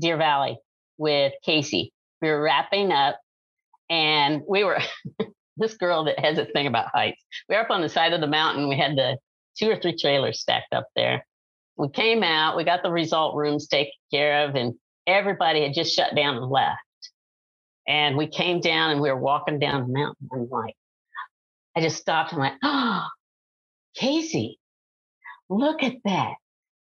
Deer 0.00 0.16
Valley 0.16 0.58
with 0.98 1.32
Casey. 1.44 1.92
We 2.22 2.28
were 2.30 2.42
wrapping 2.42 2.92
up 2.92 3.18
and 3.90 4.42
we 4.48 4.64
were 4.64 4.78
this 5.56 5.74
girl 5.76 6.04
that 6.04 6.18
has 6.18 6.38
a 6.38 6.46
thing 6.46 6.66
about 6.66 6.88
heights. 6.94 7.22
We 7.48 7.56
were 7.56 7.62
up 7.62 7.70
on 7.70 7.82
the 7.82 7.88
side 7.88 8.12
of 8.12 8.20
the 8.20 8.26
mountain. 8.26 8.68
We 8.68 8.78
had 8.78 8.96
the 8.96 9.18
two 9.58 9.70
or 9.70 9.76
three 9.76 9.96
trailers 9.96 10.40
stacked 10.40 10.72
up 10.72 10.86
there. 10.96 11.26
We 11.76 11.88
came 11.90 12.22
out, 12.22 12.56
we 12.56 12.64
got 12.64 12.82
the 12.82 12.90
result 12.90 13.36
rooms 13.36 13.68
taken 13.68 13.92
care 14.12 14.46
of, 14.48 14.54
and 14.56 14.74
everybody 15.06 15.62
had 15.62 15.74
just 15.74 15.94
shut 15.94 16.14
down 16.14 16.36
and 16.36 16.50
left. 16.50 16.78
And 17.88 18.16
we 18.16 18.28
came 18.28 18.60
down 18.60 18.92
and 18.92 19.00
we 19.00 19.10
were 19.10 19.18
walking 19.18 19.58
down 19.58 19.88
the 19.88 19.92
mountain. 19.98 20.28
I'm 20.32 20.48
like, 20.50 20.74
I 21.76 21.80
just 21.82 21.98
stopped 21.98 22.32
and 22.32 22.40
went, 22.40 22.56
Oh, 22.62 23.06
Casey, 23.96 24.58
look 25.50 25.82
at 25.82 25.94
that 26.04 26.34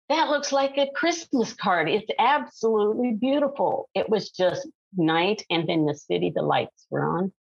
that 0.09 0.29
looks 0.29 0.53
like 0.53 0.77
a 0.77 0.91
Christmas 0.95 1.55
card. 1.55 1.89
It's 1.89 2.11
absolutely 2.19 3.13
beautiful. 3.13 3.89
It 3.95 4.09
was 4.09 4.31
just 4.31 4.69
night, 4.97 5.45
and 5.51 5.69
then 5.69 5.87
the 5.87 5.95
city, 5.95 6.33
the 6.35 6.43
lights 6.43 6.87
were 6.91 7.09
on, 7.19 7.33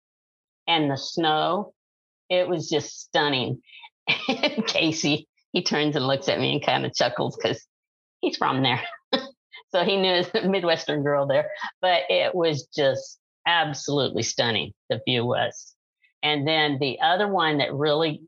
and 0.66 0.90
the 0.90 0.96
snow. 0.96 1.74
It 2.30 2.48
was 2.48 2.70
just 2.70 3.00
stunning. 3.00 3.60
Casey, 4.66 5.28
he 5.52 5.62
turns 5.62 5.94
and 5.94 6.06
looks 6.06 6.28
at 6.28 6.40
me 6.40 6.54
and 6.54 6.64
kind 6.64 6.86
of 6.86 6.94
chuckles 6.94 7.36
because 7.36 7.64
he's 8.20 8.36
from 8.36 8.62
there. 8.62 8.82
so 9.68 9.84
he 9.84 9.96
knew 9.96 10.24
a 10.34 10.48
Midwestern 10.48 11.02
girl 11.02 11.26
there, 11.26 11.50
but 11.82 12.02
it 12.08 12.34
was 12.34 12.66
just 12.74 13.18
absolutely 13.46 14.22
stunning. 14.22 14.72
The 14.88 15.00
view 15.06 15.24
was. 15.24 15.74
And 16.22 16.48
then 16.48 16.78
the 16.80 16.98
other 17.00 17.28
one 17.28 17.58
that 17.58 17.74
really, 17.74 18.22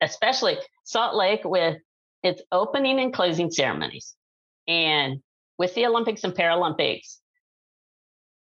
especially 0.00 0.56
Salt 0.84 1.14
Lake 1.14 1.42
with 1.44 1.76
it's 2.22 2.42
opening 2.52 3.00
and 3.00 3.12
closing 3.12 3.50
ceremonies. 3.50 4.14
And 4.68 5.22
with 5.58 5.74
the 5.74 5.86
Olympics 5.86 6.24
and 6.24 6.34
Paralympics, 6.34 7.18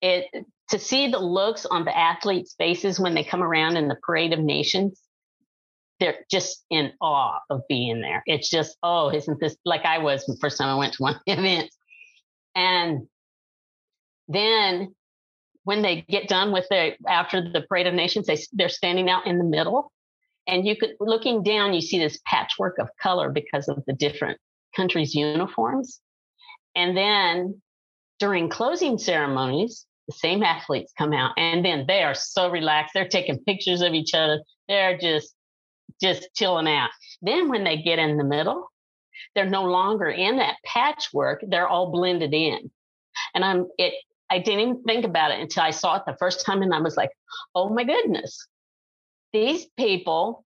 it 0.00 0.26
to 0.70 0.78
see 0.78 1.08
the 1.08 1.18
looks 1.18 1.66
on 1.66 1.84
the 1.84 1.96
athletes' 1.96 2.54
faces 2.56 2.98
when 2.98 3.14
they 3.14 3.24
come 3.24 3.42
around 3.42 3.76
in 3.76 3.88
the 3.88 3.96
parade 4.02 4.32
of 4.32 4.38
nations, 4.38 5.00
they're 6.00 6.24
just 6.30 6.64
in 6.70 6.92
awe 7.00 7.38
of 7.50 7.62
being 7.68 8.00
there. 8.00 8.22
It's 8.26 8.48
just, 8.48 8.76
oh, 8.82 9.10
isn't 9.10 9.40
this 9.40 9.56
like 9.64 9.84
I 9.84 9.98
was 9.98 10.24
the 10.26 10.36
first 10.40 10.58
time 10.58 10.68
I 10.68 10.74
went 10.74 10.94
to 10.94 11.02
one 11.02 11.20
event. 11.26 11.70
And 12.54 13.06
then 14.28 14.94
when 15.64 15.82
they 15.82 16.02
get 16.02 16.28
done 16.28 16.52
with 16.52 16.66
the 16.70 16.94
after 17.08 17.40
the 17.40 17.62
parade 17.62 17.86
of 17.86 17.94
nations, 17.94 18.26
they 18.26 18.38
they're 18.52 18.68
standing 18.68 19.10
out 19.10 19.26
in 19.26 19.38
the 19.38 19.44
middle 19.44 19.92
and 20.46 20.66
you 20.66 20.76
could, 20.76 20.94
looking 21.00 21.42
down, 21.42 21.74
you 21.74 21.80
see 21.80 21.98
this 21.98 22.18
patchwork 22.26 22.78
of 22.78 22.88
color 23.00 23.30
because 23.30 23.68
of 23.68 23.82
the 23.86 23.92
different 23.92 24.38
countries' 24.76 25.14
uniforms. 25.14 26.00
And 26.74 26.96
then 26.96 27.60
during 28.18 28.48
closing 28.48 28.98
ceremonies, 28.98 29.86
the 30.06 30.14
same 30.14 30.42
athletes 30.42 30.92
come 30.98 31.12
out 31.12 31.32
and 31.38 31.64
then 31.64 31.86
they 31.86 32.02
are 32.02 32.14
so 32.14 32.50
relaxed. 32.50 32.92
They're 32.94 33.08
taking 33.08 33.38
pictures 33.44 33.80
of 33.80 33.94
each 33.94 34.12
other. 34.14 34.42
They're 34.68 34.98
just, 34.98 35.34
just 36.02 36.28
chilling 36.34 36.68
out. 36.68 36.90
Then 37.22 37.48
when 37.48 37.64
they 37.64 37.78
get 37.78 37.98
in 37.98 38.16
the 38.16 38.24
middle, 38.24 38.70
they're 39.34 39.48
no 39.48 39.64
longer 39.64 40.08
in 40.08 40.38
that 40.38 40.56
patchwork. 40.64 41.42
They're 41.46 41.68
all 41.68 41.90
blended 41.90 42.34
in. 42.34 42.70
And 43.34 43.44
I'm, 43.44 43.66
it, 43.78 43.94
I 44.30 44.38
didn't 44.40 44.60
even 44.60 44.82
think 44.82 45.04
about 45.04 45.30
it 45.30 45.40
until 45.40 45.62
I 45.62 45.70
saw 45.70 45.96
it 45.96 46.02
the 46.06 46.16
first 46.18 46.44
time. 46.44 46.62
And 46.62 46.74
I 46.74 46.80
was 46.80 46.96
like, 46.96 47.10
oh 47.54 47.68
my 47.68 47.84
goodness, 47.84 48.46
these 49.34 49.66
people 49.76 50.44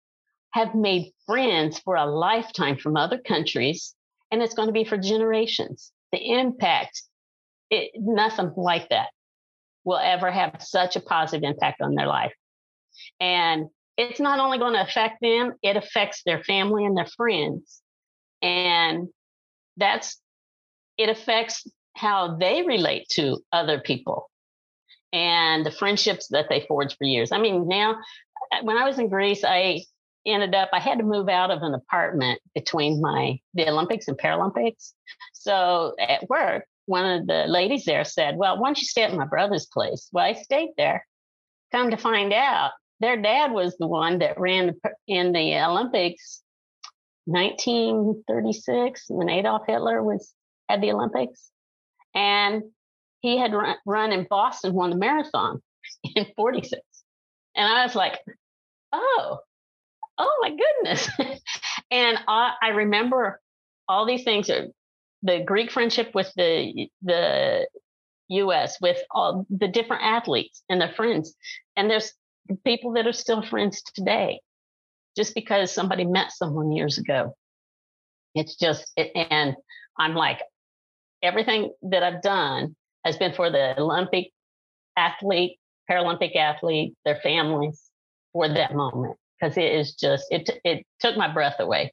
have 0.53 0.74
made 0.74 1.12
friends 1.26 1.78
for 1.78 1.95
a 1.95 2.07
lifetime 2.07 2.78
from 2.78 2.97
other 2.97 3.18
countries, 3.18 3.95
and 4.32 4.43
it's 4.43 4.55
going 4.55 4.68
to 4.68 4.72
be 4.72 4.84
for 4.84 4.97
generations. 4.97 5.93
The 6.11 6.32
impact, 6.32 7.03
it, 7.70 7.93
nothing 7.95 8.53
like 8.57 8.89
that 8.89 9.09
will 9.84 9.99
ever 9.99 10.30
have 10.30 10.57
such 10.61 10.97
a 10.97 11.01
positive 11.01 11.49
impact 11.49 11.82
on 11.82 11.95
their 11.95 12.07
life. 12.07 12.32
And 13.20 13.66
it's 13.99 14.20
not 14.20 14.41
only 14.41 14.59
going 14.59 14.72
to 14.72 14.82
affect 14.82 15.20
them, 15.20 15.53
it 15.62 15.76
affects 15.76 16.22
their 16.24 16.43
family 16.43 16.86
and 16.86 16.97
their 16.97 17.07
friends. 17.07 17.82
And 18.41 19.09
that's, 19.76 20.18
it 20.97 21.11
affects 21.11 21.70
how 21.95 22.36
they 22.39 22.62
relate 22.62 23.07
to 23.11 23.39
other 23.53 23.80
people 23.80 24.30
and 25.12 25.64
the 25.64 25.70
friendships 25.70 26.28
that 26.28 26.47
they 26.49 26.64
forge 26.68 26.97
for 26.97 27.05
years. 27.05 27.32
I 27.32 27.39
mean, 27.39 27.66
now 27.66 27.97
Uh, 28.53 28.62
when 28.62 28.76
I 28.76 28.86
was 28.86 28.99
in 28.99 29.09
Greece, 29.09 29.44
I 29.44 29.84
ended 30.26 30.55
up 30.55 30.70
I 30.72 30.80
had 30.80 30.99
to 30.99 31.05
move 31.05 31.28
out 31.28 31.51
of 31.51 31.62
an 31.62 31.74
apartment 31.74 32.40
between 32.55 33.01
my 33.01 33.38
the 33.55 33.68
Olympics 33.68 34.09
and 34.09 34.18
Paralympics. 34.18 34.92
So 35.32 35.94
at 35.99 36.28
work, 36.28 36.64
one 36.86 37.07
of 37.07 37.26
the 37.26 37.44
ladies 37.46 37.84
there 37.84 38.05
said, 38.05 38.36
"Well, 38.36 38.59
why 38.59 38.68
don't 38.68 38.78
you 38.78 38.86
stay 38.86 39.03
at 39.03 39.14
my 39.14 39.26
brother's 39.26 39.66
place?" 39.66 40.09
Well, 40.12 40.24
I 40.24 40.34
stayed 40.34 40.70
there. 40.76 41.07
Come 41.72 41.90
to 41.90 41.96
find 41.96 42.32
out, 42.32 42.72
their 43.01 43.20
dad 43.20 43.53
was 43.53 43.76
the 43.76 43.86
one 43.86 44.18
that 44.18 44.40
ran 44.40 44.74
in 45.07 45.32
the 45.32 45.59
Olympics 45.59 46.42
1936 47.26 49.05
when 49.09 49.28
Adolf 49.28 49.62
Hitler 49.66 50.03
was 50.03 50.32
at 50.68 50.80
the 50.80 50.92
Olympics. 50.92 51.51
And 52.14 52.62
he 53.20 53.38
had 53.38 53.53
run, 53.53 53.76
run 53.86 54.12
in 54.12 54.26
Boston, 54.28 54.72
won 54.72 54.90
the 54.90 54.96
marathon 54.96 55.62
in 56.16 56.26
46. 56.36 56.80
And 57.59 57.67
I 57.67 57.85
was 57.85 57.95
like, 57.95 58.19
oh, 58.93 59.39
oh 60.17 60.39
my 60.41 60.51
goodness. 60.51 61.11
and 61.91 62.19
I, 62.27 62.53
I 62.63 62.69
remember 62.69 63.41
all 63.89 64.07
these 64.07 64.25
things 64.25 64.49
are 64.49 64.69
the 65.23 65.43
Greek 65.45 65.71
friendship 65.73 66.15
with 66.15 66.33
the 66.37 66.89
the 67.03 67.67
US 68.29 68.81
with 68.81 68.99
all 69.11 69.47
the 69.51 69.69
different 69.69 70.05
athletes 70.05 70.63
and 70.69 70.81
their 70.81 70.93
friends. 70.93 71.35
And 71.77 71.91
there's 71.91 72.13
people 72.65 72.93
that 72.93 73.07
are 73.07 73.13
still 73.13 73.43
friends 73.43 73.83
today 73.95 74.41
just 75.17 75.35
because 75.35 75.73
somebody 75.73 76.05
met 76.05 76.31
someone 76.33 76.71
years 76.71 76.99
ago. 76.99 77.35
It's 78.35 78.57
just, 78.57 78.91
it, 78.97 79.11
and 79.15 79.57
I'm 79.99 80.15
like, 80.15 80.41
everything 81.23 81.73
that 81.83 82.03
I've 82.03 82.23
done 82.23 82.77
has 83.05 83.17
been 83.17 83.33
for 83.33 83.51
the 83.51 83.81
Olympic 83.81 84.31
athlete, 84.97 85.58
Paralympic 85.91 86.36
athlete, 86.36 86.95
their 87.07 87.18
families 87.22 87.91
for 88.34 88.47
that 88.47 88.74
moment 88.74 89.16
because 89.41 89.57
it 89.57 89.72
is 89.72 89.95
just, 89.95 90.26
it, 90.30 90.51
it 90.64 90.84
took 91.01 91.16
my 91.16 91.32
breath 91.32 91.57
away. 91.61 91.93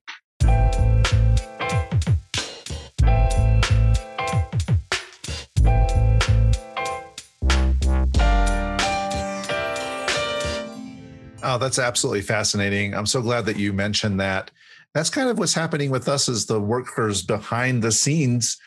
Oh, 11.47 11.57
that's 11.57 11.79
absolutely 11.79 12.21
fascinating. 12.21 12.93
I'm 12.95 13.05
so 13.05 13.21
glad 13.21 13.45
that 13.45 13.55
you 13.55 13.71
mentioned 13.71 14.19
that. 14.19 14.51
That's 14.93 15.09
kind 15.09 15.29
of 15.29 15.37
what's 15.37 15.53
happening 15.53 15.89
with 15.89 16.09
us 16.09 16.27
as 16.27 16.47
the 16.47 16.59
workers 16.59 17.21
behind 17.21 17.81
the 17.81 17.91
scenes 17.91 18.57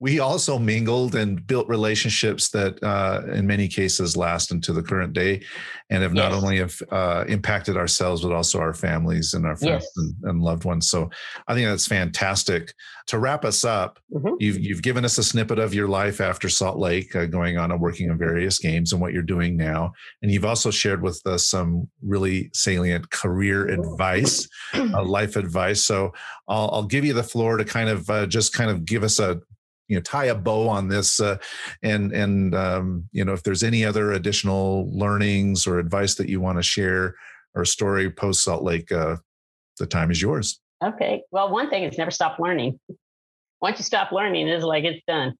we 0.00 0.20
also 0.20 0.58
mingled 0.58 1.14
and 1.16 1.44
built 1.46 1.68
relationships 1.68 2.50
that 2.50 2.82
uh, 2.82 3.22
in 3.32 3.46
many 3.46 3.66
cases 3.66 4.16
last 4.16 4.52
into 4.52 4.72
the 4.72 4.82
current 4.82 5.12
day 5.12 5.42
and 5.90 6.02
have 6.02 6.14
yes. 6.14 6.22
not 6.22 6.32
only 6.32 6.58
have 6.58 6.80
uh, 6.90 7.24
impacted 7.28 7.76
ourselves 7.76 8.22
but 8.22 8.32
also 8.32 8.60
our 8.60 8.74
families 8.74 9.34
and 9.34 9.44
our 9.46 9.56
friends 9.56 9.84
yes. 9.84 9.92
and, 9.96 10.14
and, 10.24 10.42
loved 10.42 10.64
ones 10.64 10.88
so 10.88 11.10
i 11.48 11.54
think 11.54 11.66
that's 11.66 11.86
fantastic 11.86 12.72
to 13.06 13.18
wrap 13.18 13.44
us 13.44 13.64
up 13.64 13.98
mm-hmm. 14.12 14.34
you've, 14.38 14.58
you've 14.58 14.82
given 14.82 15.04
us 15.04 15.18
a 15.18 15.24
snippet 15.24 15.58
of 15.58 15.74
your 15.74 15.88
life 15.88 16.20
after 16.20 16.48
salt 16.48 16.78
lake 16.78 17.14
uh, 17.16 17.26
going 17.26 17.58
on 17.58 17.72
and 17.72 17.80
working 17.80 18.10
on 18.10 18.16
various 18.16 18.58
games 18.58 18.92
and 18.92 19.00
what 19.00 19.12
you're 19.12 19.22
doing 19.22 19.56
now 19.56 19.92
and 20.22 20.30
you've 20.30 20.44
also 20.44 20.70
shared 20.70 21.02
with 21.02 21.20
us 21.26 21.46
some 21.46 21.88
really 22.02 22.50
salient 22.54 23.10
career 23.10 23.66
advice 23.68 24.48
uh, 24.74 25.02
life 25.04 25.34
advice 25.36 25.82
so 25.82 26.12
I'll, 26.46 26.70
I'll, 26.72 26.88
give 26.88 27.04
you 27.04 27.12
the 27.12 27.22
floor 27.22 27.58
to 27.58 27.64
kind 27.64 27.90
of 27.90 28.08
uh, 28.08 28.26
just 28.26 28.54
kind 28.54 28.70
of 28.70 28.86
give 28.86 29.02
us 29.02 29.18
a 29.18 29.40
you 29.88 29.96
know 29.96 30.02
tie 30.02 30.26
a 30.26 30.34
bow 30.34 30.68
on 30.68 30.88
this 30.88 31.18
uh, 31.18 31.38
and 31.82 32.12
and 32.12 32.54
um, 32.54 33.08
you 33.12 33.24
know 33.24 33.32
if 33.32 33.42
there's 33.42 33.62
any 33.62 33.84
other 33.84 34.12
additional 34.12 34.88
learnings 34.96 35.66
or 35.66 35.78
advice 35.78 36.14
that 36.16 36.28
you 36.28 36.40
want 36.40 36.58
to 36.58 36.62
share 36.62 37.14
or 37.54 37.64
story 37.64 38.10
post 38.10 38.44
salt 38.44 38.62
lake 38.62 38.92
uh, 38.92 39.16
the 39.78 39.86
time 39.86 40.10
is 40.10 40.22
yours. 40.22 40.60
Okay 40.84 41.22
well 41.30 41.50
one 41.50 41.70
thing 41.70 41.82
is 41.82 41.98
never 41.98 42.10
stop 42.10 42.38
learning. 42.38 42.78
Once 43.60 43.78
you 43.78 43.84
stop 43.84 44.12
learning 44.12 44.46
it's 44.46 44.64
like 44.64 44.84
it's 44.84 45.02
done. 45.08 45.34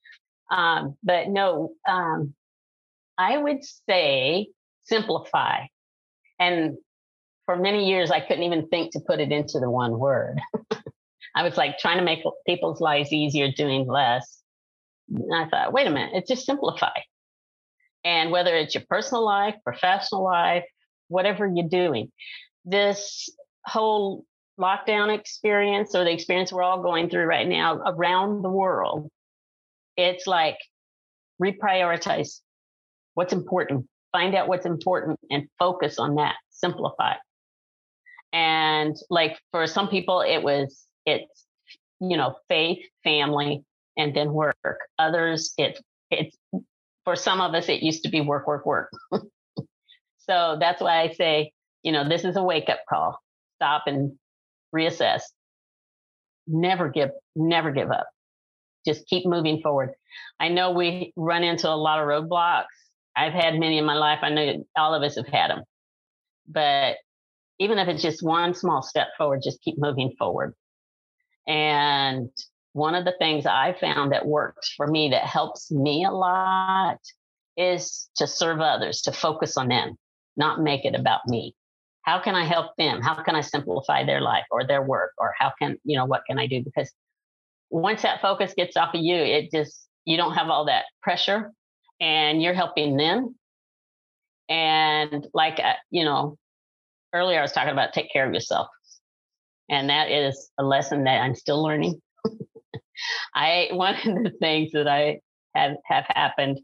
Um, 0.50 0.96
but 1.02 1.28
no 1.28 1.72
um, 1.88 2.34
i 3.18 3.36
would 3.36 3.62
say 3.88 4.48
simplify. 4.84 5.66
And 6.40 6.78
for 7.44 7.56
many 7.56 7.88
years 7.88 8.10
i 8.10 8.20
couldn't 8.20 8.44
even 8.44 8.66
think 8.68 8.92
to 8.92 9.00
put 9.00 9.20
it 9.20 9.30
into 9.30 9.60
the 9.60 9.70
one 9.70 9.98
word. 9.98 10.40
I 11.38 11.42
was 11.42 11.56
like 11.56 11.78
trying 11.78 11.98
to 11.98 12.04
make 12.04 12.24
people's 12.46 12.80
lives 12.80 13.12
easier 13.12 13.52
doing 13.52 13.86
less. 13.86 14.37
And 15.10 15.34
I 15.34 15.48
thought, 15.48 15.72
wait 15.72 15.86
a 15.86 15.90
minute, 15.90 16.12
it's 16.14 16.28
just 16.28 16.46
simplify. 16.46 16.92
And 18.04 18.30
whether 18.30 18.54
it's 18.54 18.74
your 18.74 18.84
personal 18.88 19.24
life, 19.24 19.54
professional 19.64 20.24
life, 20.24 20.64
whatever 21.08 21.46
you're 21.46 21.68
doing, 21.68 22.12
this 22.64 23.30
whole 23.64 24.24
lockdown 24.58 25.16
experience 25.16 25.94
or 25.94 26.04
the 26.04 26.12
experience 26.12 26.52
we're 26.52 26.62
all 26.62 26.82
going 26.82 27.08
through 27.08 27.24
right 27.24 27.48
now 27.48 27.76
around 27.86 28.42
the 28.42 28.50
world, 28.50 29.08
it's 29.96 30.26
like 30.26 30.58
reprioritize 31.42 32.40
what's 33.14 33.32
important, 33.32 33.86
find 34.12 34.34
out 34.34 34.48
what's 34.48 34.66
important 34.66 35.18
and 35.30 35.48
focus 35.58 35.98
on 35.98 36.16
that, 36.16 36.36
simplify. 36.50 37.14
And 38.32 38.96
like 39.10 39.38
for 39.50 39.66
some 39.66 39.88
people, 39.88 40.20
it 40.20 40.42
was 40.42 40.84
it's 41.06 41.46
you 42.00 42.16
know 42.16 42.36
faith 42.48 42.84
family 43.02 43.64
and 43.98 44.14
then 44.14 44.32
work. 44.32 44.56
Others 44.98 45.52
it's 45.58 45.80
it's 46.10 46.36
for 47.04 47.16
some 47.16 47.40
of 47.40 47.54
us 47.54 47.68
it 47.68 47.82
used 47.82 48.04
to 48.04 48.08
be 48.08 48.20
work 48.20 48.46
work 48.46 48.66
work. 48.66 48.90
So 50.30 50.58
that's 50.60 50.82
why 50.82 51.00
i 51.00 51.12
say 51.14 51.52
you 51.82 51.90
know 51.90 52.06
this 52.06 52.22
is 52.22 52.36
a 52.36 52.42
wake 52.42 52.68
up 52.68 52.80
call. 52.86 53.18
Stop 53.56 53.84
and 53.86 54.12
reassess. 54.76 55.22
Never 56.46 56.90
give 56.90 57.10
never 57.34 57.72
give 57.72 57.90
up. 57.90 58.06
Just 58.86 59.06
keep 59.06 59.24
moving 59.24 59.62
forward. 59.62 59.92
I 60.38 60.50
know 60.50 60.72
we 60.72 61.14
run 61.16 61.44
into 61.44 61.70
a 61.70 61.74
lot 61.74 61.98
of 61.98 62.06
roadblocks. 62.06 62.66
I've 63.16 63.32
had 63.32 63.58
many 63.58 63.78
in 63.78 63.86
my 63.86 63.94
life. 63.94 64.18
I 64.20 64.28
know 64.28 64.64
all 64.76 64.92
of 64.92 65.02
us 65.02 65.16
have 65.16 65.28
had 65.28 65.50
them 65.50 65.64
but 66.48 66.96
even 67.58 67.78
if 67.78 67.88
it's 67.88 68.02
just 68.02 68.22
one 68.22 68.54
small 68.54 68.82
step 68.82 69.08
forward 69.16 69.42
just 69.42 69.60
keep 69.60 69.76
moving 69.78 70.14
forward. 70.18 70.54
And 71.46 72.30
one 72.72 72.94
of 72.94 73.04
the 73.04 73.14
things 73.18 73.46
I 73.46 73.76
found 73.80 74.12
that 74.12 74.26
works 74.26 74.72
for 74.76 74.86
me 74.86 75.10
that 75.10 75.24
helps 75.24 75.70
me 75.70 76.04
a 76.04 76.10
lot 76.10 76.98
is 77.56 78.08
to 78.16 78.26
serve 78.26 78.60
others, 78.60 79.02
to 79.02 79.12
focus 79.12 79.56
on 79.56 79.68
them, 79.68 79.96
not 80.36 80.60
make 80.60 80.84
it 80.84 80.94
about 80.94 81.26
me. 81.26 81.54
How 82.02 82.20
can 82.20 82.34
I 82.34 82.44
help 82.44 82.76
them? 82.78 83.02
How 83.02 83.22
can 83.22 83.34
I 83.34 83.40
simplify 83.40 84.04
their 84.04 84.20
life 84.20 84.44
or 84.50 84.66
their 84.66 84.82
work? 84.82 85.12
Or 85.18 85.34
how 85.38 85.52
can, 85.60 85.76
you 85.84 85.96
know, 85.96 86.06
what 86.06 86.22
can 86.26 86.38
I 86.38 86.46
do? 86.46 86.62
Because 86.62 86.90
once 87.70 88.02
that 88.02 88.22
focus 88.22 88.54
gets 88.56 88.76
off 88.76 88.94
of 88.94 89.02
you, 89.02 89.16
it 89.16 89.50
just, 89.50 89.86
you 90.04 90.16
don't 90.16 90.34
have 90.34 90.48
all 90.48 90.66
that 90.66 90.84
pressure 91.02 91.52
and 92.00 92.42
you're 92.42 92.54
helping 92.54 92.96
them. 92.96 93.34
And 94.48 95.26
like, 95.34 95.60
uh, 95.60 95.74
you 95.90 96.04
know, 96.04 96.38
earlier 97.12 97.38
I 97.38 97.42
was 97.42 97.52
talking 97.52 97.72
about 97.72 97.92
take 97.92 98.10
care 98.12 98.26
of 98.26 98.32
yourself. 98.32 98.68
And 99.68 99.90
that 99.90 100.10
is 100.10 100.50
a 100.58 100.62
lesson 100.62 101.04
that 101.04 101.20
I'm 101.20 101.34
still 101.34 101.62
learning. 101.62 102.00
I 103.34 103.68
one 103.72 103.94
of 103.94 104.24
the 104.24 104.32
things 104.40 104.72
that 104.72 104.88
I 104.88 105.20
have 105.54 105.76
have 105.84 106.04
happened 106.08 106.60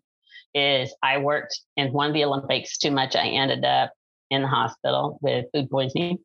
is 0.55 0.95
I 1.03 1.19
worked 1.19 1.61
in 1.77 1.93
one 1.93 2.09
of 2.09 2.15
the 2.15 2.25
Olympics 2.25 2.79
too 2.79 2.91
much. 2.91 3.17
I 3.17 3.27
ended 3.27 3.65
up 3.65 3.93
in 4.31 4.43
the 4.43 4.49
hospital 4.49 5.19
with 5.21 5.47
food 5.53 5.69
poisoning. 5.71 6.19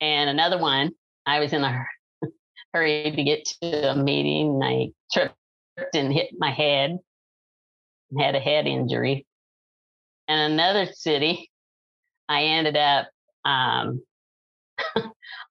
And 0.00 0.28
another 0.28 0.58
one, 0.58 0.90
I 1.24 1.40
was 1.40 1.52
in 1.52 1.64
a 1.64 1.84
hurry 2.74 3.12
to 3.16 3.24
get 3.24 3.46
to 3.62 3.92
a 3.92 3.96
meeting. 3.96 4.60
I 4.62 4.90
tripped 5.12 5.34
and 5.94 6.12
hit 6.12 6.30
my 6.38 6.50
head, 6.50 6.98
and 8.10 8.20
had 8.20 8.34
a 8.34 8.40
head 8.40 8.66
injury. 8.66 9.26
And 10.28 10.52
another 10.52 10.86
city, 10.92 11.50
I 12.28 12.42
ended 12.44 12.76
up 12.76 13.08
um, 13.44 14.02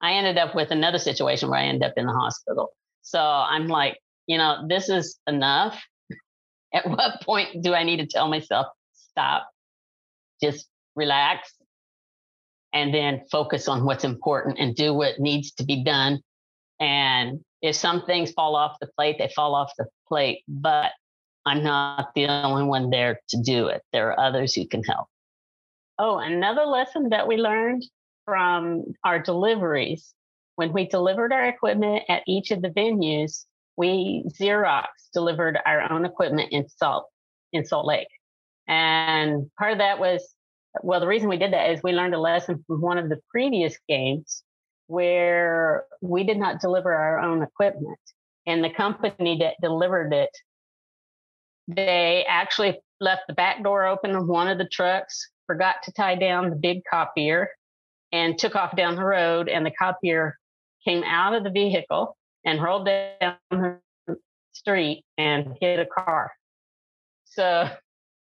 I 0.02 0.14
ended 0.14 0.38
up 0.38 0.56
with 0.56 0.72
another 0.72 1.00
situation 1.00 1.50
where 1.50 1.60
I 1.60 1.66
ended 1.66 1.90
up 1.90 1.94
in 1.98 2.06
the 2.06 2.14
hospital. 2.14 2.72
So 3.06 3.20
I'm 3.20 3.68
like, 3.68 4.00
you 4.26 4.38
know, 4.38 4.66
this 4.68 4.90
is 4.90 5.18
enough. 5.28 5.82
At 6.74 6.90
what 6.90 7.22
point 7.22 7.64
do 7.64 7.74
I 7.74 7.84
need 7.84 7.98
to 7.98 8.08
tell 8.08 8.28
myself, 8.28 8.68
stop, 8.94 9.48
just 10.42 10.68
relax, 10.96 11.54
and 12.74 12.94
then 12.94 13.22
focus 13.32 13.68
on 13.68 13.86
what's 13.86 14.04
important 14.04 14.58
and 14.60 14.76
do 14.76 14.94
what 14.94 15.20
needs 15.20 15.54
to 15.54 15.64
be 15.64 15.84
done? 15.84 16.20
And 16.80 17.40
if 17.62 17.76
some 17.76 18.06
things 18.06 18.32
fall 18.32 18.56
off 18.56 18.78
the 18.82 18.90
plate, 18.98 19.18
they 19.20 19.32
fall 19.36 19.54
off 19.54 19.72
the 19.78 19.86
plate, 20.08 20.44
but 20.48 20.92
I'm 21.46 21.64
not 21.64 22.10
the 22.16 22.28
only 22.28 22.64
one 22.64 22.90
there 22.90 23.22
to 23.30 23.42
do 23.42 23.68
it. 23.68 23.84
There 23.94 24.12
are 24.12 24.20
others 24.20 24.56
who 24.56 24.68
can 24.68 24.84
help. 24.84 25.08
Oh, 26.00 26.18
another 26.18 26.64
lesson 26.66 27.10
that 27.10 27.28
we 27.28 27.38
learned 27.38 27.86
from 28.26 28.84
our 29.04 29.20
deliveries. 29.20 30.14
When 30.56 30.72
we 30.72 30.88
delivered 30.88 31.34
our 31.34 31.46
equipment 31.46 32.04
at 32.10 32.24
each 32.28 32.52
of 32.52 32.62
the 32.62 32.70
venues, 32.70 33.46
we 33.78 34.24
Xerox 34.40 34.86
delivered 35.14 35.60
our 35.66 35.92
own 35.92 36.06
equipment 36.06 36.52
in 36.52 36.68
Salt 36.70 37.08
in 37.52 37.66
Salt 37.66 37.86
Lake. 37.86 38.08
And 38.68 39.52
part 39.58 39.74
of 39.74 39.78
that 39.80 40.00
was 40.00 40.34
well, 40.84 41.00
the 41.00 41.08
reason 41.08 41.30
we 41.30 41.38
did 41.38 41.54
that 41.54 41.72
is 41.72 41.84
we 41.84 41.94
learned 41.94 42.16
a 42.16 42.20
lesson 42.20 42.64
from 42.68 42.82
one 42.82 42.98
of 42.98 43.10
the 43.10 43.20
previous 43.30 43.78
games 43.88 44.44
where 44.88 45.86
we 46.02 46.24
did 46.24 46.38
not 46.38 46.60
deliver 46.60 46.94
our 46.94 47.20
own 47.20 47.42
equipment. 47.42 48.00
And 48.46 48.64
the 48.64 48.70
company 48.70 49.38
that 49.40 49.56
delivered 49.62 50.14
it, 50.14 50.30
they 51.68 52.26
actually 52.28 52.80
left 53.00 53.24
the 53.28 53.34
back 53.34 53.64
door 53.64 53.86
open 53.86 54.16
of 54.16 54.28
one 54.28 54.48
of 54.48 54.58
the 54.58 54.68
trucks 54.68 55.30
forgot 55.48 55.78
to 55.84 55.92
tie 55.92 56.16
down 56.16 56.50
the 56.50 56.56
big 56.56 56.82
copier 56.90 57.50
and 58.12 58.38
took 58.38 58.56
off 58.56 58.76
down 58.76 58.96
the 58.96 59.04
road, 59.04 59.50
and 59.50 59.66
the 59.66 59.72
copier 59.72 60.38
came 60.86 61.04
out 61.04 61.34
of 61.34 61.44
the 61.44 61.50
vehicle 61.50 62.16
and 62.46 62.62
rolled 62.62 62.86
down 62.86 63.36
the 63.52 63.80
street 64.54 65.04
and 65.18 65.58
hit 65.60 65.80
a 65.80 65.86
car. 65.86 66.32
So 67.26 67.70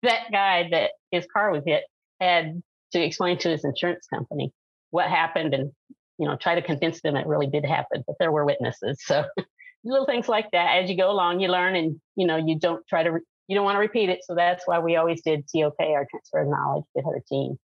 that 0.03 0.31
guy 0.31 0.69
that 0.71 0.91
his 1.11 1.25
car 1.31 1.51
was 1.51 1.63
hit 1.65 1.83
had 2.19 2.61
to 2.93 3.03
explain 3.03 3.37
to 3.39 3.49
his 3.49 3.65
insurance 3.65 4.07
company 4.07 4.51
what 4.91 5.09
happened 5.09 5.53
and 5.53 5.71
you 6.17 6.27
know 6.27 6.37
try 6.37 6.55
to 6.55 6.61
convince 6.61 7.01
them 7.01 7.17
it 7.17 7.27
really 7.27 7.47
did 7.47 7.65
happen 7.65 8.03
but 8.07 8.15
there 8.19 8.31
were 8.31 8.45
witnesses. 8.45 9.01
So 9.03 9.25
little 9.83 10.05
things 10.05 10.29
like 10.29 10.49
that. 10.51 10.83
As 10.83 10.89
you 10.89 10.97
go 10.97 11.11
along 11.11 11.41
you 11.41 11.49
learn 11.49 11.75
and 11.75 11.99
you 12.15 12.25
know 12.25 12.37
you 12.37 12.57
don't 12.57 12.85
try 12.87 13.03
to 13.03 13.11
re- 13.11 13.21
you 13.47 13.55
don't 13.55 13.65
want 13.65 13.75
to 13.75 13.79
repeat 13.79 14.09
it. 14.09 14.19
So 14.23 14.33
that's 14.33 14.65
why 14.65 14.79
we 14.79 14.95
always 14.95 15.21
did 15.21 15.45
TOK 15.53 15.75
our 15.79 16.07
transfer 16.09 16.41
of 16.41 16.47
knowledge 16.47 16.85
with 16.95 17.05
her 17.05 17.21
team 17.29 17.57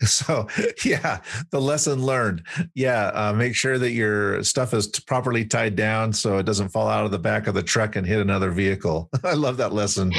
so 0.06 0.46
yeah 0.84 1.20
the 1.50 1.60
lesson 1.60 2.02
learned. 2.04 2.46
Yeah 2.74 3.08
uh, 3.08 3.32
make 3.32 3.54
sure 3.54 3.78
that 3.78 3.92
your 3.92 4.42
stuff 4.42 4.72
is 4.72 4.88
properly 4.88 5.44
tied 5.44 5.76
down 5.76 6.12
so 6.12 6.38
it 6.38 6.44
doesn't 6.44 6.70
fall 6.70 6.88
out 6.88 7.04
of 7.04 7.10
the 7.10 7.18
back 7.18 7.46
of 7.46 7.54
the 7.54 7.62
truck 7.62 7.96
and 7.96 8.06
hit 8.06 8.20
another 8.20 8.50
vehicle. 8.50 9.10
I 9.24 9.34
love 9.34 9.58
that 9.58 9.72
lesson. 9.72 10.12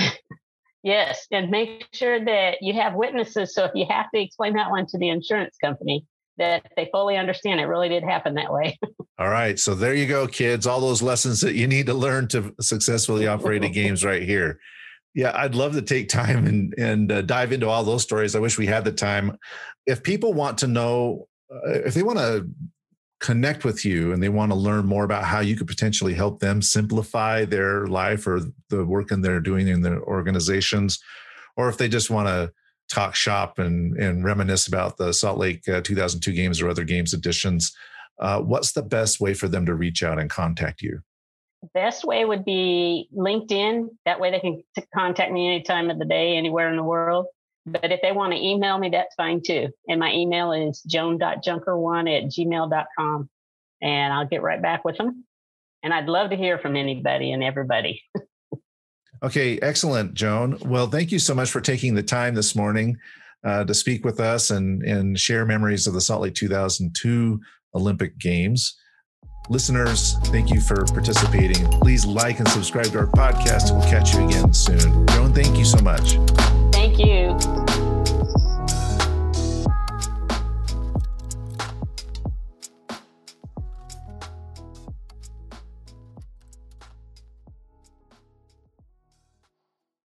Yes 0.84 1.28
and 1.32 1.50
make 1.50 1.88
sure 1.94 2.24
that 2.24 2.58
you 2.62 2.74
have 2.74 2.94
witnesses 2.94 3.56
so 3.56 3.66
if 3.66 3.72
you 3.74 3.86
have 3.90 4.12
to 4.14 4.22
explain 4.22 4.54
that 4.54 4.70
one 4.70 4.86
to 4.88 4.98
the 4.98 5.10
insurance 5.10 5.58
company 5.58 6.06
that 6.38 6.66
they 6.76 6.90
fully 6.92 7.18
understand 7.18 7.60
it 7.60 7.66
really 7.66 7.90
did 7.90 8.04
happen 8.04 8.36
that 8.36 8.52
way. 8.52 8.80
All 9.20 9.30
right 9.30 9.58
so 9.58 9.74
there 9.74 9.96
you 9.96 10.08
go 10.08 10.28
kids 10.28 10.68
all 10.68 10.80
those 10.80 11.02
lessons 11.02 11.42
that 11.42 11.56
you 11.56 11.68
need 11.68 11.88
to 11.88 11.94
learn 11.94 12.28
to 12.30 12.54
successfully 12.62 13.28
operate 13.28 13.64
a 13.64 13.70
games 13.70 14.04
right 14.06 14.24
here 14.24 14.60
yeah, 15.14 15.32
I'd 15.36 15.56
love 15.56 15.74
to 15.74 15.82
take 15.82 16.10
time 16.10 16.46
and 16.48 16.74
and 16.78 17.12
uh, 17.12 17.22
dive 17.22 17.52
into 17.52 17.68
all 17.68 17.84
those 17.84 18.04
stories. 18.04 18.36
I 18.36 18.40
wish 18.40 18.58
we 18.58 18.68
had 18.68 18.86
the 18.86 18.92
time. 18.92 19.38
If 19.86 20.04
people 20.04 20.34
want 20.34 20.60
to 20.60 20.68
know, 20.68 21.28
uh, 21.54 21.82
if 21.86 21.94
they 21.94 22.04
want 22.04 22.20
to 22.20 22.48
connect 23.20 23.64
with 23.64 23.86
you 23.86 24.14
and 24.14 24.24
they 24.24 24.30
want 24.30 24.52
to 24.52 24.58
learn 24.58 24.86
more 24.86 25.04
about 25.04 25.24
how 25.24 25.40
you 25.42 25.56
could 25.56 25.68
potentially 25.68 26.14
help 26.14 26.40
them 26.40 26.62
simplify 26.62 27.46
their 27.46 27.86
life 27.88 28.26
or 28.26 28.42
the 28.70 28.84
work 28.84 29.12
and 29.12 29.24
they're 29.24 29.40
doing 29.40 29.68
in 29.68 29.82
their 29.82 30.02
organizations, 30.04 31.00
or 31.56 31.70
if 31.70 31.78
they 31.78 31.88
just 31.88 32.10
want 32.10 32.28
to 32.28 32.52
talk 32.90 33.16
shop 33.16 33.60
and 33.60 33.98
and 33.98 34.24
reminisce 34.24 34.68
about 34.68 34.98
the 34.98 35.14
Salt 35.14 35.38
Lake 35.38 35.68
uh, 35.68 35.82
2002 35.82 36.32
games 36.32 36.62
or 36.62 36.70
other 36.70 36.86
games 36.86 37.14
editions, 37.14 37.76
uh, 38.20 38.40
what's 38.40 38.72
the 38.72 38.84
best 38.84 39.20
way 39.20 39.34
for 39.34 39.50
them 39.50 39.66
to 39.66 39.76
reach 39.76 40.04
out 40.04 40.20
and 40.20 40.30
contact 40.30 40.82
you? 40.82 41.02
Best 41.74 42.04
way 42.04 42.26
would 42.26 42.46
be 42.46 43.08
LinkedIn. 43.16 43.90
That 44.06 44.20
way 44.20 44.32
they 44.32 44.40
can 44.40 44.64
contact 44.94 45.32
me 45.32 45.48
any 45.48 45.64
time 45.64 45.90
of 45.90 46.00
the 46.00 46.06
day, 46.06 46.36
anywhere 46.36 46.70
in 46.70 46.76
the 46.76 46.84
world. 46.84 47.28
But 47.66 47.92
if 47.92 48.02
they 48.02 48.12
want 48.12 48.34
to 48.34 48.40
email 48.40 48.78
me, 48.78 48.90
that's 48.90 49.14
fine 49.16 49.42
too. 49.46 49.70
And 49.88 50.00
my 50.00 50.12
email 50.12 50.52
is 50.52 50.82
joan.junker1 50.82 52.18
at 52.18 52.32
gmail.com. 52.32 53.30
And 53.82 54.14
I'll 54.14 54.28
get 54.28 54.42
right 54.42 54.62
back 54.62 54.84
with 54.84 54.98
them. 54.98 55.26
And 55.84 55.94
I'd 55.94 56.08
love 56.08 56.30
to 56.32 56.36
hear 56.36 56.58
from 56.58 56.76
anybody 56.76 57.32
and 57.32 57.44
everybody. 57.44 58.02
okay, 59.24 59.60
excellent, 59.60 60.14
Joan. 60.14 60.58
Well, 60.66 60.88
thank 60.88 61.12
you 61.12 61.20
so 61.20 61.34
much 61.34 61.52
for 61.52 61.62
taking 61.62 61.96
the 61.96 62.04
time 62.04 62.36
this 62.36 62.56
morning 62.56 62.98
uh, 63.44 63.64
to 63.66 63.74
speak 63.74 64.06
with 64.06 64.20
us 64.20 64.52
and, 64.52 64.84
and 64.84 65.20
share 65.20 65.46
memories 65.46 65.88
of 65.88 65.94
the 65.94 66.02
Salt 66.02 66.22
Lake 66.22 66.36
2002 66.36 67.40
Olympic 67.74 68.18
Games. 68.20 68.78
Listeners, 69.50 70.18
thank 70.26 70.50
you 70.50 70.62
for 70.62 70.86
participating. 70.86 71.68
Please 71.82 72.06
like 72.06 72.40
and 72.40 72.48
subscribe 72.48 72.86
to 72.88 73.00
our 73.00 73.08
podcast. 73.08 73.72
We'll 73.72 73.90
catch 73.90 74.14
you 74.14 74.26
again 74.26 74.54
soon. 74.54 75.06
Joan, 75.08 75.34
thank 75.34 75.58
you 75.58 75.66
so 75.66 75.80
much. 75.80 76.14
Thank 76.72 77.00
you. 77.00 77.38